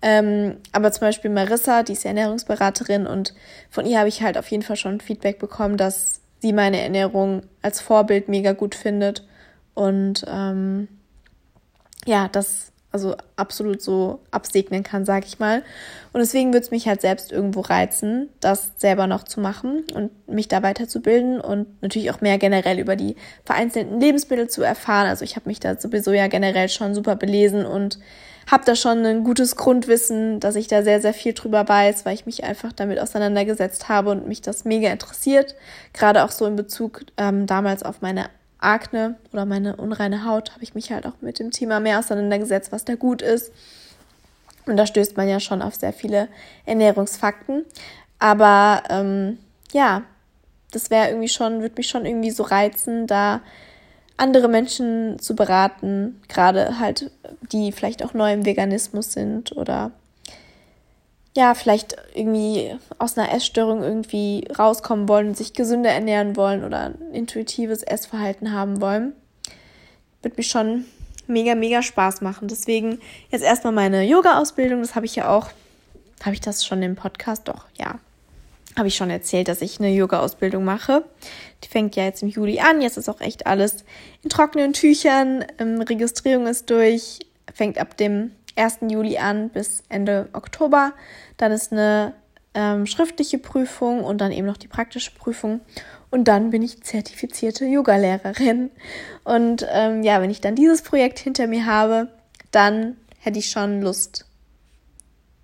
Ähm, 0.00 0.58
aber 0.72 0.92
zum 0.92 1.00
Beispiel 1.00 1.30
Marissa, 1.30 1.82
die 1.82 1.94
ist 1.94 2.04
Ernährungsberaterin 2.04 3.06
und 3.06 3.34
von 3.70 3.86
ihr 3.86 3.98
habe 3.98 4.08
ich 4.08 4.22
halt 4.22 4.38
auf 4.38 4.48
jeden 4.48 4.62
Fall 4.62 4.76
schon 4.76 5.00
Feedback 5.00 5.38
bekommen, 5.38 5.76
dass 5.76 6.20
sie 6.38 6.52
meine 6.52 6.80
Ernährung 6.80 7.42
als 7.62 7.80
Vorbild 7.80 8.28
mega 8.28 8.52
gut 8.52 8.74
findet 8.74 9.24
und 9.76 10.24
ähm, 10.26 10.88
ja, 12.06 12.28
das 12.28 12.72
also 12.92 13.14
absolut 13.36 13.82
so 13.82 14.20
absegnen 14.30 14.82
kann, 14.82 15.04
sag 15.04 15.26
ich 15.26 15.38
mal. 15.38 15.62
Und 16.14 16.20
deswegen 16.20 16.54
würde 16.54 16.64
es 16.64 16.70
mich 16.70 16.88
halt 16.88 17.02
selbst 17.02 17.30
irgendwo 17.30 17.60
reizen, 17.60 18.30
das 18.40 18.72
selber 18.78 19.06
noch 19.06 19.24
zu 19.24 19.38
machen 19.38 19.84
und 19.92 20.10
mich 20.26 20.48
da 20.48 20.62
weiterzubilden 20.62 21.38
und 21.38 21.82
natürlich 21.82 22.10
auch 22.10 22.22
mehr 22.22 22.38
generell 22.38 22.78
über 22.78 22.96
die 22.96 23.16
vereinzelten 23.44 24.00
Lebensmittel 24.00 24.48
zu 24.48 24.62
erfahren. 24.62 25.08
Also 25.08 25.24
ich 25.24 25.36
habe 25.36 25.46
mich 25.46 25.60
da 25.60 25.78
sowieso 25.78 26.12
ja 26.12 26.26
generell 26.28 26.70
schon 26.70 26.94
super 26.94 27.16
belesen 27.16 27.66
und 27.66 27.98
habe 28.50 28.64
da 28.64 28.74
schon 28.74 29.04
ein 29.04 29.24
gutes 29.24 29.56
Grundwissen, 29.56 30.40
dass 30.40 30.56
ich 30.56 30.66
da 30.66 30.82
sehr, 30.82 31.02
sehr 31.02 31.12
viel 31.12 31.34
drüber 31.34 31.68
weiß, 31.68 32.06
weil 32.06 32.14
ich 32.14 32.24
mich 32.24 32.44
einfach 32.44 32.72
damit 32.72 32.98
auseinandergesetzt 32.98 33.90
habe 33.90 34.08
und 34.10 34.26
mich 34.26 34.40
das 34.40 34.64
mega 34.64 34.90
interessiert. 34.90 35.54
Gerade 35.92 36.24
auch 36.24 36.30
so 36.30 36.46
in 36.46 36.56
Bezug 36.56 37.04
ähm, 37.18 37.46
damals 37.46 37.82
auf 37.82 38.00
meine 38.00 38.30
Akne 38.66 39.16
oder 39.32 39.44
meine 39.44 39.76
unreine 39.76 40.24
Haut 40.24 40.52
habe 40.52 40.62
ich 40.62 40.74
mich 40.74 40.92
halt 40.92 41.06
auch 41.06 41.14
mit 41.20 41.38
dem 41.38 41.50
Thema 41.50 41.80
mehr 41.80 41.98
auseinandergesetzt, 41.98 42.72
was 42.72 42.84
da 42.84 42.94
gut 42.94 43.22
ist. 43.22 43.52
Und 44.66 44.76
da 44.76 44.86
stößt 44.86 45.16
man 45.16 45.28
ja 45.28 45.40
schon 45.40 45.62
auf 45.62 45.76
sehr 45.76 45.92
viele 45.92 46.28
Ernährungsfakten. 46.64 47.64
Aber 48.18 48.82
ähm, 48.88 49.38
ja, 49.72 50.02
das 50.72 50.90
wäre 50.90 51.08
irgendwie 51.08 51.28
schon, 51.28 51.60
würde 51.60 51.76
mich 51.76 51.88
schon 51.88 52.04
irgendwie 52.04 52.30
so 52.30 52.42
reizen, 52.42 53.06
da 53.06 53.40
andere 54.16 54.48
Menschen 54.48 55.18
zu 55.18 55.36
beraten, 55.36 56.20
gerade 56.28 56.78
halt, 56.78 57.10
die 57.52 57.72
vielleicht 57.72 58.04
auch 58.04 58.14
neu 58.14 58.32
im 58.32 58.46
Veganismus 58.46 59.12
sind 59.12 59.56
oder 59.56 59.92
ja, 61.36 61.54
vielleicht 61.54 61.96
irgendwie 62.14 62.74
aus 62.98 63.16
einer 63.16 63.32
Essstörung 63.32 63.82
irgendwie 63.82 64.48
rauskommen 64.58 65.08
wollen 65.08 65.28
und 65.28 65.36
sich 65.36 65.52
gesünder 65.52 65.90
ernähren 65.90 66.36
wollen 66.36 66.64
oder 66.64 66.86
ein 66.86 67.12
intuitives 67.12 67.82
Essverhalten 67.82 68.52
haben 68.52 68.80
wollen. 68.80 69.12
Wird 70.22 70.36
mich 70.36 70.48
schon 70.48 70.86
mega, 71.28 71.54
mega 71.54 71.82
Spaß 71.82 72.20
machen. 72.20 72.48
Deswegen 72.48 72.98
jetzt 73.30 73.44
erstmal 73.44 73.72
meine 73.72 74.02
Yoga-Ausbildung. 74.04 74.80
Das 74.80 74.94
habe 74.94 75.06
ich 75.06 75.16
ja 75.16 75.34
auch, 75.34 75.48
habe 76.24 76.34
ich 76.34 76.40
das 76.40 76.64
schon 76.64 76.82
im 76.82 76.96
Podcast? 76.96 77.48
Doch, 77.48 77.66
ja. 77.78 77.98
Habe 78.76 78.88
ich 78.88 78.96
schon 78.96 79.08
erzählt, 79.08 79.48
dass 79.48 79.62
ich 79.62 79.78
eine 79.78 79.90
Yoga-Ausbildung 79.90 80.64
mache. 80.64 81.04
Die 81.64 81.68
fängt 81.68 81.96
ja 81.96 82.04
jetzt 82.04 82.22
im 82.22 82.28
Juli 82.28 82.60
an. 82.60 82.82
Jetzt 82.82 82.98
ist 82.98 83.08
auch 83.08 83.20
echt 83.20 83.46
alles 83.46 83.84
in 84.22 84.28
trockenen 84.28 84.72
Tüchern. 84.72 85.44
Ähm, 85.58 85.80
Registrierung 85.80 86.46
ist 86.46 86.68
durch. 86.70 87.20
Fängt 87.54 87.78
ab 87.78 87.96
dem 87.96 88.32
1. 88.56 88.78
Juli 88.88 89.18
an 89.18 89.50
bis 89.50 89.82
Ende 89.88 90.28
Oktober. 90.32 90.92
Dann 91.36 91.52
ist 91.52 91.72
eine 91.72 92.14
ähm, 92.54 92.86
schriftliche 92.86 93.38
Prüfung 93.38 94.02
und 94.02 94.20
dann 94.20 94.32
eben 94.32 94.46
noch 94.46 94.56
die 94.56 94.68
praktische 94.68 95.12
Prüfung. 95.12 95.60
Und 96.10 96.24
dann 96.28 96.50
bin 96.50 96.62
ich 96.62 96.82
zertifizierte 96.82 97.66
Yogalehrerin. 97.66 98.70
Und 99.24 99.66
ähm, 99.70 100.02
ja, 100.02 100.22
wenn 100.22 100.30
ich 100.30 100.40
dann 100.40 100.54
dieses 100.54 100.82
Projekt 100.82 101.18
hinter 101.18 101.46
mir 101.46 101.66
habe, 101.66 102.08
dann 102.50 102.96
hätte 103.18 103.38
ich 103.38 103.50
schon 103.50 103.82
Lust, 103.82 104.24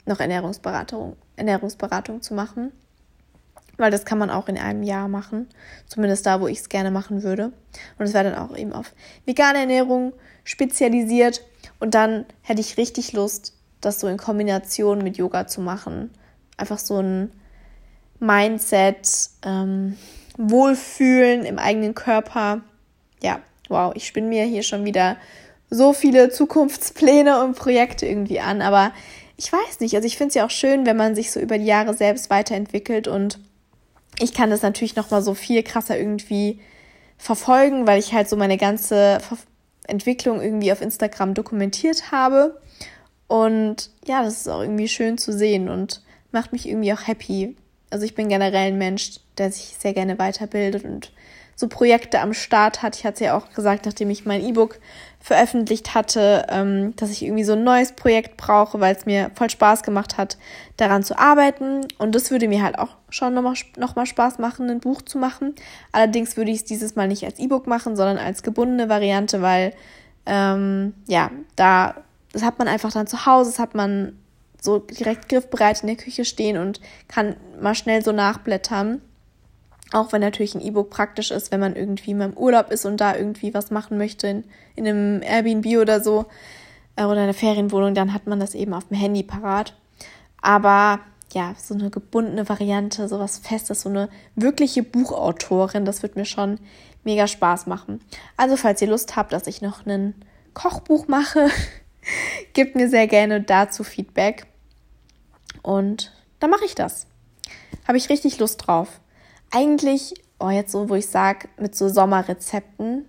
noch 0.07 0.21
Ernährungsberatung, 0.21 1.17
Ernährungsberatung 1.37 2.23
zu 2.23 2.33
machen. 2.33 2.73
Weil 3.77 3.91
das 3.91 4.05
kann 4.05 4.19
man 4.19 4.31
auch 4.31 4.49
in 4.49 4.59
einem 4.59 4.83
Jahr 4.83 5.09
machen. 5.09 5.49
Zumindest 5.87 6.25
da, 6.25 6.41
wo 6.41 6.47
ich 6.47 6.61
es 6.61 6.69
gerne 6.69 6.91
machen 6.91 7.23
würde. 7.23 7.53
Und 7.99 8.07
es 8.07 8.15
wäre 8.15 8.31
dann 8.31 8.39
auch 8.39 8.57
eben 8.57 8.73
auf 8.73 8.95
vegane 9.27 9.59
Ernährung 9.59 10.13
spezialisiert. 10.45 11.43
Und 11.83 11.97
dann 11.97 12.27
hätte 12.43 12.61
ich 12.61 12.77
richtig 12.77 13.13
Lust, 13.13 13.55
das 13.81 13.99
so 13.99 14.07
in 14.07 14.17
Kombination 14.17 15.03
mit 15.03 15.17
Yoga 15.17 15.49
zu 15.49 15.61
machen. 15.61 16.11
Einfach 16.57 16.79
so 16.79 17.03
ein 17.03 17.33
Mindset, 18.21 19.31
ähm, 19.45 19.97
Wohlfühlen 20.39 21.45
im 21.45 21.59
eigenen 21.59 21.97
Körper. 21.97 22.61
Ja, 23.21 23.41
wow, 23.69 23.93
ich 23.97 24.07
spinne 24.07 24.29
mir 24.29 24.45
hier 24.45 24.63
schon 24.63 24.85
wieder 24.85 25.17
so 25.71 25.93
viele 25.93 26.31
Zukunftspläne 26.31 27.43
und 27.43 27.57
Projekte 27.57 28.07
irgendwie 28.07 28.39
an, 28.39 28.63
aber 28.63 28.93
ich 29.37 29.53
weiß 29.53 29.81
nicht, 29.81 29.97
also 29.97 30.07
ich 30.07 30.17
finde 30.17 30.29
es 30.29 30.35
ja 30.37 30.47
auch 30.47 30.51
schön, 30.51 30.87
wenn 30.87 30.97
man 30.97 31.17
sich 31.17 31.33
so 31.33 31.41
über 31.41 31.59
die 31.59 31.65
Jahre 31.65 31.95
selbst 31.95 32.31
weiterentwickelt 32.31 33.09
und 33.09 33.41
ich 34.21 34.33
kann 34.33 34.51
das 34.51 34.63
natürlich 34.63 34.95
noch 34.95 35.11
mal 35.11 35.21
so 35.21 35.35
viel 35.35 35.65
krasser 35.65 35.99
irgendwie 35.99 36.61
verfolgen, 37.19 37.89
weil 37.89 37.99
ich 37.99 38.13
halt 38.13 38.29
so 38.29 38.37
meine 38.37 38.57
ganze 38.57 39.19
Entwicklung 39.87 40.41
irgendwie 40.41 40.73
auf 40.73 40.81
Instagram 40.81 41.35
dokumentiert 41.35 42.13
habe 42.13 42.61
und 43.27 43.91
ja, 44.05 44.23
das 44.23 44.41
ist 44.41 44.49
auch 44.49 44.61
irgendwie 44.61 44.89
schön 44.89 45.17
zu 45.17 45.33
sehen 45.33 45.69
und 45.69 46.03
macht 46.33 46.53
mich 46.53 46.69
irgendwie 46.69 46.93
auch 46.93 47.07
happy. 47.07 47.57
Also 47.91 48.05
ich 48.05 48.15
bin 48.15 48.29
generell 48.29 48.69
ein 48.69 48.79
Mensch, 48.79 49.21
der 49.39 49.51
sich 49.51 49.77
sehr 49.79 49.95
gerne 49.95 50.19
weiterbildet 50.19 50.85
und 50.85 51.13
so 51.57 51.69
Projekte 51.69 52.21
am 52.21 52.35
Start 52.35 52.83
hat. 52.83 52.97
Ich 52.97 53.05
hatte 53.05 53.25
ja 53.25 53.37
auch 53.37 53.53
gesagt, 53.53 53.87
nachdem 53.87 54.11
ich 54.11 54.27
mein 54.27 54.45
E-Book 54.45 54.79
veröffentlicht 55.23 55.95
hatte, 55.95 56.47
ähm, 56.49 56.97
dass 56.97 57.11
ich 57.11 57.23
irgendwie 57.23 57.45
so 57.45 57.53
ein 57.53 57.63
neues 57.63 57.93
Projekt 57.93 58.37
brauche, 58.37 58.81
weil 58.81 58.95
es 58.95 59.07
mir 59.07 59.31
voll 59.35 59.49
Spaß 59.49 59.85
gemacht 59.85 60.19
hat, 60.19 60.37
daran 60.77 61.05
zu 61.05 61.17
arbeiten. 61.17 61.87
Und 61.99 62.15
das 62.17 62.33
würde 62.33 62.49
mir 62.49 62.63
halt 62.63 62.77
auch 62.79 62.97
schon 63.09 63.33
nochmal 63.33 63.55
noch 63.77 63.95
mal 63.95 64.05
Spaß 64.05 64.39
machen, 64.39 64.69
ein 64.69 64.81
Buch 64.81 65.01
zu 65.01 65.19
machen. 65.19 65.55
Allerdings 65.93 66.37
würde 66.37 66.51
ich 66.51 66.59
es 66.59 66.65
dieses 66.65 66.97
Mal 66.97 67.07
nicht 67.07 67.25
als 67.25 67.39
E-Book 67.39 67.69
machen, 67.69 67.95
sondern 67.95 68.19
als 68.19 68.43
gebundene 68.43 68.89
Variante, 68.89 69.43
weil 69.43 69.73
ähm, 70.27 70.95
ja, 71.07 71.31
da 71.55 71.95
das 72.33 72.43
hat 72.43 72.59
man 72.59 72.67
einfach 72.67 72.91
dann 72.91 73.07
zu 73.07 73.25
Hause, 73.27 73.51
das 73.51 73.59
hat 73.59 73.75
man 73.75 74.19
so 74.61 74.79
direkt 74.79 75.29
griffbereit 75.29 75.83
in 75.83 75.89
der 75.89 75.97
Küche 75.97 76.25
stehen 76.25 76.57
und 76.57 76.81
kann 77.07 77.37
mal 77.61 77.75
schnell 77.75 78.03
so 78.03 78.11
nachblättern. 78.11 79.03
Auch 79.93 80.13
wenn 80.13 80.21
natürlich 80.21 80.55
ein 80.55 80.63
E-Book 80.63 80.91
praktisch 80.91 81.31
ist, 81.31 81.53
wenn 81.53 81.61
man 81.61 81.77
irgendwie 81.77 82.15
mal 82.15 82.31
im 82.31 82.37
Urlaub 82.37 82.71
ist 82.71 82.85
und 82.85 82.97
da 83.01 83.15
irgendwie 83.15 83.55
was 83.55 83.71
machen 83.71 83.99
möchte, 83.99 84.27
in, 84.27 84.45
in 84.75 84.87
einem 84.87 85.23
Airbnb 85.23 85.67
oder 85.79 86.01
so 86.01 86.27
äh, 86.97 87.05
oder 87.05 87.21
einer 87.21 87.35
Ferienwohnung, 87.35 87.95
dann 87.95 88.15
hat 88.15 88.27
man 88.27 88.41
das 88.41 88.55
eben 88.55 88.75
auf 88.75 88.89
dem 88.89 88.97
Handy 88.97 89.23
parat. 89.23 89.75
Aber 90.41 91.01
ja, 91.33 91.55
so 91.59 91.75
eine 91.75 91.91
gebundene 91.91 92.49
Variante, 92.49 93.09
sowas 93.09 93.39
Festes, 93.39 93.83
so 93.83 93.89
eine 93.89 94.09
wirkliche 94.35 94.83
Buchautorin, 94.83 95.85
das 95.85 96.03
wird 96.03 96.17
mir 96.17 96.25
schon 96.25 96.59
mega 97.05 97.27
Spaß 97.27 97.67
machen. 97.67 98.01
Also, 98.37 98.57
falls 98.57 98.83
ihr 98.83 98.89
Lust 98.89 99.17
habt, 99.17 99.33
dass 99.33 99.47
ich 99.47 99.63
noch 99.63 99.87
ein 99.87 100.15
Kochbuch 100.55 101.09
mache, 101.09 101.49
Gebt 102.53 102.75
mir 102.77 102.89
sehr 102.89 103.07
gerne 103.07 103.41
dazu 103.41 103.85
Feedback. 103.85 104.47
Und 105.63 106.13
dann 106.41 106.51
mache 106.51 106.65
ich 106.65 106.75
das. 106.75 107.07
Habe 107.87 107.99
ich 107.99 108.09
richtig 108.09 108.39
Lust 108.39 108.67
drauf. 108.67 109.01
Eigentlich, 109.55 110.15
oh, 110.39 110.49
jetzt 110.49 110.73
so, 110.73 110.89
wo 110.89 110.95
ich 110.95 111.07
sage, 111.07 111.49
mit 111.59 111.77
so 111.77 111.89
Sommerrezepten, 111.89 113.05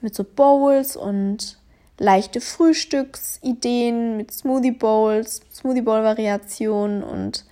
mit 0.00 0.14
so 0.14 0.24
Bowls 0.24 0.96
und 0.96 1.56
leichte 2.00 2.40
Frühstücksideen 2.40 4.16
mit 4.16 4.32
Smoothie 4.32 4.72
Bowls, 4.72 5.42
Smoothie 5.54 5.82
Bowl 5.82 6.02
Variationen 6.02 7.04
und 7.04 7.44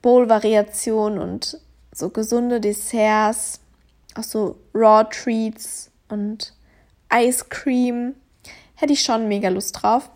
Bowl 0.00 0.28
Variationen 0.28 1.18
und 1.18 1.58
so 1.92 2.08
gesunde 2.08 2.60
Desserts, 2.60 3.60
auch 4.14 4.22
so 4.22 4.56
Raw 4.74 5.04
Treats 5.10 5.90
und 6.08 6.54
Ice 7.12 7.44
Cream. 7.48 8.14
Hätte 8.76 8.92
ich 8.92 9.02
schon 9.02 9.28
mega 9.28 9.48
Lust 9.48 9.82
drauf. 9.82 10.08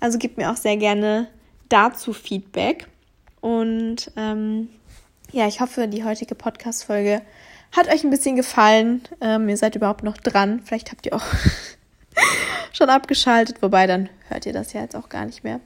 Also 0.00 0.18
gebt 0.18 0.38
mir 0.38 0.50
auch 0.50 0.56
sehr 0.56 0.76
gerne 0.76 1.28
dazu 1.68 2.12
Feedback. 2.12 2.88
Und 3.40 4.10
ähm, 4.16 4.68
ja, 5.32 5.48
ich 5.48 5.60
hoffe, 5.60 5.88
die 5.88 6.04
heutige 6.04 6.34
Podcast-Folge 6.34 7.22
hat 7.72 7.88
euch 7.88 8.04
ein 8.04 8.10
bisschen 8.10 8.36
gefallen. 8.36 9.02
Ähm, 9.22 9.48
ihr 9.48 9.56
seid 9.56 9.74
überhaupt 9.74 10.04
noch 10.04 10.18
dran. 10.18 10.60
Vielleicht 10.64 10.92
habt 10.92 11.06
ihr 11.06 11.14
auch 11.14 11.24
schon 12.72 12.90
abgeschaltet, 12.90 13.62
wobei 13.62 13.86
dann 13.86 14.10
hört 14.28 14.44
ihr 14.44 14.52
das 14.52 14.74
ja 14.74 14.82
jetzt 14.82 14.94
auch 14.94 15.08
gar 15.08 15.24
nicht 15.24 15.42
mehr. 15.42 15.60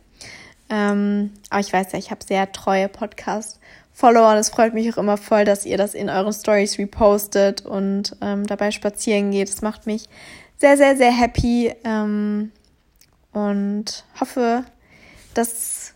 Ähm, 0.70 1.32
aber 1.50 1.60
ich 1.60 1.72
weiß 1.72 1.92
ja, 1.92 1.98
ich 1.98 2.12
habe 2.12 2.24
sehr 2.24 2.52
treue 2.52 2.88
Podcast-Follower 2.88 4.30
und 4.30 4.36
es 4.36 4.50
freut 4.50 4.72
mich 4.72 4.92
auch 4.92 4.98
immer 4.98 5.16
voll, 5.16 5.44
dass 5.44 5.66
ihr 5.66 5.76
das 5.76 5.94
in 5.94 6.08
euren 6.08 6.32
Stories 6.32 6.78
repostet 6.78 7.66
und 7.66 8.16
ähm, 8.20 8.46
dabei 8.46 8.70
spazieren 8.70 9.32
geht. 9.32 9.48
Das 9.48 9.62
macht 9.62 9.86
mich 9.86 10.08
sehr, 10.58 10.76
sehr, 10.76 10.96
sehr 10.96 11.12
happy 11.12 11.74
ähm, 11.82 12.52
und 13.32 14.04
hoffe, 14.20 14.64
das 15.34 15.92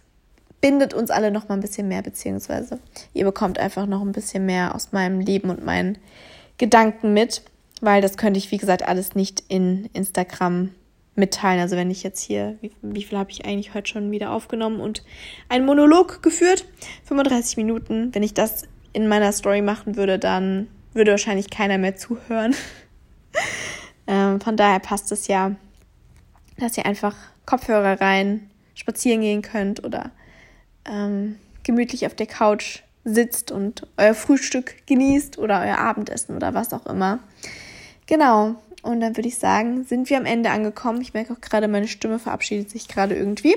bindet 0.60 0.94
uns 0.94 1.10
alle 1.10 1.30
noch 1.30 1.48
mal 1.48 1.54
ein 1.54 1.60
bisschen 1.60 1.88
mehr, 1.88 2.02
beziehungsweise 2.02 2.78
ihr 3.14 3.24
bekommt 3.24 3.58
einfach 3.58 3.86
noch 3.86 4.02
ein 4.02 4.12
bisschen 4.12 4.46
mehr 4.46 4.74
aus 4.74 4.92
meinem 4.92 5.20
Leben 5.20 5.50
und 5.50 5.64
meinen 5.64 5.98
Gedanken 6.58 7.14
mit, 7.14 7.42
weil 7.80 8.02
das 8.02 8.16
könnte 8.16 8.38
ich, 8.38 8.50
wie 8.50 8.58
gesagt, 8.58 8.86
alles 8.86 9.14
nicht 9.14 9.42
in 9.48 9.88
Instagram 9.92 10.70
mitteilen. 11.14 11.60
Also 11.60 11.76
wenn 11.76 11.90
ich 11.90 12.02
jetzt 12.02 12.20
hier, 12.20 12.56
wie, 12.60 12.72
wie 12.82 13.02
viel 13.02 13.18
habe 13.18 13.30
ich 13.30 13.44
eigentlich 13.44 13.74
heute 13.74 13.90
schon 13.90 14.10
wieder 14.10 14.32
aufgenommen 14.32 14.80
und 14.80 15.02
einen 15.48 15.64
Monolog 15.64 16.22
geführt, 16.22 16.66
35 17.04 17.56
Minuten. 17.56 18.14
Wenn 18.14 18.22
ich 18.22 18.34
das 18.34 18.64
in 18.92 19.08
meiner 19.08 19.32
Story 19.32 19.62
machen 19.62 19.96
würde, 19.96 20.18
dann 20.18 20.68
würde 20.92 21.12
wahrscheinlich 21.12 21.50
keiner 21.50 21.78
mehr 21.78 21.96
zuhören. 21.96 22.54
ähm, 24.06 24.40
von 24.40 24.56
daher 24.56 24.80
passt 24.80 25.12
es 25.12 25.28
ja, 25.28 25.54
dass 26.58 26.76
ihr 26.76 26.86
einfach 26.86 27.16
Kopfhörer 27.46 28.00
rein 28.00 28.50
spazieren 28.74 29.20
gehen 29.20 29.42
könnt 29.42 29.84
oder 29.84 30.10
ähm, 30.84 31.36
gemütlich 31.62 32.06
auf 32.06 32.14
der 32.14 32.26
Couch 32.26 32.80
sitzt 33.04 33.50
und 33.50 33.86
euer 33.96 34.14
Frühstück 34.14 34.86
genießt 34.86 35.38
oder 35.38 35.60
euer 35.60 35.78
Abendessen 35.78 36.36
oder 36.36 36.54
was 36.54 36.72
auch 36.72 36.86
immer. 36.86 37.20
Genau. 38.06 38.56
Und 38.82 39.00
dann 39.00 39.16
würde 39.16 39.28
ich 39.28 39.38
sagen, 39.38 39.84
sind 39.84 40.08
wir 40.08 40.16
am 40.16 40.24
Ende 40.24 40.50
angekommen. 40.50 41.02
Ich 41.02 41.12
merke 41.12 41.34
auch 41.34 41.40
gerade, 41.40 41.68
meine 41.68 41.88
Stimme 41.88 42.18
verabschiedet 42.18 42.70
sich 42.70 42.88
gerade 42.88 43.14
irgendwie. 43.14 43.56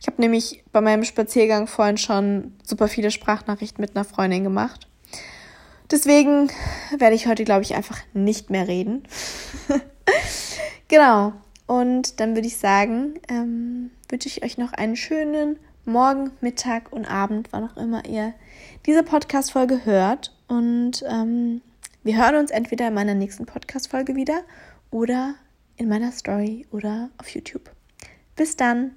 Ich 0.00 0.06
habe 0.06 0.20
nämlich 0.20 0.62
bei 0.72 0.80
meinem 0.80 1.04
Spaziergang 1.04 1.66
vorhin 1.66 1.96
schon 1.96 2.54
super 2.62 2.88
viele 2.88 3.10
Sprachnachrichten 3.10 3.80
mit 3.80 3.96
einer 3.96 4.04
Freundin 4.04 4.44
gemacht. 4.44 4.86
Deswegen 5.90 6.50
werde 6.96 7.14
ich 7.14 7.26
heute, 7.26 7.44
glaube 7.44 7.62
ich, 7.62 7.74
einfach 7.74 7.98
nicht 8.12 8.50
mehr 8.50 8.68
reden. 8.68 9.04
genau. 10.88 11.32
Und 11.66 12.20
dann 12.20 12.34
würde 12.34 12.46
ich 12.46 12.58
sagen, 12.58 13.14
ähm, 13.28 13.90
wünsche 14.08 14.28
ich 14.28 14.42
euch 14.42 14.58
noch 14.58 14.72
einen 14.72 14.96
schönen 14.96 15.58
Morgen, 15.86 16.30
Mittag 16.40 16.92
und 16.92 17.04
Abend, 17.04 17.48
wann 17.52 17.68
auch 17.68 17.76
immer 17.76 18.06
ihr 18.06 18.34
diese 18.86 19.02
Podcast-Folge 19.02 19.84
hört. 19.84 20.34
Und 20.48 21.04
ähm, 21.08 21.60
wir 22.02 22.16
hören 22.16 22.36
uns 22.36 22.50
entweder 22.50 22.88
in 22.88 22.94
meiner 22.94 23.14
nächsten 23.14 23.46
Podcast-Folge 23.46 24.16
wieder 24.16 24.42
oder 24.90 25.34
in 25.76 25.88
meiner 25.88 26.12
Story 26.12 26.66
oder 26.70 27.10
auf 27.18 27.28
YouTube. 27.28 27.70
Bis 28.36 28.56
dann! 28.56 28.92